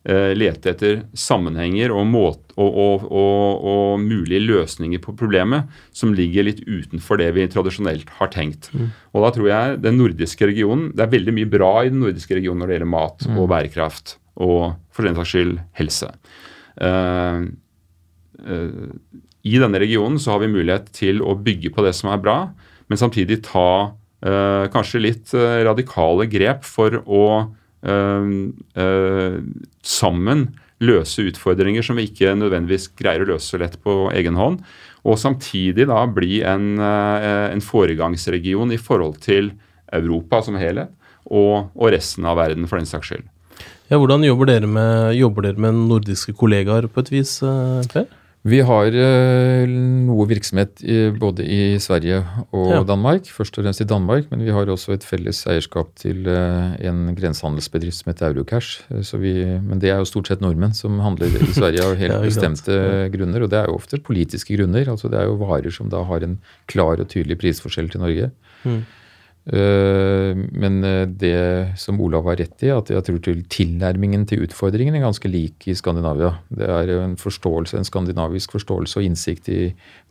uh, 0.10 0.32
lete 0.34 0.72
etter 0.74 1.04
sammenhenger 1.14 1.94
og, 1.94 2.08
måte, 2.10 2.50
og, 2.58 2.80
og, 3.06 3.06
og, 3.14 4.02
mulige 4.02 4.42
løsninger 4.42 5.04
på 5.04 5.14
problemet 5.20 5.70
som 5.94 6.16
ligger 6.18 6.48
litt 6.50 6.64
utenfor 6.66 7.22
det 7.22 7.30
vi 7.38 7.46
tradisjonelt 7.54 8.10
har 8.18 8.34
tenkt. 8.34 8.72
Mm. 8.74 8.90
Og 9.14 9.28
da 9.28 9.32
tror 9.36 9.52
jeg 9.52 9.78
den 9.84 10.00
nordiske 10.02 10.50
regionen 10.50 10.90
Det 10.98 11.06
er 11.06 11.14
veldig 11.14 11.36
mye 11.38 11.52
bra 11.52 11.72
i 11.84 11.94
den 11.94 12.02
nordiske 12.02 12.40
regionen 12.40 12.64
når 12.64 12.72
det 12.72 12.80
gjelder 12.80 12.94
mat 12.96 13.28
mm. 13.30 13.38
og 13.38 13.52
bærekraft 13.54 14.18
og 14.42 14.74
for 14.90 15.06
den 15.06 15.14
saks 15.20 15.30
skyld 15.30 15.60
helse. 15.78 16.10
Uh, 16.82 17.54
i 19.44 19.60
denne 19.60 19.80
regionen 19.82 20.20
så 20.22 20.34
har 20.34 20.44
vi 20.44 20.52
mulighet 20.52 20.88
til 20.96 21.20
å 21.24 21.36
bygge 21.36 21.74
på 21.76 21.84
det 21.84 21.92
som 21.98 22.14
er 22.14 22.22
bra, 22.24 22.38
men 22.88 23.00
samtidig 23.00 23.42
ta 23.44 23.92
eh, 24.24 24.70
kanskje 24.72 25.04
litt 25.04 25.34
eh, 25.36 25.60
radikale 25.68 26.30
grep 26.32 26.64
for 26.68 27.02
å 27.04 27.26
eh, 27.84 28.30
eh, 28.80 29.38
sammen 29.84 30.48
løse 30.84 31.28
utfordringer 31.28 31.84
som 31.86 32.00
vi 32.00 32.08
ikke 32.10 32.34
nødvendigvis 32.40 32.90
greier 33.00 33.24
å 33.24 33.34
løse 33.34 33.60
lett 33.60 33.78
på 33.84 34.08
egen 34.16 34.40
hånd. 34.40 34.64
Og 35.04 35.20
samtidig 35.20 35.90
da 35.92 36.02
bli 36.08 36.40
en, 36.48 36.80
eh, 36.80 37.52
en 37.52 37.64
foregangsregion 37.64 38.72
i 38.72 38.80
forhold 38.80 39.20
til 39.24 39.52
Europa 39.94 40.42
som 40.48 40.56
helhet, 40.60 40.92
og, 41.28 41.70
og 41.76 41.94
resten 41.94 42.26
av 42.28 42.40
verden 42.40 42.68
for 42.68 42.80
den 42.80 42.88
saks 42.88 43.12
skyld. 43.12 43.28
Ja, 43.92 44.00
hvordan 44.00 44.24
jobber 44.26 44.48
dere, 44.50 44.68
med, 44.68 45.14
jobber 45.20 45.46
dere 45.50 45.60
med 45.62 45.84
nordiske 45.92 46.34
kollegaer 46.36 46.88
på 46.88 47.04
et 47.04 47.12
vis, 47.12 47.38
Per? 47.92 48.08
Vi 48.44 48.58
har 48.68 48.92
uh, 48.92 49.74
noe 50.04 50.26
virksomhet 50.28 50.82
i, 50.84 50.98
både 51.16 51.46
i 51.48 51.78
Sverige 51.80 52.18
og 52.52 52.72
ja. 52.74 52.82
Danmark. 52.84 53.30
Først 53.32 53.56
og 53.56 53.64
fremst 53.64 53.84
i 53.86 53.88
Danmark, 53.88 54.28
men 54.34 54.44
vi 54.44 54.52
har 54.52 54.68
også 54.68 54.98
et 54.98 55.06
felles 55.08 55.40
eierskap 55.48 55.94
til 56.02 56.28
uh, 56.28 56.74
en 56.84 57.14
grensehandelsbedrift 57.16 58.02
som 58.02 58.12
heter 58.12 58.34
Eurocash. 58.34 58.84
Vi, 58.92 59.34
men 59.64 59.80
det 59.80 59.94
er 59.94 60.02
jo 60.02 60.10
stort 60.12 60.28
sett 60.28 60.44
nordmenn 60.44 60.76
som 60.76 61.00
handler 61.06 61.32
i 61.40 61.54
Sverige 61.56 61.88
av 61.88 61.96
helt 62.02 62.20
bestemte 62.26 62.76
ja. 62.76 63.08
grunner. 63.16 63.48
Og 63.48 63.54
det 63.54 63.62
er 63.62 63.72
jo 63.72 63.78
ofte 63.80 64.02
politiske 64.04 64.60
grunner. 64.60 64.92
altså 64.92 65.08
Det 65.08 65.22
er 65.22 65.32
jo 65.32 65.40
varer 65.40 65.72
som 65.72 65.88
da 65.94 66.04
har 66.12 66.28
en 66.28 66.36
klar 66.68 67.00
og 67.00 67.08
tydelig 67.16 67.40
prisforskjell 67.40 67.94
til 67.96 68.04
Norge. 68.04 68.32
Mm. 68.68 68.84
Eh, 69.44 70.32
men 70.56 70.84
eh, 70.88 71.04
det 71.08 71.76
som 71.80 72.00
Olav 72.02 72.30
har 72.30 72.40
rett 72.40 72.64
i, 72.64 72.72
at 72.72 72.92
jeg 72.94 73.04
tror 73.04 73.20
til 73.26 73.42
tilnærmingen 73.52 74.24
til 74.30 74.46
utfordringen 74.46 74.96
er 74.96 75.04
ganske 75.04 75.28
lik 75.28 75.68
i 75.68 75.76
Skandinavia. 75.76 76.32
Det 76.48 76.70
er 76.70 76.94
en 77.02 77.18
forståelse, 77.20 77.76
en 77.78 77.88
skandinavisk 77.88 78.56
forståelse 78.56 79.02
og 79.02 79.10
innsikt 79.10 79.52
i 79.52 79.60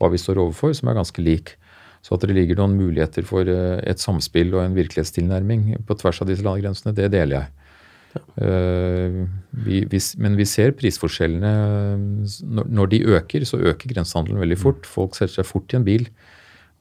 hva 0.01 0.13
vi 0.13 0.21
står 0.21 0.43
overfor, 0.43 0.77
som 0.77 0.93
er 0.93 1.01
ganske 1.01 1.25
lik. 1.25 1.57
Så 2.03 2.17
at 2.17 2.27
det 2.27 2.35
ligger 2.37 2.59
noen 2.59 2.77
muligheter 2.77 3.25
for 3.25 3.49
eh, 3.49 3.81
et 3.89 4.03
samspill 4.03 4.53
og 4.53 4.67
en 4.67 4.77
virkelighetstilnærming 4.77 5.81
på 5.89 5.97
tvers 6.03 6.21
av 6.21 6.29
disse 6.29 6.45
landegrensene, 6.45 6.97
det 6.99 7.09
deler 7.17 7.41
jeg. 7.41 7.59
Ja. 8.13 8.21
Vi, 9.65 9.79
vi, 9.89 9.99
men 10.21 10.35
vi 10.37 10.45
ser 10.45 10.75
prisforskjellene 10.77 11.53
Når 12.69 12.91
de 12.93 12.99
øker, 13.09 13.47
så 13.49 13.57
øker 13.57 13.89
grensehandelen 13.89 14.43
veldig 14.43 14.59
fort. 14.61 14.85
Folk 14.85 15.17
setter 15.17 15.39
seg 15.39 15.49
fort 15.49 15.73
i 15.73 15.79
en 15.79 15.87
bil 15.87 16.05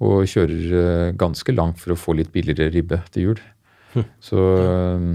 og 0.01 0.25
kjører 0.29 0.77
eh, 0.81 1.11
ganske 1.19 1.53
langt 1.53 1.81
for 1.81 1.93
å 1.93 1.99
få 1.99 2.17
litt 2.17 2.31
billigere 2.33 2.73
ribbe 2.73 3.01
til 3.13 3.29
jul. 3.29 3.43
Hm. 3.93 4.07
Så 4.23 4.47
eh, 4.57 5.05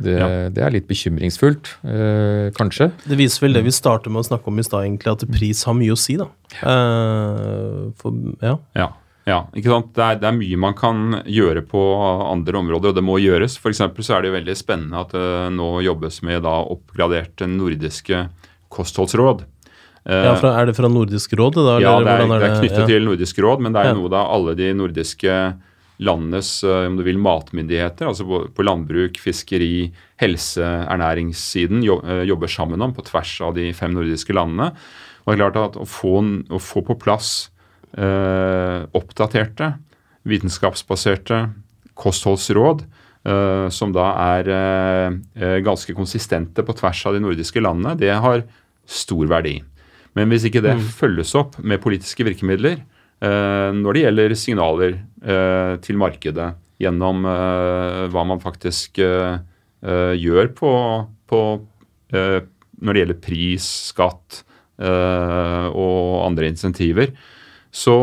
det, 0.00 0.16
ja. 0.16 0.28
det, 0.52 0.62
er 0.64 0.74
litt 0.74 0.88
bekymringsfullt, 0.88 1.74
eh, 1.84 2.48
kanskje. 2.56 2.90
Det 3.04 3.18
viser 3.20 3.46
vel 3.46 3.58
det 3.58 3.64
vi 3.66 3.74
starter 3.74 4.12
med 4.12 4.22
å 4.22 4.28
snakke 4.30 4.48
om 4.48 4.60
i 4.60 4.64
stad, 4.64 4.86
egentlig, 4.86 5.12
at 5.12 5.26
pris 5.28 5.62
har 5.68 5.76
mye 5.76 5.94
å 5.94 6.00
si, 6.00 6.16
da. 6.20 6.30
Eh, 6.62 7.90
for, 8.00 8.16
ja. 8.40 8.54
ja. 8.78 8.88
ja. 9.28 9.40
ikke 9.52 9.74
sant? 9.74 9.92
Det 9.96 10.06
er, 10.06 10.20
det 10.22 10.30
er, 10.30 10.38
mye 10.38 10.62
man 10.68 10.76
kan 10.78 11.20
gjøre 11.26 11.66
på 11.68 11.84
andre 12.30 12.62
områder, 12.62 12.92
og 12.92 13.00
det 13.00 13.06
må 13.06 13.18
gjøres. 13.20 13.58
For 13.60 13.76
så 13.76 13.90
er 13.90 14.22
det 14.22 14.32
jo 14.32 14.38
veldig 14.38 14.56
spennende 14.58 15.04
at 15.04 15.16
det 15.16 15.28
nå 15.58 15.72
jobbes 15.84 16.22
med 16.26 16.46
da 16.48 16.60
oppgraderte 16.62 17.50
nordiske 17.50 18.28
kostholdsråd. 18.72 19.44
Ja, 20.04 20.32
fra, 20.40 20.54
Er 20.56 20.70
det 20.70 20.76
fra 20.78 20.88
Nordisk 20.88 21.34
råd? 21.36 21.58
Da, 21.60 21.74
ja, 21.82 21.96
det 22.00 22.08
er, 22.08 22.22
er, 22.24 22.30
det 22.30 22.46
er 22.46 22.54
knyttet 22.62 22.78
ja. 22.84 22.86
til 22.88 23.04
Nordisk 23.04 23.42
råd, 23.44 23.60
men 23.66 23.74
det 23.74 23.82
er 23.82 23.90
ja. 23.90 23.98
noe 23.98 24.12
da 24.12 24.22
alle 24.32 24.54
de 24.58 24.70
nordiske 24.76 25.34
landenes 26.00 26.52
eh, 26.64 26.86
om 26.88 26.96
du 26.96 27.04
vil, 27.04 27.20
matmyndigheter, 27.20 28.08
altså 28.08 28.24
på, 28.28 28.40
på 28.56 28.64
landbruk, 28.64 29.20
fiskeri, 29.20 29.90
helse, 30.22 30.64
ernæringssiden, 30.64 31.84
eh, 31.84 32.22
jobber 32.28 32.50
sammen 32.50 32.80
om 32.84 32.94
på 32.96 33.04
tvers 33.08 33.34
av 33.44 33.54
de 33.58 33.68
fem 33.76 33.92
nordiske 33.96 34.36
landene. 34.36 34.70
Og 35.24 35.32
det 35.32 35.36
er 35.36 35.42
klart 35.42 35.60
at 35.60 35.76
Å 35.80 35.86
få, 35.88 36.14
å 36.48 36.60
få 36.62 36.82
på 36.86 36.96
plass 37.00 37.50
eh, 37.92 38.86
oppdaterte, 38.96 39.74
vitenskapsbaserte 40.28 41.42
kostholdsråd, 42.00 42.86
eh, 43.28 43.66
som 43.72 43.92
da 43.92 44.08
er 44.38 44.50
eh, 44.56 45.58
ganske 45.64 45.94
konsistente 45.96 46.64
på 46.64 46.76
tvers 46.80 47.04
av 47.08 47.16
de 47.16 47.24
nordiske 47.26 47.60
landene, 47.60 47.98
det 48.00 48.14
har 48.24 48.46
stor 48.88 49.28
verdi. 49.30 49.58
Men 50.18 50.32
hvis 50.32 50.46
ikke 50.48 50.62
det 50.64 50.74
mm. 50.78 50.86
følges 50.96 51.34
opp 51.38 51.58
med 51.62 51.82
politiske 51.82 52.26
virkemidler, 52.26 52.80
når 53.20 53.94
det 53.94 54.02
gjelder 54.06 54.34
signaler 54.38 54.94
til 55.84 55.98
markedet 56.00 56.48
gjennom 56.80 57.26
hva 58.10 58.22
man 58.24 58.40
faktisk 58.40 58.96
gjør 58.96 60.48
på, 60.56 60.70
på 61.28 61.40
når 62.16 62.96
det 62.96 63.02
gjelder 63.02 63.20
pris, 63.20 63.66
skatt 63.92 64.40
og 64.80 66.24
andre 66.24 66.48
insentiver, 66.48 67.12
så 67.70 67.98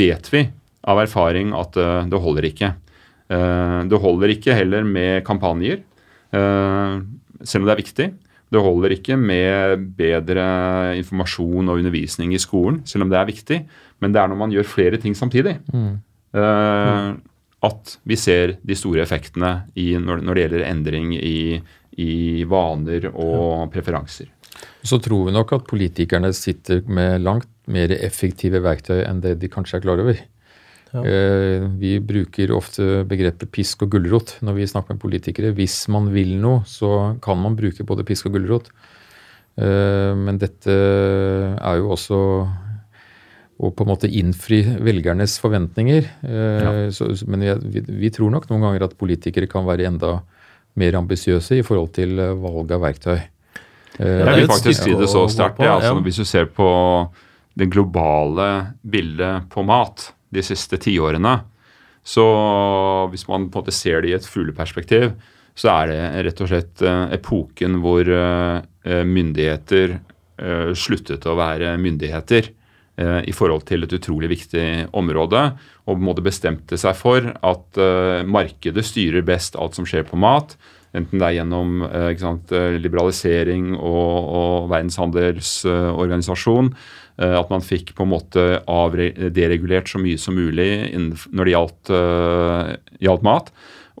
vet 0.00 0.32
vi 0.32 0.46
av 0.88 1.02
erfaring 1.04 1.52
at 1.52 1.76
det 2.08 2.22
holder 2.24 2.48
ikke. 2.48 2.72
Det 3.28 4.00
holder 4.02 4.34
ikke 4.34 4.56
heller 4.56 4.88
med 4.88 5.20
kampanjer, 5.28 5.84
selv 6.32 7.60
om 7.60 7.68
det 7.68 7.76
er 7.76 7.82
viktig. 7.84 8.08
Det 8.50 8.62
holder 8.62 8.96
ikke 8.96 9.16
med 9.18 9.84
bedre 9.98 10.44
informasjon 10.98 11.70
og 11.70 11.80
undervisning 11.80 12.34
i 12.34 12.40
skolen, 12.42 12.80
selv 12.88 13.06
om 13.06 13.12
det 13.12 13.18
er 13.20 13.28
viktig. 13.28 13.58
Men 14.02 14.14
det 14.14 14.22
er 14.22 14.30
når 14.30 14.40
man 14.40 14.54
gjør 14.54 14.66
flere 14.66 14.98
ting 14.98 15.14
samtidig, 15.14 15.56
mm. 15.70 15.92
uh, 16.34 17.12
at 17.68 17.94
vi 18.08 18.18
ser 18.18 18.56
de 18.66 18.76
store 18.78 19.04
effektene 19.04 19.52
i, 19.78 19.92
når, 20.00 20.24
når, 20.24 20.34
det 20.34 20.44
gjelder 20.46 20.66
endring 20.66 21.14
i, 21.14 21.60
i 22.00 22.12
vaner 22.48 23.10
og 23.12 23.70
preferanser. 23.74 24.32
Så 24.82 24.98
tror 25.02 25.28
vi 25.28 25.36
nok 25.36 25.52
at 25.54 25.68
politikerne 25.68 26.32
sitter 26.36 26.82
med 26.88 27.20
langt 27.22 27.48
mer 27.70 27.92
effektive 28.00 28.62
verktøy 28.64 29.04
enn 29.04 29.20
det 29.22 29.36
de 29.42 29.50
kanskje 29.52 29.78
er 29.78 29.84
klar 29.84 30.02
over. 30.02 30.18
Ja. 30.90 31.02
Eh, 31.06 31.64
vi 31.78 31.98
bruker 32.02 32.50
ofte 32.56 33.04
begrepet 33.08 33.52
pisk 33.54 33.84
og 33.86 33.92
gulrot 33.94 34.36
når 34.42 34.58
vi 34.58 34.70
snakker 34.70 34.96
med 34.96 35.02
politikere. 35.02 35.52
Hvis 35.54 35.84
man 35.92 36.10
vil 36.14 36.34
noe, 36.42 36.64
så 36.66 37.14
kan 37.22 37.38
man 37.38 37.58
bruke 37.58 37.86
både 37.86 38.06
pisk 38.08 38.30
og 38.30 38.38
gulrot. 38.38 38.72
Eh, 39.60 40.12
men 40.18 40.40
dette 40.40 40.74
er 40.74 41.78
jo 41.78 41.94
også 41.94 42.20
å 43.60 43.68
på 43.76 43.84
en 43.84 43.90
måte 43.90 44.08
innfri 44.08 44.62
velgernes 44.80 45.36
forventninger. 45.42 46.06
Eh, 46.24 46.60
ja. 46.64 46.76
Så, 46.96 47.12
men 47.30 47.44
vi, 47.62 47.84
vi, 47.86 48.12
tror 48.14 48.32
nok 48.34 48.48
noen 48.50 48.66
ganger 48.66 48.88
at 48.88 48.98
politikere 48.98 49.50
kan 49.50 49.68
være 49.68 49.90
enda 49.90 50.18
mer 50.80 50.96
ambisiøse 50.96 51.60
i 51.60 51.66
forhold 51.66 51.92
til 51.98 52.16
valg 52.40 52.72
av 52.72 52.86
verktøy. 52.86 53.18
Jeg 54.00 54.32
vil 54.32 54.48
faktisk 54.48 54.86
si 54.86 54.94
det 54.96 55.10
så 55.12 55.26
sterkt. 55.28 55.60
Ja, 55.60 55.76
altså, 55.76 55.98
hvis 56.00 56.22
du 56.22 56.24
ser 56.24 56.46
på 56.48 56.70
det 57.58 57.68
globale 57.68 58.46
bildet 58.80 59.50
på 59.52 59.64
mat, 59.66 60.06
de 60.34 60.44
siste 60.44 60.78
tiårene. 60.80 61.40
Så 62.06 62.24
hvis 63.12 63.26
man 63.28 63.48
på 63.50 63.60
en 63.60 63.64
måte 63.64 63.74
ser 63.74 64.02
det 64.02 64.12
i 64.12 64.16
et 64.16 64.26
fugleperspektiv, 64.26 65.12
så 65.58 65.72
er 65.74 65.90
det 65.90 66.00
rett 66.28 66.40
og 66.40 66.48
slett 66.50 66.84
eh, 66.86 67.02
epoken 67.16 67.80
hvor 67.82 68.08
eh, 68.08 69.02
myndigheter 69.04 69.98
eh, 69.98 70.70
sluttet 70.78 71.26
å 71.28 71.36
være 71.38 71.76
myndigheter 71.80 72.54
i 73.00 73.32
forhold 73.32 73.62
til 73.64 73.86
et 73.86 73.92
utrolig 73.96 74.28
viktig 74.28 74.62
område, 74.98 75.38
og 75.88 75.94
på 75.96 76.02
bestemte 76.20 76.76
seg 76.76 76.98
for 76.98 77.30
at 77.32 77.78
markedet 78.28 78.82
styrer 78.84 79.24
best 79.24 79.56
alt 79.56 79.78
som 79.78 79.86
skjer 79.88 80.04
på 80.04 80.18
mat. 80.20 80.52
Enten 80.92 81.16
det 81.16 81.30
er 81.30 81.36
gjennom 81.38 81.78
sant, 82.20 82.52
liberalisering 82.52 83.70
og, 83.78 84.28
og 84.42 84.68
Verdens 84.74 85.00
handelsorganisasjon, 85.00 86.74
Eh, 86.74 87.09
at 87.20 87.50
man 87.52 87.64
fikk 87.64 87.92
på 87.96 88.06
en 88.06 88.14
måte 88.14 88.44
deregulert 89.36 89.90
så 89.90 90.00
mye 90.00 90.20
som 90.20 90.38
mulig 90.38 90.88
når 90.96 91.44
det 91.44 91.52
gjaldt, 91.54 91.92
uh, 91.92 92.70
gjaldt, 93.02 93.26
mat. 93.26 93.50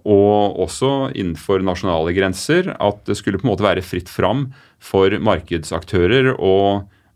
Og 0.00 0.56
også 0.64 1.10
innenfor 1.12 1.60
nasjonale 1.64 2.14
grenser. 2.16 2.72
At 2.80 3.04
det 3.08 3.18
skulle 3.18 3.40
på 3.40 3.46
en 3.46 3.52
måte 3.52 3.66
være 3.66 3.84
fritt 3.84 4.08
fram 4.08 4.48
for 4.80 5.12
markedsaktører 5.20 6.32
å, 6.40 6.54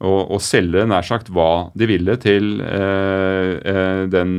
å, 0.05 0.13
å 0.37 0.41
selge 0.43 0.85
nær 0.91 1.07
sagt 1.09 1.31
hva 1.33 1.71
de 1.73 1.89
ville 1.89 2.19
til 2.21 2.59
uh, 2.61 3.55
uh, 3.65 4.05
den 4.13 4.35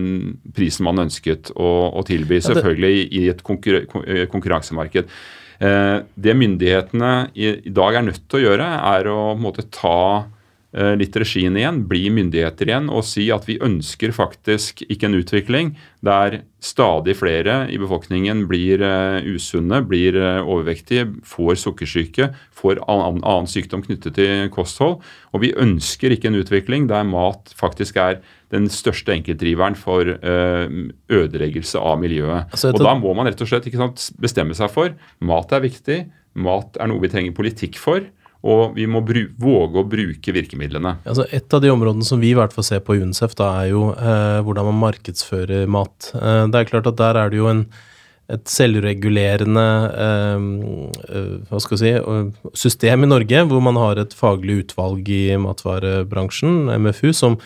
prisen 0.54 0.86
man 0.86 1.08
ønsket 1.08 1.50
å, 1.56 1.72
å 1.98 2.06
tilby. 2.06 2.44
Selvfølgelig 2.46 3.10
i 3.10 3.26
et 3.34 3.42
konkurre 3.46 4.30
konkurransemarked. 4.30 5.10
Det 5.56 6.34
myndighetene 6.36 7.10
i, 7.32 7.46
i 7.64 7.72
dag 7.72 7.96
er 7.96 8.04
nødt 8.04 8.26
til 8.28 8.42
å 8.42 8.44
gjøre, 8.44 8.66
er 8.92 9.08
å 9.08 9.20
måte, 9.40 9.64
ta 9.72 10.26
Eh, 10.26 10.35
litt 10.76 11.16
regien 11.16 11.56
igjen, 11.56 11.78
bli 11.88 12.10
myndigheter 12.12 12.68
igjen 12.68 12.90
og 12.92 13.06
si 13.08 13.30
at 13.32 13.46
vi 13.48 13.56
ønsker 13.64 14.12
faktisk 14.16 14.82
ikke 14.92 15.08
en 15.08 15.16
utvikling 15.22 15.70
der 16.04 16.42
stadig 16.66 17.16
flere 17.20 17.66
i 17.72 17.78
befolkningen 17.82 18.46
blir 18.50 18.82
uh, 18.84 19.22
usunne, 19.26 19.82
blir 19.86 20.18
uh, 20.18 20.42
overvektige, 20.42 21.08
får 21.26 21.60
sukkersyke, 21.62 22.32
får 22.56 22.82
annen, 22.90 23.50
sykdom 23.50 23.84
knyttet 23.86 24.18
til 24.18 24.50
kosthold. 24.54 24.98
Og 25.34 25.44
vi 25.44 25.54
ønsker 25.62 26.16
ikke 26.16 26.32
en 26.32 26.40
utvikling 26.40 26.90
der 26.90 27.06
mat 27.08 27.54
faktisk 27.58 28.00
er 28.02 28.20
den 28.54 28.70
største 28.72 29.12
enkeltdriveren 29.12 29.76
for 29.76 30.06
ødeleggelse 30.06 31.82
av 31.82 31.98
miljøet. 32.00 32.54
Altså, 32.54 32.70
og 32.72 32.80
da 32.80 32.94
må 32.96 33.12
man 33.18 33.28
rett 33.28 33.42
og 33.42 33.50
slett 33.50 33.68
sant, 33.74 34.06
bestemme 34.22 34.56
seg 34.56 34.72
for 34.72 34.94
mat 35.26 35.52
er 35.52 35.64
viktig, 35.66 35.98
mat 36.40 36.78
er 36.80 36.92
noe 36.92 37.04
vi 37.04 37.12
trenger 37.12 37.36
politikk 37.36 37.80
for. 37.82 38.06
Og 38.46 38.76
vi 38.78 38.86
må 38.90 39.02
våge 39.02 39.82
å 39.82 39.88
bruke 39.90 40.34
virkemidlene. 40.36 41.00
Altså 41.10 41.26
et 41.34 41.54
av 41.56 41.64
de 41.64 41.72
områdene 41.74 42.06
som 42.06 42.22
vi 42.22 42.30
i 42.34 42.38
hvert 42.38 42.54
fall 42.54 42.68
ser 42.68 42.84
på 42.86 42.98
i 42.98 43.02
UNICEF, 43.02 43.34
da, 43.40 43.50
er 43.64 43.72
jo 43.72 43.90
eh, 43.96 44.40
hvordan 44.46 44.70
man 44.70 44.82
markedsfører 44.84 45.66
mat. 45.72 46.12
Eh, 46.14 46.46
det 46.54 46.62
er 46.62 46.70
klart 46.70 46.90
at 46.92 47.00
der 47.02 47.18
er 47.24 47.34
det 47.34 47.40
jo 47.42 47.50
en, 47.50 47.64
et 48.30 48.46
selvregulerende 48.50 49.66
eh, 50.06 50.46
eh 51.18 51.66
si, 51.74 51.96
eh, 51.98 52.52
system 52.54 53.08
i 53.08 53.10
Norge, 53.10 53.46
hvor 53.50 53.66
man 53.66 53.82
har 53.82 54.02
et 54.02 54.14
faglig 54.14 54.62
utvalg 54.66 55.10
i 55.10 55.24
matvarebransjen, 55.42 56.70
MFU, 56.86 57.10
som, 57.18 57.40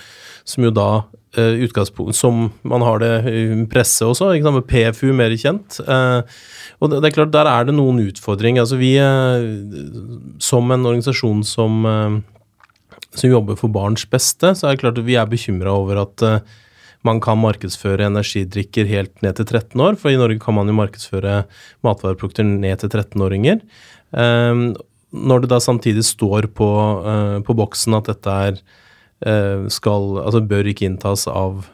som 0.44 0.68
jo 0.68 0.76
da 0.76 0.90
utgangspunkt 1.38 2.16
som 2.16 2.50
man 2.62 2.82
har 2.82 3.00
det 3.00 3.14
i 3.30 3.42
presse 3.70 4.06
også, 4.06 4.32
ikke 4.34 4.48
sant? 4.48 4.58
med 4.58 4.70
PFU 4.70 5.12
mer 5.14 5.36
kjent. 5.38 5.78
Uh, 5.86 6.26
og 6.82 6.90
det, 6.90 7.04
er 7.06 7.14
klart, 7.14 7.34
der 7.36 7.50
er 7.50 7.68
det 7.68 7.76
noen 7.78 8.00
utfordringer. 8.02 8.64
Altså 8.64 8.80
vi, 8.80 8.96
uh, 8.98 10.40
som 10.42 10.72
en 10.74 10.88
organisasjon 10.90 11.44
som, 11.46 11.86
som 13.14 13.30
jobber 13.30 13.60
for 13.60 13.70
barns 13.70 14.08
beste, 14.10 14.56
så 14.56 14.68
er 14.68 14.76
det 14.76 14.84
klart 14.86 14.98
at 14.98 15.06
vi 15.06 15.20
er 15.20 15.30
bekymra 15.30 15.76
over 15.78 16.02
at 16.08 16.26
man 17.06 17.22
kan 17.24 17.40
markedsføre 17.40 18.10
energidrikker 18.10 18.90
helt 18.90 19.22
ned 19.24 19.38
til 19.38 19.46
13 19.46 19.80
år, 19.86 19.96
for 20.02 20.12
i 20.12 20.18
Norge 20.20 20.42
kan 20.42 20.58
man 20.58 20.68
jo 20.68 20.76
markedsføre 20.82 21.44
matvareprodukter 21.86 22.44
ned 22.44 22.82
til 22.82 22.90
13-åringer. 22.90 23.62
når 24.12 25.40
det 25.40 25.50
da 25.50 25.60
samtidig 25.64 26.04
står 26.04 26.50
på, 26.52 26.70
på 27.46 27.56
boksen 27.56 27.96
at 27.96 28.12
dette 28.12 28.36
er 28.50 28.60
Eh, 28.60 28.89
skal 29.20 30.20
Altså 30.24 30.44
bør 30.48 30.70
ikke 30.72 30.88
inntas 30.88 31.26
av 31.28 31.66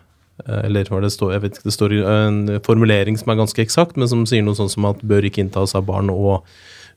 eh, 0.45 0.63
eller 0.65 0.89
hva 0.89 1.01
det 1.03 1.11
står, 1.13 1.35
jeg 1.35 1.43
vet 1.43 1.57
ikke, 1.57 1.67
det 1.67 1.75
står 1.75 1.97
en 2.11 2.39
formulering 2.65 3.19
som 3.21 3.33
er 3.33 3.41
ganske 3.41 3.61
eksakt, 3.61 3.99
men 3.99 4.09
som 4.11 4.25
sier 4.29 4.45
noe 4.45 4.57
sånn 4.57 4.71
som 4.71 4.87
at 4.89 5.03
bør 5.05 5.27
ikke 5.27 5.43
inntas 5.45 5.75
av 5.77 5.85
barn 5.85 6.09
og, 6.13 6.47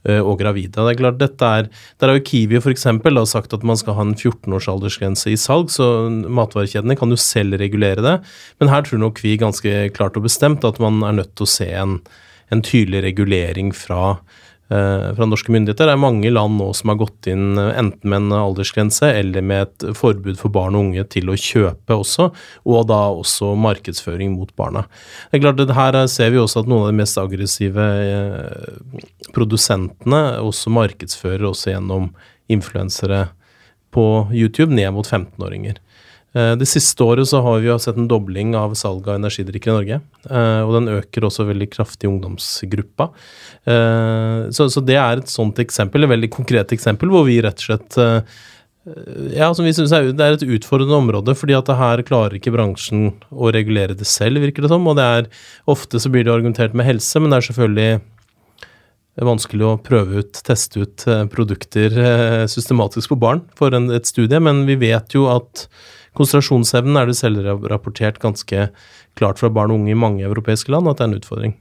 eh, 0.09 0.23
og 0.23 0.39
gravide. 0.41 0.73
Det 0.73 0.95
er 0.95 1.01
klart, 1.03 1.21
dette 1.21 1.53
er, 1.61 1.69
Der 2.01 2.09
har 2.09 2.17
jo 2.17 2.25
Kiwi 2.25 2.63
for 2.65 2.73
eksempel, 2.73 3.21
sagt 3.27 3.53
at 3.53 3.67
man 3.67 3.77
skal 3.77 3.99
ha 3.99 4.07
en 4.07 4.17
14-års 4.17 4.71
aldersgrense 4.73 5.29
i 5.29 5.37
salg, 5.37 5.69
så 5.69 6.09
matvarekjedene 6.09 6.97
kan 6.97 7.13
jo 7.13 7.21
selv 7.21 7.61
regulere 7.61 8.01
det. 8.01 8.17
Men 8.61 8.73
her 8.73 8.83
tror 8.83 9.05
nok 9.05 9.21
vi 9.21 9.37
ganske 9.37 9.93
klart 9.93 10.17
og 10.17 10.25
bestemt 10.25 10.65
at 10.65 10.81
man 10.81 11.03
er 11.05 11.21
nødt 11.21 11.37
til 11.37 11.45
å 11.45 11.55
se 11.59 11.69
en, 11.73 12.01
en 12.49 12.65
tydelig 12.65 13.05
regulering 13.05 13.75
fra 13.77 14.17
Eh, 14.17 14.48
fra 14.69 15.27
norske 15.29 15.53
myndigheter. 15.55 15.89
Det 15.89 15.95
er 15.97 16.01
mange 16.01 16.29
land 16.29 16.59
nå 16.61 16.67
som 16.77 16.93
har 16.93 16.99
gått 17.01 17.29
inn 17.31 17.57
eh, 17.57 17.71
enten 17.81 18.11
med 18.11 18.27
en 18.27 18.35
aldersgrense 18.37 19.09
eller 19.17 19.45
med 19.45 19.65
et 19.65 19.87
forbud 19.97 20.37
for 20.41 20.53
barn 20.53 20.77
og 20.77 20.89
unge 20.89 21.07
til 21.15 21.33
å 21.33 21.39
kjøpe 21.39 21.97
også, 21.97 22.29
og 22.69 22.85
da 22.91 23.01
også 23.17 23.55
markedsføring 23.57 24.35
mot 24.37 24.53
barna. 24.61 24.85
Det 25.31 25.39
er 25.39 25.45
klart 25.47 25.65
at 25.65 25.75
Her 25.79 26.01
ser 26.11 26.35
vi 26.35 26.43
også 26.43 26.65
at 26.65 26.71
noen 26.71 26.85
av 26.85 26.93
de 26.93 27.01
mest 27.01 27.21
aggressive 27.21 27.89
eh, 28.05 29.27
produsentene 29.37 30.23
også 30.45 30.73
markedsfører 30.75 31.49
også 31.49 31.73
gjennom 31.73 32.13
influensere 32.53 33.29
på 33.95 34.05
YouTube 34.37 34.75
ned 34.75 34.93
mot 34.93 35.07
15-åringer. 35.07 35.81
Eh, 36.37 36.55
det 36.61 36.69
siste 36.69 37.05
året 37.05 37.29
så 37.31 37.41
har 37.45 37.63
vi 37.63 37.71
jo 37.71 37.79
sett 37.81 37.97
en 37.97 38.09
dobling 38.11 38.53
av 38.59 38.75
salget 38.79 39.09
av 39.09 39.17
energidrikker 39.17 39.73
i 39.73 39.77
Norge. 39.79 40.01
Eh, 40.29 40.61
og 40.67 40.75
den 40.77 40.91
øker 40.99 41.29
også 41.29 41.47
veldig 41.49 41.71
kraftig 41.73 42.09
i 42.09 42.13
ungdomsgruppa. 42.13 43.09
Eh, 43.65 44.43
så, 44.53 44.69
det 44.85 44.99
er 45.01 45.23
et 45.23 45.33
sånt 45.33 45.61
eksempel, 45.63 46.05
et 46.05 46.13
veldig 46.13 46.31
konkret 46.35 46.77
eksempel, 46.77 47.13
hvor 47.13 47.27
vi 47.29 47.41
rett 47.45 47.65
og 47.65 47.69
slett 47.71 48.01
ja, 49.35 49.51
som 49.53 49.67
vi 49.67 49.73
synes 49.77 49.91
er, 49.93 50.07
Det 50.17 50.25
er 50.25 50.37
et 50.39 50.47
utfordrende 50.57 50.97
område, 50.97 51.35
fordi 51.37 51.53
at 51.53 51.69
her 51.77 52.01
klarer 52.09 52.39
ikke 52.39 52.55
bransjen 52.55 53.11
å 53.29 53.51
regulere 53.53 53.93
det 53.93 54.07
selv, 54.09 54.41
virker 54.41 54.65
det 54.65 54.71
som. 54.73 54.87
Og 54.89 54.97
det 54.97 55.05
er 55.05 55.29
ofte 55.69 56.01
så 56.01 56.09
blir 56.09 56.25
det 56.25 56.33
argumentert 56.33 56.73
med 56.73 56.89
helse, 56.89 57.21
men 57.21 57.29
det 57.29 57.37
er 57.37 57.47
selvfølgelig 57.51 59.27
vanskelig 59.29 59.67
å 59.67 59.75
prøve 59.85 60.23
ut, 60.23 60.41
teste 60.47 60.87
ut 60.87 61.05
produkter 61.35 61.93
systematisk 62.49 63.13
på 63.13 63.21
barn 63.21 63.45
for 63.61 63.77
en, 63.77 63.91
et 63.93 64.09
studie. 64.09 64.41
Men 64.41 64.65
vi 64.65 64.79
vet 64.81 65.13
jo 65.13 65.27
at 65.35 65.67
Konsentrasjonsevnen 66.19 66.99
er 66.99 67.09
det 67.09 67.17
selvrapportert 67.19 68.21
ganske 68.23 68.69
klart 69.19 69.41
fra 69.41 69.51
barn 69.53 69.73
og 69.73 69.83
unge 69.83 69.95
i 69.95 69.99
mange 69.99 70.27
europeiske 70.27 70.73
land 70.75 70.91
at 70.91 71.01
det 71.01 71.07
er 71.07 71.11
en 71.13 71.19
utfordring. 71.21 71.57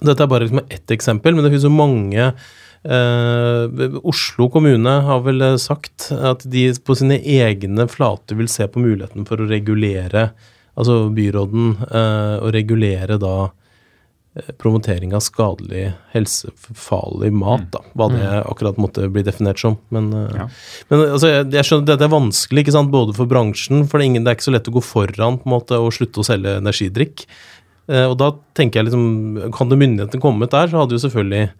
Dette 0.00 0.24
er 0.24 0.30
bare 0.30 0.46
liksom 0.46 0.64
ett 0.66 0.90
eksempel, 0.90 1.34
men 1.34 1.44
det 1.44 1.52
finnes 1.52 1.66
jo 1.68 1.74
mange 1.74 2.24
eh, 2.26 3.98
Oslo 4.02 4.48
kommune 4.52 4.94
har 5.06 5.22
vel 5.26 5.44
sagt 5.62 6.10
at 6.14 6.42
de 6.50 6.66
på 6.82 6.96
sine 6.98 7.20
egne 7.20 7.86
flater 7.90 8.40
vil 8.40 8.50
se 8.50 8.66
på 8.66 8.82
muligheten 8.82 9.28
for 9.28 9.40
å 9.40 9.48
regulere, 9.50 10.30
altså 10.74 11.04
byråden, 11.14 11.76
eh, 11.86 12.34
å 12.42 12.50
regulere 12.54 13.20
da 13.22 13.36
eh, 13.46 13.63
promotering 14.58 15.12
av 15.14 15.20
skadelig, 15.22 15.92
helsefarlig 16.10 17.30
mat, 17.32 17.68
da. 17.70 17.82
Hva 17.94 18.08
det 18.10 18.24
akkurat 18.40 18.78
måtte 18.82 19.06
bli 19.12 19.22
definert 19.22 19.60
som. 19.62 19.76
Men, 19.94 20.12
eh, 20.12 20.34
Ja. 20.40 20.48
men 20.90 21.00
altså, 21.06 21.28
jeg, 21.30 21.50
jeg 21.52 21.64
skjønner 21.68 21.82
at 21.84 21.90
dette 21.92 22.08
er 22.08 22.14
vanskelig, 22.16 22.64
ikke 22.64 22.74
sant? 22.74 22.90
både 22.90 23.14
for 23.14 23.30
bransjen, 23.30 23.86
for 23.86 23.98
det 23.98 24.04
er, 24.04 24.10
ingen, 24.10 24.24
det 24.24 24.32
er 24.32 24.38
ikke 24.38 24.48
så 24.50 24.56
lett 24.56 24.70
å 24.70 24.74
gå 24.74 24.82
foran 24.82 25.38
på 25.38 25.46
en 25.46 25.54
måte, 25.54 25.78
og 25.78 25.92
slutte 25.94 26.18
å 26.18 26.26
selge 26.26 26.56
energidrikk. 26.58 27.26
Eh, 27.86 28.06
og 28.08 28.18
da 28.18 28.32
tenker 28.58 28.80
jeg 28.82 28.90
liksom, 28.90 29.70
det 29.70 29.78
myndighetene 29.78 30.20
kommet 30.24 30.50
der, 30.50 30.66
så 30.66 30.82
hadde 30.82 30.98
jo 30.98 31.04
selvfølgelig 31.06 31.50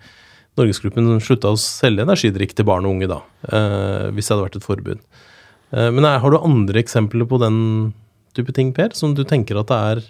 Norgesgruppen 0.54 1.20
slutta 1.22 1.50
å 1.50 1.58
selge 1.58 2.04
energidrikk 2.06 2.54
til 2.54 2.66
barn 2.66 2.86
og 2.86 2.94
unge, 2.96 3.08
da. 3.10 3.20
Eh, 3.50 4.10
hvis 4.14 4.26
det 4.28 4.34
hadde 4.34 4.46
vært 4.48 4.58
et 4.60 4.66
forbud. 4.66 5.00
Eh, 5.74 5.90
men 5.90 6.04
er, 6.06 6.18
har 6.22 6.30
du 6.30 6.38
andre 6.38 6.82
eksempler 6.82 7.26
på 7.26 7.38
den 7.42 7.56
type 8.34 8.54
ting, 8.54 8.72
Per, 8.74 8.90
som 8.94 9.14
du 9.14 9.22
tenker 9.26 9.58
at 9.58 9.70
det 9.70 9.78
er 9.78 10.04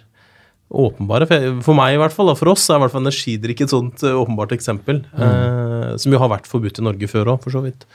åpenbare? 0.71 1.27
For, 1.61 1.73
meg, 1.77 1.93
i 1.95 2.01
hvert 2.01 2.13
fall, 2.15 2.31
for 2.35 2.51
oss, 2.55 2.65
er 2.69 2.79
i 2.79 2.83
hvert 2.85 2.91
fall 2.95 3.05
energidrikk 3.05 3.61
et 3.61 3.69
sånt 3.73 4.03
eh, 4.03 4.15
åpenbart 4.17 4.51
eksempel. 4.55 5.03
Eh, 5.13 5.95
som 6.01 6.11
jo 6.15 6.19
har 6.19 6.31
vært 6.31 6.47
forbudt 6.49 6.79
i 6.81 6.85
Norge 6.87 7.07
før 7.11 7.35
òg, 7.35 7.43
for 7.43 7.51
så 7.53 7.61
vidt. 7.65 7.85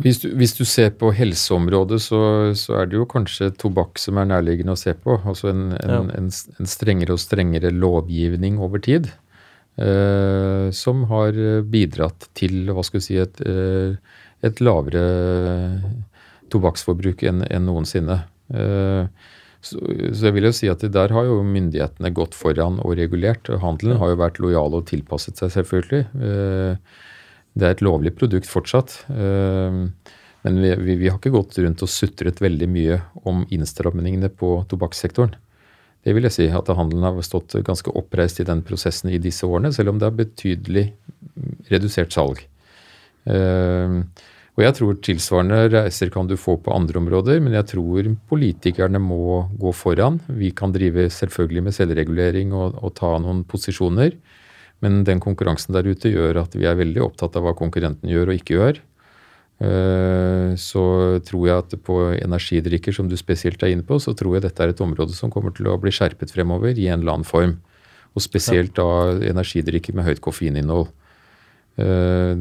Hvis 0.00 0.22
du, 0.22 0.30
hvis 0.40 0.54
du 0.56 0.62
ser 0.64 0.94
på 0.96 1.10
helseområdet, 1.12 1.98
så, 2.00 2.20
så 2.56 2.78
er 2.80 2.86
det 2.88 2.96
jo 2.96 3.04
kanskje 3.10 3.50
tobakk 3.60 4.00
som 4.00 4.16
er 4.22 4.30
nærliggende 4.30 4.72
å 4.72 4.80
se 4.80 4.94
på. 4.96 5.18
Altså 5.28 5.50
en, 5.52 5.66
en, 5.76 5.92
Ja. 5.92 5.98
en, 6.16 6.30
en 6.32 6.70
strengere 6.70 7.12
og 7.12 7.20
strengere 7.20 7.72
lovgivning 7.76 8.56
over 8.64 8.80
tid. 8.80 9.10
eh, 9.76 10.70
som 10.72 11.02
har 11.10 11.36
bidratt 11.68 12.30
til 12.38 12.70
hva 12.72 12.80
skal 12.86 13.02
vi 13.02 13.04
si, 13.04 13.18
et, 13.20 13.40
eh, 13.44 13.96
et 14.48 14.60
lavere 14.64 15.02
tobakksforbruk 16.52 17.24
enn 17.28 17.42
enn 17.50 17.66
noensinne. 17.68 18.22
Eh, 18.54 19.08
så, 19.66 19.80
så 20.14 20.28
jeg 20.28 20.36
vil 20.36 20.46
jo 20.48 20.54
si 20.54 20.70
at 20.70 20.84
der 20.94 21.12
har 21.14 21.26
jo 21.28 21.40
myndighetene 21.46 22.12
gått 22.14 22.36
foran 22.38 22.78
og 22.84 22.94
regulert. 22.98 23.50
og 23.50 23.62
Handelen 23.64 23.98
har 24.00 24.12
jo 24.12 24.20
vært 24.22 24.40
lojal 24.42 24.78
og 24.78 24.86
tilpasset 24.90 25.42
seg, 25.42 25.52
selvfølgelig. 25.56 26.04
Eh, 26.16 27.02
det 27.56 27.66
er 27.66 27.74
et 27.74 27.82
lovlig 27.84 28.14
produkt 28.18 28.48
fortsatt. 28.50 29.00
eh, 29.10 29.82
Men 30.46 30.60
vi, 30.62 30.70
vi, 30.78 30.94
vi 31.00 31.08
har 31.10 31.18
ikke 31.18 31.34
gått 31.34 31.56
rundt 31.58 31.82
og 31.82 31.90
sutret 31.90 32.38
veldig 32.38 32.68
mye 32.70 33.00
om 33.26 33.42
innstramningene 33.50 34.30
på 34.30 34.52
tobakkssektoren. 34.70 35.34
Det 36.06 36.14
vil 36.14 36.28
jeg 36.28 36.36
si, 36.36 36.44
at 36.54 36.68
handelen 36.70 37.02
har 37.02 37.16
stått 37.26 37.56
ganske 37.66 37.90
oppreist 37.98 38.38
i 38.38 38.46
den 38.46 38.60
prosessen 38.62 39.10
i 39.10 39.18
disse 39.18 39.42
årene, 39.48 39.72
selv 39.74 39.90
om 39.90 39.98
det 39.98 40.06
er 40.06 40.20
betydelig 40.20 40.84
redusert 41.72 42.14
salg. 42.14 42.44
Eh, 43.26 43.96
og 44.56 44.64
jeg 44.64 44.72
tror 44.78 44.96
tilsvarende 45.04 45.58
reiser 45.68 46.08
kan 46.12 46.28
du 46.30 46.32
få 46.40 46.54
på 46.64 46.72
andre 46.72 46.96
områder, 47.02 47.42
men 47.44 47.52
jeg 47.58 47.68
tror 47.74 48.08
politikerne 48.30 49.00
må 49.04 49.44
gå 49.60 49.72
foran. 49.76 50.16
Vi 50.32 50.48
kan 50.56 50.72
drive 50.72 51.10
selvfølgelig 51.12 51.66
med 51.66 51.76
selvregulering 51.76 52.54
og, 52.56 52.78
og 52.80 52.94
ta 52.96 53.12
noen 53.20 53.44
posisjoner, 53.44 54.16
men 54.80 55.02
den 55.04 55.20
konkurransen 55.20 55.76
der 55.76 55.88
ute 55.88 56.08
gjør 56.08 56.40
at 56.46 56.56
vi 56.56 56.64
er 56.68 56.78
veldig 56.80 57.04
opptatt 57.04 57.36
av 57.36 57.44
hva 57.44 57.52
konkurrenten 57.56 58.08
gjør 58.08 58.32
og 58.32 58.40
ikke 58.40 58.56
gjør. 58.56 58.80
Eh, 59.60 60.56
Så 60.56 61.20
tror 61.24 61.46
jeg 61.48 61.56
at 61.56 61.76
på 61.84 62.00
energidrikker, 62.16 62.92
som 62.96 63.08
du 63.08 63.16
spesielt 63.16 63.62
er 63.62 63.72
inne 63.76 63.84
på, 63.84 64.00
så 64.00 64.16
tror 64.16 64.36
jeg 64.36 64.48
dette 64.48 64.62
er 64.62 64.72
et 64.72 64.80
område 64.84 65.12
som 65.16 65.30
kommer 65.32 65.52
til 65.52 65.68
å 65.68 65.78
bli 65.80 65.92
skjerpet 65.92 66.32
fremover 66.32 66.76
i 66.76 66.88
en 66.88 67.00
eller 67.00 67.18
annen 67.20 67.28
form. 67.28 67.58
Og 68.16 68.24
spesielt 68.24 68.72
da 68.76 69.16
energidrikker 69.20 69.92
med 69.92 70.08
høyt 70.08 70.24
koffeininnhold. 70.24 70.88
Eh, 71.76 72.34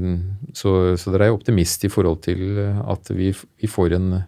Så, 0.55 0.71
så 0.95 1.11
dere 1.11 1.25
er 1.27 1.36
optimist 1.36 1.83
i 1.83 1.89
forhold 1.91 2.21
til 2.23 2.55
at 2.88 3.09
vi, 3.11 3.33
vi 3.59 3.67
får 3.67 3.97
en, 3.97 4.21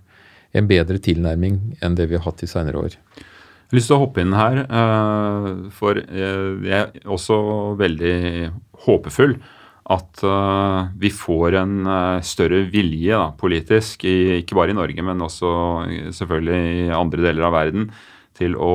en 0.51 0.67
bedre 0.67 0.99
tilnærming 0.99 1.77
enn 1.79 1.95
det 1.95 2.09
vi 2.09 2.17
har 2.17 2.25
hatt 2.25 2.43
i 2.43 2.49
seinere 2.51 2.81
år. 2.81 2.97
Jeg 2.97 3.71
har 3.71 3.77
lyst 3.77 3.87
til 3.87 3.95
å 3.95 4.01
hoppe 4.01 4.25
inn 4.25 4.35
her, 4.35 4.59
eh, 4.67 5.47
for 5.71 5.95
eh, 6.01 6.51
jeg 6.67 6.81
er 6.81 7.07
også 7.07 7.37
veldig 7.79 8.51
håpefull 8.87 9.37
at 9.95 10.23
eh, 10.27 10.91
vi 10.99 11.13
får 11.15 11.55
en 11.61 11.73
eh, 11.87 12.19
større 12.27 12.65
vilje 12.75 13.15
da, 13.15 13.31
politisk, 13.39 14.03
ikke 14.03 14.59
bare 14.59 14.75
i 14.75 14.77
Norge, 14.81 15.07
men 15.07 15.23
også 15.23 15.53
selvfølgelig 16.17 16.59
i 16.89 16.91
andre 16.95 17.23
deler 17.29 17.47
av 17.47 17.55
verden, 17.55 17.87
til 18.35 18.59
å, 18.59 18.73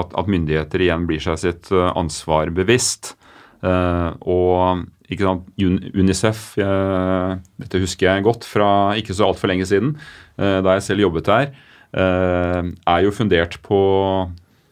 at, 0.00 0.16
at 0.16 0.32
myndigheter 0.32 0.88
igjen 0.88 1.04
blir 1.08 1.20
seg 1.20 1.36
sitt 1.44 1.68
eh, 1.72 1.90
ansvar 1.92 2.48
bevisst. 2.56 3.12
Eh, 3.60 4.08
og 4.24 4.88
ikke 5.12 5.26
sant, 5.28 5.48
Unicef, 5.94 6.42
eh, 6.60 7.32
dette 7.62 7.80
husker 7.82 8.08
jeg 8.08 8.24
godt 8.26 8.46
fra 8.48 8.68
ikke 8.98 9.14
så 9.16 9.28
altfor 9.28 9.52
lenge 9.52 9.66
siden, 9.68 9.94
eh, 10.40 10.58
da 10.64 10.76
jeg 10.78 10.86
selv 10.88 11.04
jobbet 11.04 11.28
der, 11.28 11.50
eh, 11.92 12.70
er 12.94 13.00
jo 13.04 13.12
fundert 13.14 13.58
på 13.64 13.80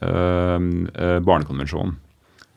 eh, 0.01 0.59
eh, 0.59 1.18
Barnekonvensjonen. 1.20 1.97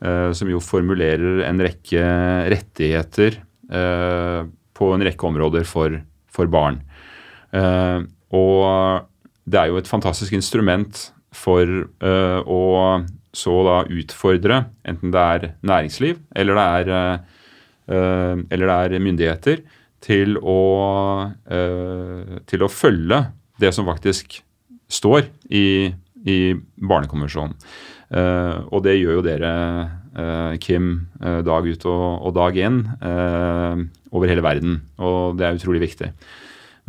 eh, 0.04 0.32
som 0.32 0.48
jo 0.50 0.60
formulerer 0.60 1.44
en 1.48 1.60
rekke 1.64 2.04
rettigheter 2.52 3.40
på 4.74 4.88
en 4.92 5.02
rekke 5.02 5.24
områder 5.24 5.64
for, 5.64 5.94
for 6.28 6.50
barn. 6.52 6.82
Og 8.36 9.06
det 9.48 9.58
er 9.58 9.70
jo 9.70 9.78
et 9.80 9.88
fantastisk 9.88 10.34
instrument 10.36 11.00
for 11.32 11.64
å 12.04 12.60
så 13.34 13.54
da 13.66 13.78
utfordre, 13.88 14.60
enten 14.84 15.14
det 15.14 15.22
er 15.24 15.46
næringsliv 15.64 16.20
eller 16.36 16.60
det 16.60 16.66
er, 16.76 17.24
eller 17.86 18.70
det 18.70 18.76
er 18.98 19.02
myndigheter, 19.04 19.64
til 20.04 20.38
å, 20.40 20.60
eh, 21.48 22.40
til 22.48 22.64
å 22.64 22.70
følge 22.72 23.20
det 23.60 23.72
som 23.74 23.88
faktisk 23.88 24.38
står 24.92 25.28
i, 25.48 25.92
i 26.28 26.38
Barnekonvensjonen. 26.76 27.56
Eh, 28.14 28.58
og 28.68 28.84
det 28.84 28.98
gjør 28.98 29.18
jo 29.18 29.24
dere, 29.24 29.52
eh, 30.14 30.56
Kim, 30.62 31.08
eh, 31.22 31.40
dag 31.46 31.66
ut 31.66 31.86
og, 31.88 32.04
og 32.28 32.34
dag 32.36 32.58
inn 32.60 32.82
eh, 33.00 33.84
over 34.14 34.30
hele 34.30 34.44
verden. 34.44 34.82
Og 35.00 35.38
det 35.38 35.48
er 35.48 35.58
utrolig 35.58 35.82
viktig. 35.86 36.12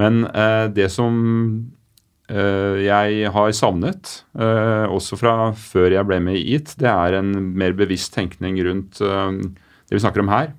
Men 0.02 0.26
eh, 0.28 0.68
det 0.76 0.90
som 0.92 1.16
eh, 2.28 2.84
jeg 2.84 3.32
har 3.32 3.56
savnet, 3.56 4.18
eh, 4.36 4.86
også 4.92 5.18
fra 5.22 5.38
før 5.56 5.96
jeg 5.96 6.10
ble 6.10 6.20
med 6.28 6.42
i 6.42 6.58
EAT, 6.58 6.76
det 6.82 6.92
er 6.92 7.22
en 7.22 7.32
mer 7.56 7.78
bevisst 7.78 8.14
tenkning 8.18 8.60
rundt 8.68 9.00
eh, 9.02 9.40
det 9.88 9.96
vi 9.98 10.04
snakker 10.04 10.26
om 10.26 10.34
her. 10.34 10.52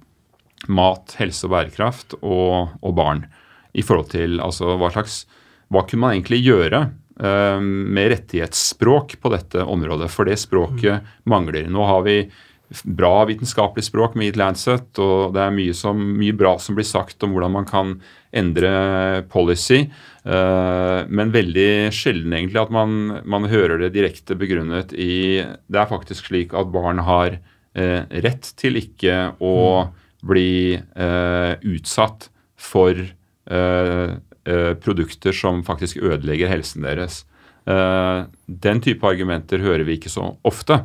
Mat, 0.73 1.17
helse 1.21 1.47
og 1.47 1.53
bærekraft 1.55 2.17
og, 2.23 2.77
og 2.81 2.95
barn. 2.97 3.27
I 3.77 3.85
forhold 3.85 4.11
til 4.15 4.41
altså, 4.41 4.77
hva 4.81 4.89
slags 4.95 5.27
Hva 5.69 5.83
kunne 5.85 6.07
man 6.07 6.15
egentlig 6.15 6.45
gjøre 6.47 6.81
eh, 7.21 7.61
med 7.61 8.13
rettighetsspråk 8.13 9.17
på 9.21 9.33
dette 9.35 9.65
området? 9.67 10.09
For 10.15 10.29
det 10.29 10.39
språket 10.41 11.07
mangler. 11.29 11.67
Nå 11.69 11.87
har 11.91 12.05
vi 12.07 12.21
bra 12.85 13.25
vitenskapelig 13.29 13.85
språk 13.87 14.17
med 14.19 14.31
Eat 14.31 14.39
Lancet, 14.41 14.89
og 14.99 15.35
det 15.37 15.43
er 15.43 15.55
mye, 15.55 15.75
som, 15.77 16.01
mye 16.19 16.35
bra 16.37 16.57
som 16.63 16.79
blir 16.79 16.87
sagt 16.87 17.23
om 17.23 17.35
hvordan 17.35 17.55
man 17.55 17.69
kan 17.69 17.93
endre 18.37 19.23
policy, 19.33 19.85
eh, 20.27 21.01
men 21.07 21.35
veldig 21.35 21.93
sjelden 21.95 22.35
egentlig 22.35 22.65
at 22.65 22.75
man, 22.75 23.21
man 23.25 23.47
hører 23.51 23.85
det 23.85 23.93
direkte 23.95 24.37
begrunnet 24.39 24.93
i 24.93 25.45
Det 25.45 25.81
er 25.81 25.91
faktisk 25.91 26.31
slik 26.31 26.57
at 26.59 26.73
barn 26.75 27.05
har 27.07 27.39
eh, 27.39 28.03
rett 28.27 28.51
til 28.59 28.81
ikke 28.83 29.37
å 29.39 29.55
bli 30.27 30.77
eh, 30.77 31.53
utsatt 31.67 32.29
for 32.57 32.99
eh, 32.99 34.11
eh, 34.47 34.73
produkter 34.83 35.37
som 35.37 35.63
faktisk 35.67 36.01
ødelegger 36.03 36.51
helsen 36.51 36.87
deres. 36.87 37.25
Eh, 37.67 38.27
den 38.47 38.83
type 38.85 39.07
argumenter 39.07 39.63
hører 39.65 39.87
vi 39.87 39.99
ikke 39.99 40.13
så 40.13 40.33
ofte. 40.47 40.85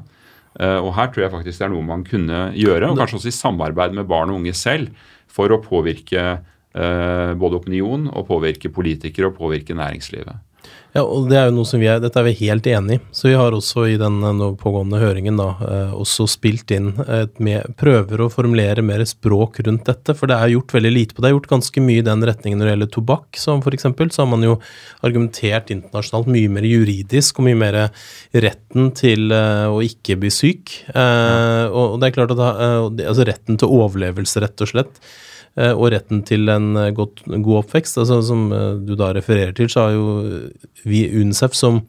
Eh, 0.59 0.77
og 0.77 0.93
her 0.97 1.11
tror 1.11 1.25
jeg 1.25 1.33
faktisk 1.33 1.61
det 1.61 1.67
er 1.67 1.73
noe 1.73 1.87
man 1.87 2.05
kunne 2.07 2.45
gjøre, 2.57 2.91
og 2.91 2.99
kanskje 2.99 3.21
også 3.21 3.31
i 3.31 3.39
samarbeid 3.39 3.97
med 3.97 4.09
barn 4.09 4.33
og 4.33 4.41
unge 4.41 4.55
selv, 4.57 4.91
for 5.31 5.53
å 5.53 5.61
påvirke 5.63 6.23
eh, 6.27 7.33
både 7.39 7.61
opinion 7.61 8.09
og 8.11 8.27
påvirke 8.27 8.71
politikere 8.73 9.31
og 9.31 9.37
påvirke 9.39 9.77
næringslivet. 9.77 10.41
Ja, 10.91 11.05
og 11.07 11.29
det 11.31 11.37
er 11.39 11.45
jo 11.47 11.53
noe 11.55 11.67
som 11.67 11.79
vi 11.79 11.87
er, 11.87 12.01
Dette 12.03 12.19
er 12.19 12.25
vi 12.27 12.33
helt 12.41 12.65
enig 12.67 12.97
i. 12.97 13.01
Så 13.15 13.29
vi 13.29 13.37
har 13.39 13.55
også 13.55 13.85
i 13.87 13.95
den 13.99 14.17
eh, 14.27 14.41
pågående 14.59 14.99
høringen 14.99 15.39
da, 15.39 15.53
eh, 15.63 15.93
også 15.95 16.27
spilt 16.27 16.73
inn 16.75 16.91
et 17.05 17.39
med, 17.39 17.77
prøver 17.79 18.25
å 18.25 18.31
formulere 18.31 18.83
mer 18.83 19.03
språk 19.07 19.61
rundt 19.67 19.87
dette. 19.87 20.15
For 20.17 20.27
det 20.27 20.35
er 20.35 20.53
gjort 20.55 20.75
veldig 20.75 20.91
lite 20.91 21.15
på 21.15 21.21
det. 21.21 21.29
Det 21.29 21.31
er 21.31 21.37
gjort 21.37 21.51
ganske 21.53 21.85
mye 21.85 22.01
i 22.03 22.07
den 22.09 22.27
retningen 22.27 22.59
når 22.59 22.67
det 22.67 22.75
gjelder 22.75 22.91
tobakk. 22.97 23.39
som 23.39 23.63
for 23.63 23.77
eksempel, 23.77 24.11
Så 24.11 24.25
har 24.25 24.31
man 24.33 24.43
jo 24.43 24.59
argumentert 25.01 25.71
internasjonalt 25.71 26.27
mye 26.27 26.51
mer 26.51 26.67
juridisk 26.67 27.39
og 27.39 27.47
mye 27.47 27.61
mer 27.63 27.79
retten 28.35 28.91
til 28.91 29.31
eh, 29.31 29.71
å 29.71 29.79
ikke 29.85 30.19
bli 30.19 30.31
syk. 30.31 30.75
Ja. 30.91 31.69
og, 31.71 31.99
det 32.01 32.09
er 32.09 32.15
klart 32.19 32.35
at 32.35 32.41
eh, 32.41 33.07
altså 33.07 33.27
retten 33.27 33.59
til 33.59 33.71
overlevelse, 33.79 34.43
rett 34.43 34.59
og 34.59 34.75
slett. 34.75 34.99
Eh, 35.59 35.73
og 35.75 35.89
retten 35.91 36.21
til 36.27 36.47
en 36.51 36.75
eh, 36.79 36.93
godt, 36.95 37.25
god 37.27 37.63
oppvekst. 37.65 37.99
Altså, 38.01 38.21
som 38.23 38.47
eh, 38.55 38.73
du 38.87 38.95
da 38.99 39.11
refererer 39.15 39.53
til, 39.57 39.69
så 39.71 39.87
har 39.87 39.97
jo 39.97 40.05
vi 40.87 41.05
UNICEF 41.11 41.57
som 41.57 41.83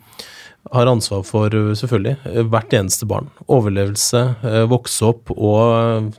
har 0.72 0.86
ansvar 0.86 1.24
for, 1.26 1.50
selvfølgelig, 1.74 2.44
hvert 2.48 2.74
eneste 2.78 3.06
barn. 3.10 3.26
Overlevelse, 3.50 4.20
vokse 4.70 5.08
opp 5.08 5.32
og 5.34 6.12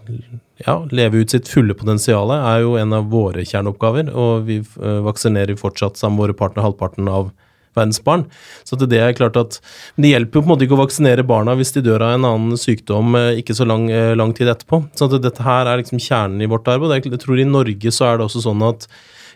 ja, 0.60 0.76
leve 0.92 1.22
ut 1.24 1.32
sitt 1.32 1.48
fulle 1.48 1.72
potensial 1.80 2.34
er 2.36 2.60
jo 2.66 2.74
en 2.78 2.92
av 2.98 3.08
våre 3.10 3.46
kjerneoppgaver. 3.48 4.12
Og 4.12 4.44
vi 4.50 4.58
vaksinerer 4.76 5.56
fortsatt 5.58 5.96
sammen 5.96 6.20
med 6.20 6.26
våre 6.26 6.38
partnere 6.44 6.68
halvparten 6.68 7.08
av 7.08 7.32
verdens 7.78 8.02
barn. 8.04 8.26
Så 8.68 8.78
det 8.80 9.00
er 9.00 9.16
klart 9.18 9.40
at 9.40 9.60
det 9.96 10.14
hjelper 10.14 10.40
jo 10.40 10.44
på 10.44 10.50
en 10.50 10.54
måte 10.54 10.68
ikke 10.68 10.78
å 10.78 10.84
vaksinere 10.84 11.26
barna 11.28 11.56
hvis 11.60 11.74
de 11.76 11.86
dør 11.86 12.06
av 12.06 12.18
en 12.18 12.30
annen 12.30 12.60
sykdom 12.60 13.18
ikke 13.40 13.56
så 13.58 13.68
lang, 13.70 13.88
lang 14.18 14.34
tid 14.38 14.52
etterpå. 14.52 14.84
Så 14.98 15.10
dette 15.14 15.46
her 15.46 15.70
er 15.70 15.82
liksom 15.82 16.02
kjernen 16.02 16.44
i 16.44 16.50
vårt 16.50 16.70
arbeid. 16.72 17.10
Jeg 17.10 17.22
tror 17.24 17.42
i 17.42 17.48
Norge 17.50 17.94
så 17.94 18.10
er 18.10 18.20
det 18.20 18.28
også 18.28 18.46
sånn 18.48 18.64
at 18.66 18.88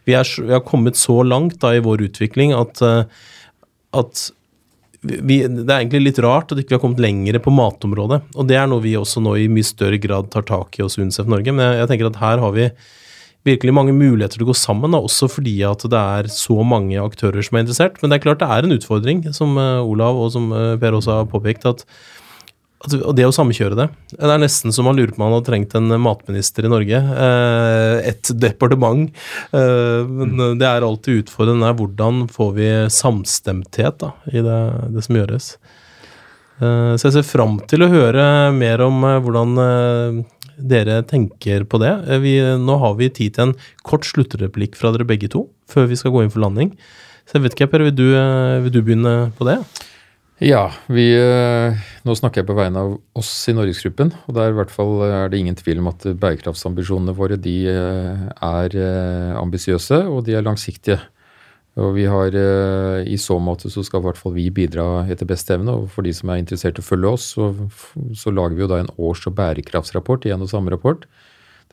vi, 0.08 0.16
er, 0.16 0.28
vi 0.40 0.56
har 0.56 0.64
kommet 0.66 1.00
så 1.00 1.20
langt 1.28 1.60
da 1.64 1.74
i 1.76 1.84
vår 1.84 2.06
utvikling 2.08 2.54
at, 2.56 2.80
at 3.92 4.28
vi, 5.02 5.42
det 5.46 5.66
er 5.68 5.82
egentlig 5.82 6.04
litt 6.06 6.22
rart 6.24 6.52
at 6.52 6.58
ikke 6.58 6.62
vi 6.62 6.66
ikke 6.66 6.78
har 6.78 6.84
kommet 6.84 7.04
lenger 7.04 7.40
på 7.44 7.54
matområdet. 7.54 8.22
Og 8.36 8.48
det 8.50 8.58
er 8.60 8.70
noe 8.70 8.84
vi 8.84 8.96
også 8.98 9.22
nå 9.24 9.36
i 9.40 9.50
mye 9.52 9.68
større 9.68 10.00
grad 10.02 10.32
tar 10.34 10.48
tak 10.48 10.80
i 10.80 10.86
hos 10.86 10.98
UNICEF 10.98 11.30
Norge. 11.30 11.54
Men 11.54 11.68
jeg, 11.68 11.82
jeg 11.82 11.92
tenker 11.92 12.10
at 12.10 12.22
her 12.24 12.42
har 12.44 12.56
vi 12.56 12.70
virkelig 13.48 13.74
mange 13.76 13.96
muligheter 13.96 14.40
til 14.40 14.48
å 14.48 14.52
gå 14.52 14.58
sammen, 14.58 14.94
da, 14.94 15.02
også 15.04 15.30
fordi 15.32 15.56
at 15.68 15.88
det 15.88 16.04
er 16.20 16.30
så 16.34 16.60
mange 16.68 17.00
aktører 17.02 17.46
som 17.46 17.58
er 17.58 17.66
interessert. 17.66 17.98
Men 18.02 18.12
det 18.12 18.20
er 18.20 18.28
klart 18.28 18.44
det 18.44 18.52
er 18.52 18.68
en 18.68 18.78
utfordring, 18.78 19.26
som 19.36 19.58
uh, 19.60 19.82
Olav 19.82 20.20
og 20.20 20.32
som 20.36 20.52
uh, 20.54 20.76
Per 20.82 21.00
også 21.00 21.22
har 21.22 21.32
påpekt, 21.32 21.68
at 21.70 21.88
og 22.86 23.16
det 23.18 23.26
å 23.26 23.34
samkjøre 23.34 23.78
det 23.78 23.88
Det 24.14 24.28
er 24.30 24.40
nesten 24.40 24.74
som 24.76 24.86
man 24.88 24.98
lurer 24.98 25.10
på 25.10 25.18
om 25.18 25.26
man 25.26 25.38
hadde 25.38 25.50
trengt 25.50 25.74
en 25.78 25.90
matminister 26.02 26.68
i 26.68 26.70
Norge. 26.72 27.00
Eh, 27.00 28.10
et 28.12 28.30
departement. 28.38 29.10
Eh, 29.50 30.04
men 30.06 30.36
mm. 30.38 30.60
det 30.62 30.68
er 30.70 30.86
alltid 30.86 31.24
utfordrende. 31.24 31.74
Hvordan 31.80 32.28
får 32.32 32.54
vi 32.60 32.70
samstemthet 32.94 33.98
da, 34.04 34.14
i 34.30 34.46
det, 34.46 34.60
det 34.94 35.04
som 35.08 35.18
gjøres? 35.18 35.50
Eh, 36.62 36.94
så 36.94 37.10
jeg 37.10 37.18
ser 37.18 37.28
fram 37.28 37.58
til 37.70 37.84
å 37.84 37.92
høre 37.92 38.28
mer 38.56 38.86
om 38.86 39.02
hvordan 39.26 39.58
dere 40.58 41.02
tenker 41.08 41.66
på 41.70 41.80
det. 41.82 41.94
Vi, 42.24 42.38
nå 42.62 42.78
har 42.82 42.96
vi 43.00 43.12
tid 43.14 43.36
til 43.38 43.50
en 43.50 43.58
kort 43.88 44.08
sluttreplikk 44.08 44.78
fra 44.80 44.94
dere 44.96 45.08
begge 45.08 45.30
to, 45.34 45.48
før 45.70 45.90
vi 45.92 46.00
skal 46.00 46.16
gå 46.16 46.26
inn 46.26 46.34
for 46.34 46.44
landing. 46.44 46.74
Så 47.28 47.38
jeg 47.38 47.46
vet 47.46 47.58
ikke, 47.58 47.70
Per, 47.74 47.84
vil 47.90 47.96
du, 47.96 48.08
vil 48.64 48.74
du 48.74 48.82
begynne 48.82 49.16
på 49.38 49.48
det? 49.50 49.60
Ja, 50.38 50.68
vi, 50.86 51.08
eh, 51.18 51.74
nå 52.06 52.14
snakker 52.14 52.44
jeg 52.44 52.48
på 52.48 52.56
vegne 52.60 52.82
av 52.84 52.92
oss 53.18 53.32
i 53.50 53.56
Norgesgruppen. 53.58 54.12
og 54.28 54.36
der 54.38 54.52
i 54.52 54.58
hvert 54.58 54.70
fall 54.70 55.02
er 55.02 55.30
det 55.30 55.40
ingen 55.40 55.56
tvil 55.58 55.80
om 55.82 55.88
at 55.90 56.06
bærekraftsambisjonene 56.06 57.16
våre 57.18 57.38
de 57.42 57.66
eh, 57.66 58.28
er 58.38 58.76
eh, 58.78 59.34
ambisiøse 59.34 60.06
og 60.06 60.26
de 60.26 60.36
er 60.38 60.46
langsiktige. 60.46 61.00
Og 61.78 61.92
vi 61.94 62.08
har, 62.10 62.34
I 63.06 63.18
så 63.22 63.38
måte 63.44 63.70
så 63.70 63.84
skal 63.86 64.02
i 64.02 64.08
hvert 64.08 64.18
fall 64.18 64.34
vi 64.34 64.48
bidra 64.50 65.06
etter 65.14 65.30
beste 65.30 65.54
evne. 65.54 65.76
Og 65.78 65.92
for 65.94 66.08
de 66.08 66.14
som 66.16 66.32
er 66.34 66.42
interessert 66.42 66.80
i 66.80 66.82
å 66.82 66.88
følge 66.88 67.12
oss, 67.14 67.28
så, 67.36 67.52
så 68.18 68.34
lager 68.34 68.58
vi 68.58 68.66
jo 68.66 68.70
da 68.72 68.80
en 68.82 68.90
års- 68.98 69.28
og 69.30 69.36
bærekraftsrapport 69.38 70.26
i 70.26 70.34
en 70.34 70.42
og 70.42 70.50
samme 70.50 70.74
rapport. 70.74 71.06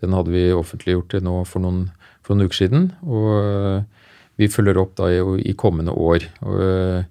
Den 0.03 0.13
hadde 0.13 0.35
vi 0.35 0.51
offentliggjort 0.53 1.17
nå 1.25 1.39
for 1.49 1.65
noen, 1.65 1.87
for 2.21 2.37
noen 2.37 2.51
uker 2.51 2.61
siden. 2.61 2.91
Og 3.09 3.89
vi 4.37 4.51
følger 4.53 4.83
opp 4.83 4.93
da 5.01 5.09
i, 5.09 5.23
i 5.49 5.57
kommende 5.57 5.97
år. 5.97 6.29
Og, 6.45 7.09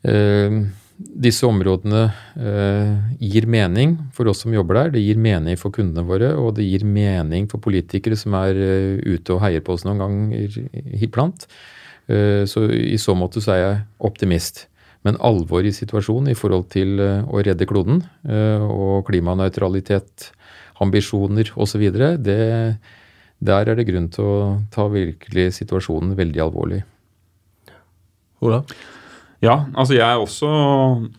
Eh, 0.00 0.62
disse 1.00 1.46
områdene 1.48 2.02
eh, 2.36 2.94
gir 3.24 3.46
mening 3.50 3.96
for 4.16 4.28
oss 4.30 4.42
som 4.44 4.54
jobber 4.54 4.76
der, 4.76 4.94
det 4.94 5.02
gir 5.04 5.20
mening 5.20 5.56
for 5.60 5.72
kundene 5.74 6.04
våre, 6.06 6.34
og 6.36 6.54
det 6.58 6.66
gir 6.66 6.84
mening 6.84 7.48
for 7.50 7.62
politikere 7.62 8.18
som 8.20 8.36
er 8.38 8.58
eh, 8.60 9.00
ute 9.06 9.36
og 9.36 9.40
heier 9.44 9.64
på 9.64 9.76
oss 9.76 9.86
noen 9.88 10.02
ganger 10.02 10.58
iblant. 11.00 11.48
Så 12.10 12.64
i 12.74 12.96
så 12.98 13.12
måte 13.14 13.38
så 13.38 13.52
er 13.54 13.58
jeg 13.60 13.74
optimist. 14.02 14.64
Men 15.06 15.14
alvoret 15.22 15.68
i 15.70 15.76
situasjonen 15.76 16.32
i 16.32 16.34
forhold 16.34 16.64
til 16.72 16.98
å 16.98 17.38
redde 17.46 17.68
kloden 17.70 18.00
og 18.26 19.04
klimanøytralitet, 19.06 20.32
ambisjoner 20.82 21.52
osv., 21.54 21.84
der 21.94 23.70
er 23.70 23.78
det 23.78 23.86
grunn 23.86 24.10
til 24.10 24.26
å 24.26 24.40
ta 24.74 24.88
virkelig 24.90 25.52
situasjonen 25.60 26.16
veldig 26.18 26.42
alvorlig. 26.48 26.80
Ola? 28.42 28.64
Ja, 29.40 29.54
altså 29.72 29.94
jeg 29.96 30.04
er 30.04 30.20
også 30.20 30.48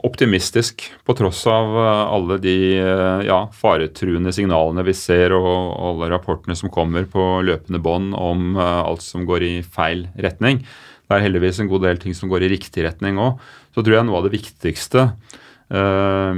optimistisk 0.05 0.83
på 1.07 1.13
tross 1.17 1.39
av 1.49 1.71
eh, 1.73 2.01
alle 2.13 2.37
de 2.41 2.57
eh, 2.77 3.23
ja, 3.25 3.39
faretruende 3.57 4.29
signalene 4.35 4.83
vi 4.85 4.93
ser 4.93 5.33
og 5.33 5.49
alle 5.49 6.11
rapportene 6.13 6.53
som 6.57 6.69
kommer 6.73 7.07
på 7.09 7.23
løpende 7.47 7.81
bånd 7.81 8.13
om 8.13 8.59
uh, 8.59 8.83
alt 8.85 9.01
som 9.01 9.25
går 9.25 9.45
i 9.47 9.53
feil 9.65 10.05
retning. 10.21 10.61
Det 10.61 11.17
er 11.17 11.25
heldigvis 11.25 11.63
en 11.63 11.71
god 11.71 11.87
del 11.87 12.01
ting 12.03 12.13
som 12.17 12.29
går 12.29 12.45
i 12.45 12.51
riktig 12.53 12.85
retning 12.85 13.17
òg. 13.17 13.41
Så 13.73 13.81
tror 13.81 13.97
jeg 13.97 14.05
noe 14.05 14.21
av 14.21 14.29
det 14.29 14.35
viktigste 14.35 15.07
uh, 15.73 16.33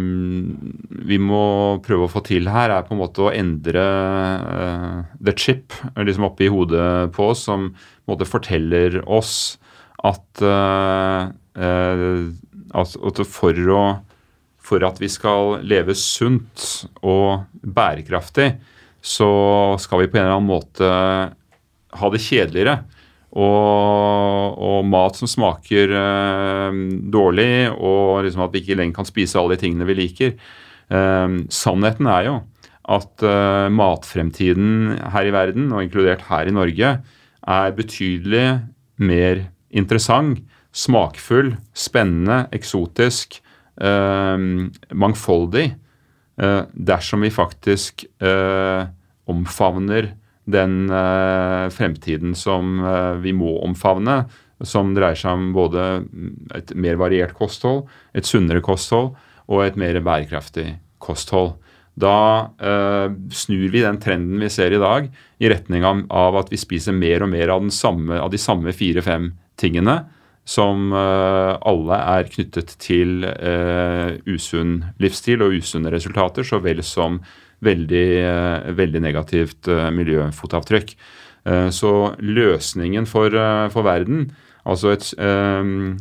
vi 1.11 1.19
må 1.19 1.43
prøve 1.83 2.07
å 2.07 2.13
få 2.15 2.23
til 2.23 2.47
her, 2.47 2.71
er 2.71 2.87
på 2.87 2.95
en 2.95 3.03
måte 3.03 3.27
å 3.27 3.33
endre 3.35 3.83
uh, 3.83 4.97
the 5.19 5.35
chip 5.35 5.75
liksom 5.99 6.31
oppi 6.31 6.47
hodet 6.47 7.11
på 7.11 7.33
oss, 7.35 7.43
som 7.51 7.73
på 7.75 8.07
en 8.07 8.15
måte 8.15 8.31
forteller 8.31 9.01
oss 9.03 9.57
at 10.03 10.43
Eh, 10.43 11.23
altså 11.55 13.25
for, 13.29 13.53
å, 13.53 13.83
for 14.57 14.85
at 14.87 14.97
vi 15.01 15.09
skal 15.11 15.59
leve 15.67 15.93
sunt 15.97 16.87
og 17.05 17.43
bærekraftig, 17.61 18.47
så 19.03 19.29
skal 19.83 20.03
vi 20.03 20.09
på 20.09 20.17
en 20.17 20.23
eller 20.23 20.37
annen 20.37 20.49
måte 20.49 20.89
ha 21.93 22.11
det 22.13 22.21
kjedeligere. 22.23 22.79
Og, 23.33 24.57
og 24.61 24.83
mat 24.85 25.17
som 25.17 25.29
smaker 25.29 25.89
uh, 25.89 26.69
dårlig, 27.09 27.71
og 27.73 28.27
liksom 28.27 28.43
at 28.45 28.53
vi 28.53 28.61
ikke 28.61 28.77
lenger 28.77 28.99
kan 28.99 29.09
spise 29.09 29.39
alle 29.39 29.57
de 29.57 29.63
tingene 29.63 29.87
vi 29.89 29.97
liker. 29.97 30.35
Uh, 30.93 31.41
sannheten 31.49 32.09
er 32.13 32.27
jo 32.27 32.35
at 32.93 33.25
uh, 33.25 33.73
matfremtiden 33.73 34.99
her 35.15 35.25
i 35.25 35.33
verden, 35.33 35.71
og 35.73 35.81
inkludert 35.81 36.27
her 36.29 36.45
i 36.45 36.53
Norge, 36.53 36.93
er 37.43 37.75
betydelig 37.75 38.45
mer 39.01 39.47
interessant 39.73 40.43
smakfull, 40.73 41.53
spennende, 41.77 42.47
eksotisk, 42.55 43.39
eh, 43.81 44.37
mangfoldig, 44.91 45.75
eh, 46.41 46.61
dersom 46.73 47.21
vi 47.21 47.31
faktisk 47.33 48.05
eh, 48.21 48.87
omfavner 49.29 50.13
den 50.45 50.89
eh, 50.89 51.69
fremtiden 51.71 52.33
som 52.35 52.79
eh, 52.83 53.13
vi 53.23 53.33
må 53.37 53.59
omfavne, 53.63 54.23
som 54.63 54.93
dreier 54.95 55.19
seg 55.19 55.35
om 55.35 55.51
både 55.55 55.83
et 56.55 56.71
mer 56.75 56.97
variert 56.99 57.35
kosthold, 57.35 57.85
et 58.15 58.27
sunnere 58.27 58.63
kosthold 58.63 59.13
og 59.51 59.63
et 59.65 59.77
mer 59.79 59.99
bærekraftig 60.03 60.77
kosthold. 61.03 61.57
Da 61.99 62.49
eh, 62.57 63.13
snur 63.29 63.69
vi 63.69 63.83
den 63.83 63.99
trenden 64.01 64.41
vi 64.41 64.49
ser 64.49 64.73
i 64.73 64.81
dag, 64.81 65.11
i 65.37 65.51
retning 65.51 65.85
av, 65.85 66.03
av 66.09 66.41
at 66.41 66.51
vi 66.53 66.57
spiser 66.57 66.95
mer 66.95 67.25
og 67.25 67.29
mer 67.35 67.53
av, 67.53 67.67
samme, 67.75 68.17
av 68.17 68.31
de 68.33 68.41
samme 68.41 68.73
fire-fem 68.73 69.29
tingene 69.59 70.01
som 70.43 70.91
uh, 70.91 71.55
alle 71.63 71.97
er 72.17 72.29
knyttet 72.31 72.75
til 72.83 73.23
uh, 73.23 74.15
usunn 74.27 74.81
livsstil 75.03 75.43
og 75.45 75.55
usunne 75.55 75.91
resultater, 75.93 76.43
så 76.43 76.59
vel 76.63 76.83
som 76.83 77.21
veldig, 77.63 78.07
uh, 78.27 78.71
veldig 78.75 79.03
negativt 79.03 79.71
miljøfotavtrykk. 79.71 80.95
så 81.75 82.15
løsningen 82.23 83.03
for, 83.03 83.33
for 83.73 83.83
verden, 83.83 84.29
altså 84.63 84.93
et, 84.93 85.09
en, 85.19 85.97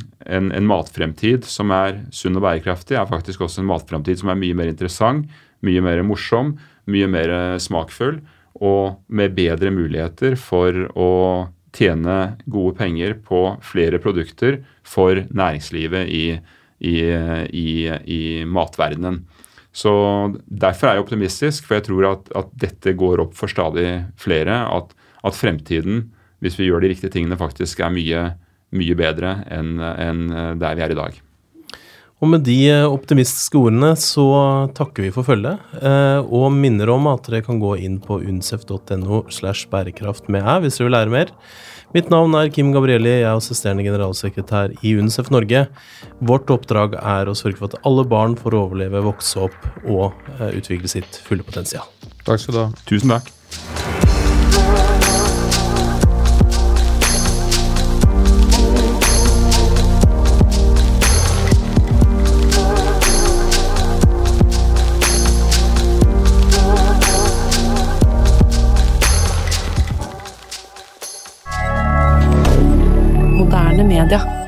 en, 0.55 0.69
matfremtid 0.71 1.43
som 1.51 1.73
er 1.75 1.97
sunn 2.15 2.39
og 2.39 2.45
bærekraftig, 2.45 2.95
er 2.95 3.09
faktisk 3.11 3.43
også 3.43 3.59
en 3.59 3.67
matfremtid 3.67 4.21
som 4.21 4.31
er 4.31 4.39
mye 4.39 4.55
mer 4.55 4.71
interessant, 4.71 5.27
mye 5.67 5.83
mer 5.83 6.05
morsom, 6.07 6.55
mye 6.87 7.09
mer 7.11 7.35
smakfull 7.59 8.21
og 8.63 9.03
med 9.11 9.35
bedre 9.35 9.75
muligheter 9.75 10.39
for 10.39 10.79
å 10.95 11.11
tjene 11.73 12.37
gode 12.51 12.77
penger 12.79 13.17
på 13.25 13.45
flere 13.65 14.01
produkter 14.03 14.61
for 14.85 15.23
næringslivet 15.33 16.11
i, 16.13 16.25
i, 16.85 16.97
i, 17.49 17.69
i 17.89 18.23
matverdenen. 18.45 19.23
Så 19.73 19.93
Derfor 20.47 20.91
er 20.91 20.99
jeg 20.99 21.07
optimistisk, 21.07 21.67
for 21.67 21.79
jeg 21.79 21.87
tror 21.89 22.09
at, 22.11 22.33
at 22.37 22.53
dette 22.61 22.93
går 22.99 23.25
opp 23.25 23.37
for 23.39 23.49
stadig 23.49 24.03
flere. 24.21 24.59
At, 24.69 24.93
at, 25.25 25.39
fremtiden, 25.39 26.11
hvis 26.45 26.59
vi 26.61 26.69
gjør 26.69 26.85
de 26.85 26.93
riktige 26.93 27.13
tingene, 27.15 27.41
faktisk 27.41 27.81
er 27.81 27.95
mye, 27.95 28.25
mye 28.77 28.99
bedre 28.99 29.39
enn 29.53 29.79
enn 29.81 30.27
der 30.61 30.77
vi 30.77 30.85
er 30.85 30.93
i 30.93 30.99
dag. 30.99 31.22
Og 32.23 32.31
med 32.31 32.45
de 32.47 32.71
optimistiske 32.87 33.59
ordene 33.59 33.97
så 33.99 34.25
takker 34.79 35.09
vi 35.09 35.11
for 35.15 35.27
følget, 35.27 35.59
eh, 35.83 36.21
og 36.23 36.53
minner 36.55 36.93
om 36.95 37.09
at 37.11 37.27
dere 37.27 37.43
kan 37.43 37.59
gå 37.59 37.75
inn 37.83 37.99
på 38.03 38.21
uncef.no 38.23 39.25
slash 39.27 39.67
bærekraft 39.73 40.31
med 40.31 40.47
æ 40.47 40.61
hvis 40.63 40.79
dere 40.79 40.87
vil 40.87 40.97
lære 40.97 41.15
mer. 41.17 41.35
Mitt 41.93 42.09
navn 42.15 42.33
er 42.39 42.49
Kim 42.49 42.71
Gabrielli, 42.73 43.19
jeg 43.19 43.27
er 43.27 43.35
assisterende 43.35 43.85
generalsekretær 43.85 44.73
i 44.81 44.95
UNICEF 44.97 45.29
Norge. 45.35 45.67
Vårt 46.23 46.55
oppdrag 46.55 46.95
er 47.03 47.29
å 47.29 47.37
sørge 47.37 47.59
for 47.59 47.73
at 47.73 47.83
alle 47.85 48.07
barn 48.09 48.39
får 48.39 48.57
overleve, 48.63 49.03
vokse 49.05 49.43
opp 49.51 49.69
og 49.83 50.15
eh, 50.39 50.55
utvikle 50.63 50.95
sitt 50.95 51.21
fulle 51.27 51.45
potensial. 51.45 51.91
Takk 52.23 52.47
skal 52.47 52.55
du 52.55 52.63
ha. 52.63 52.71
Tusen 52.87 53.19
takk. 53.19 54.12
rien. 74.05 74.42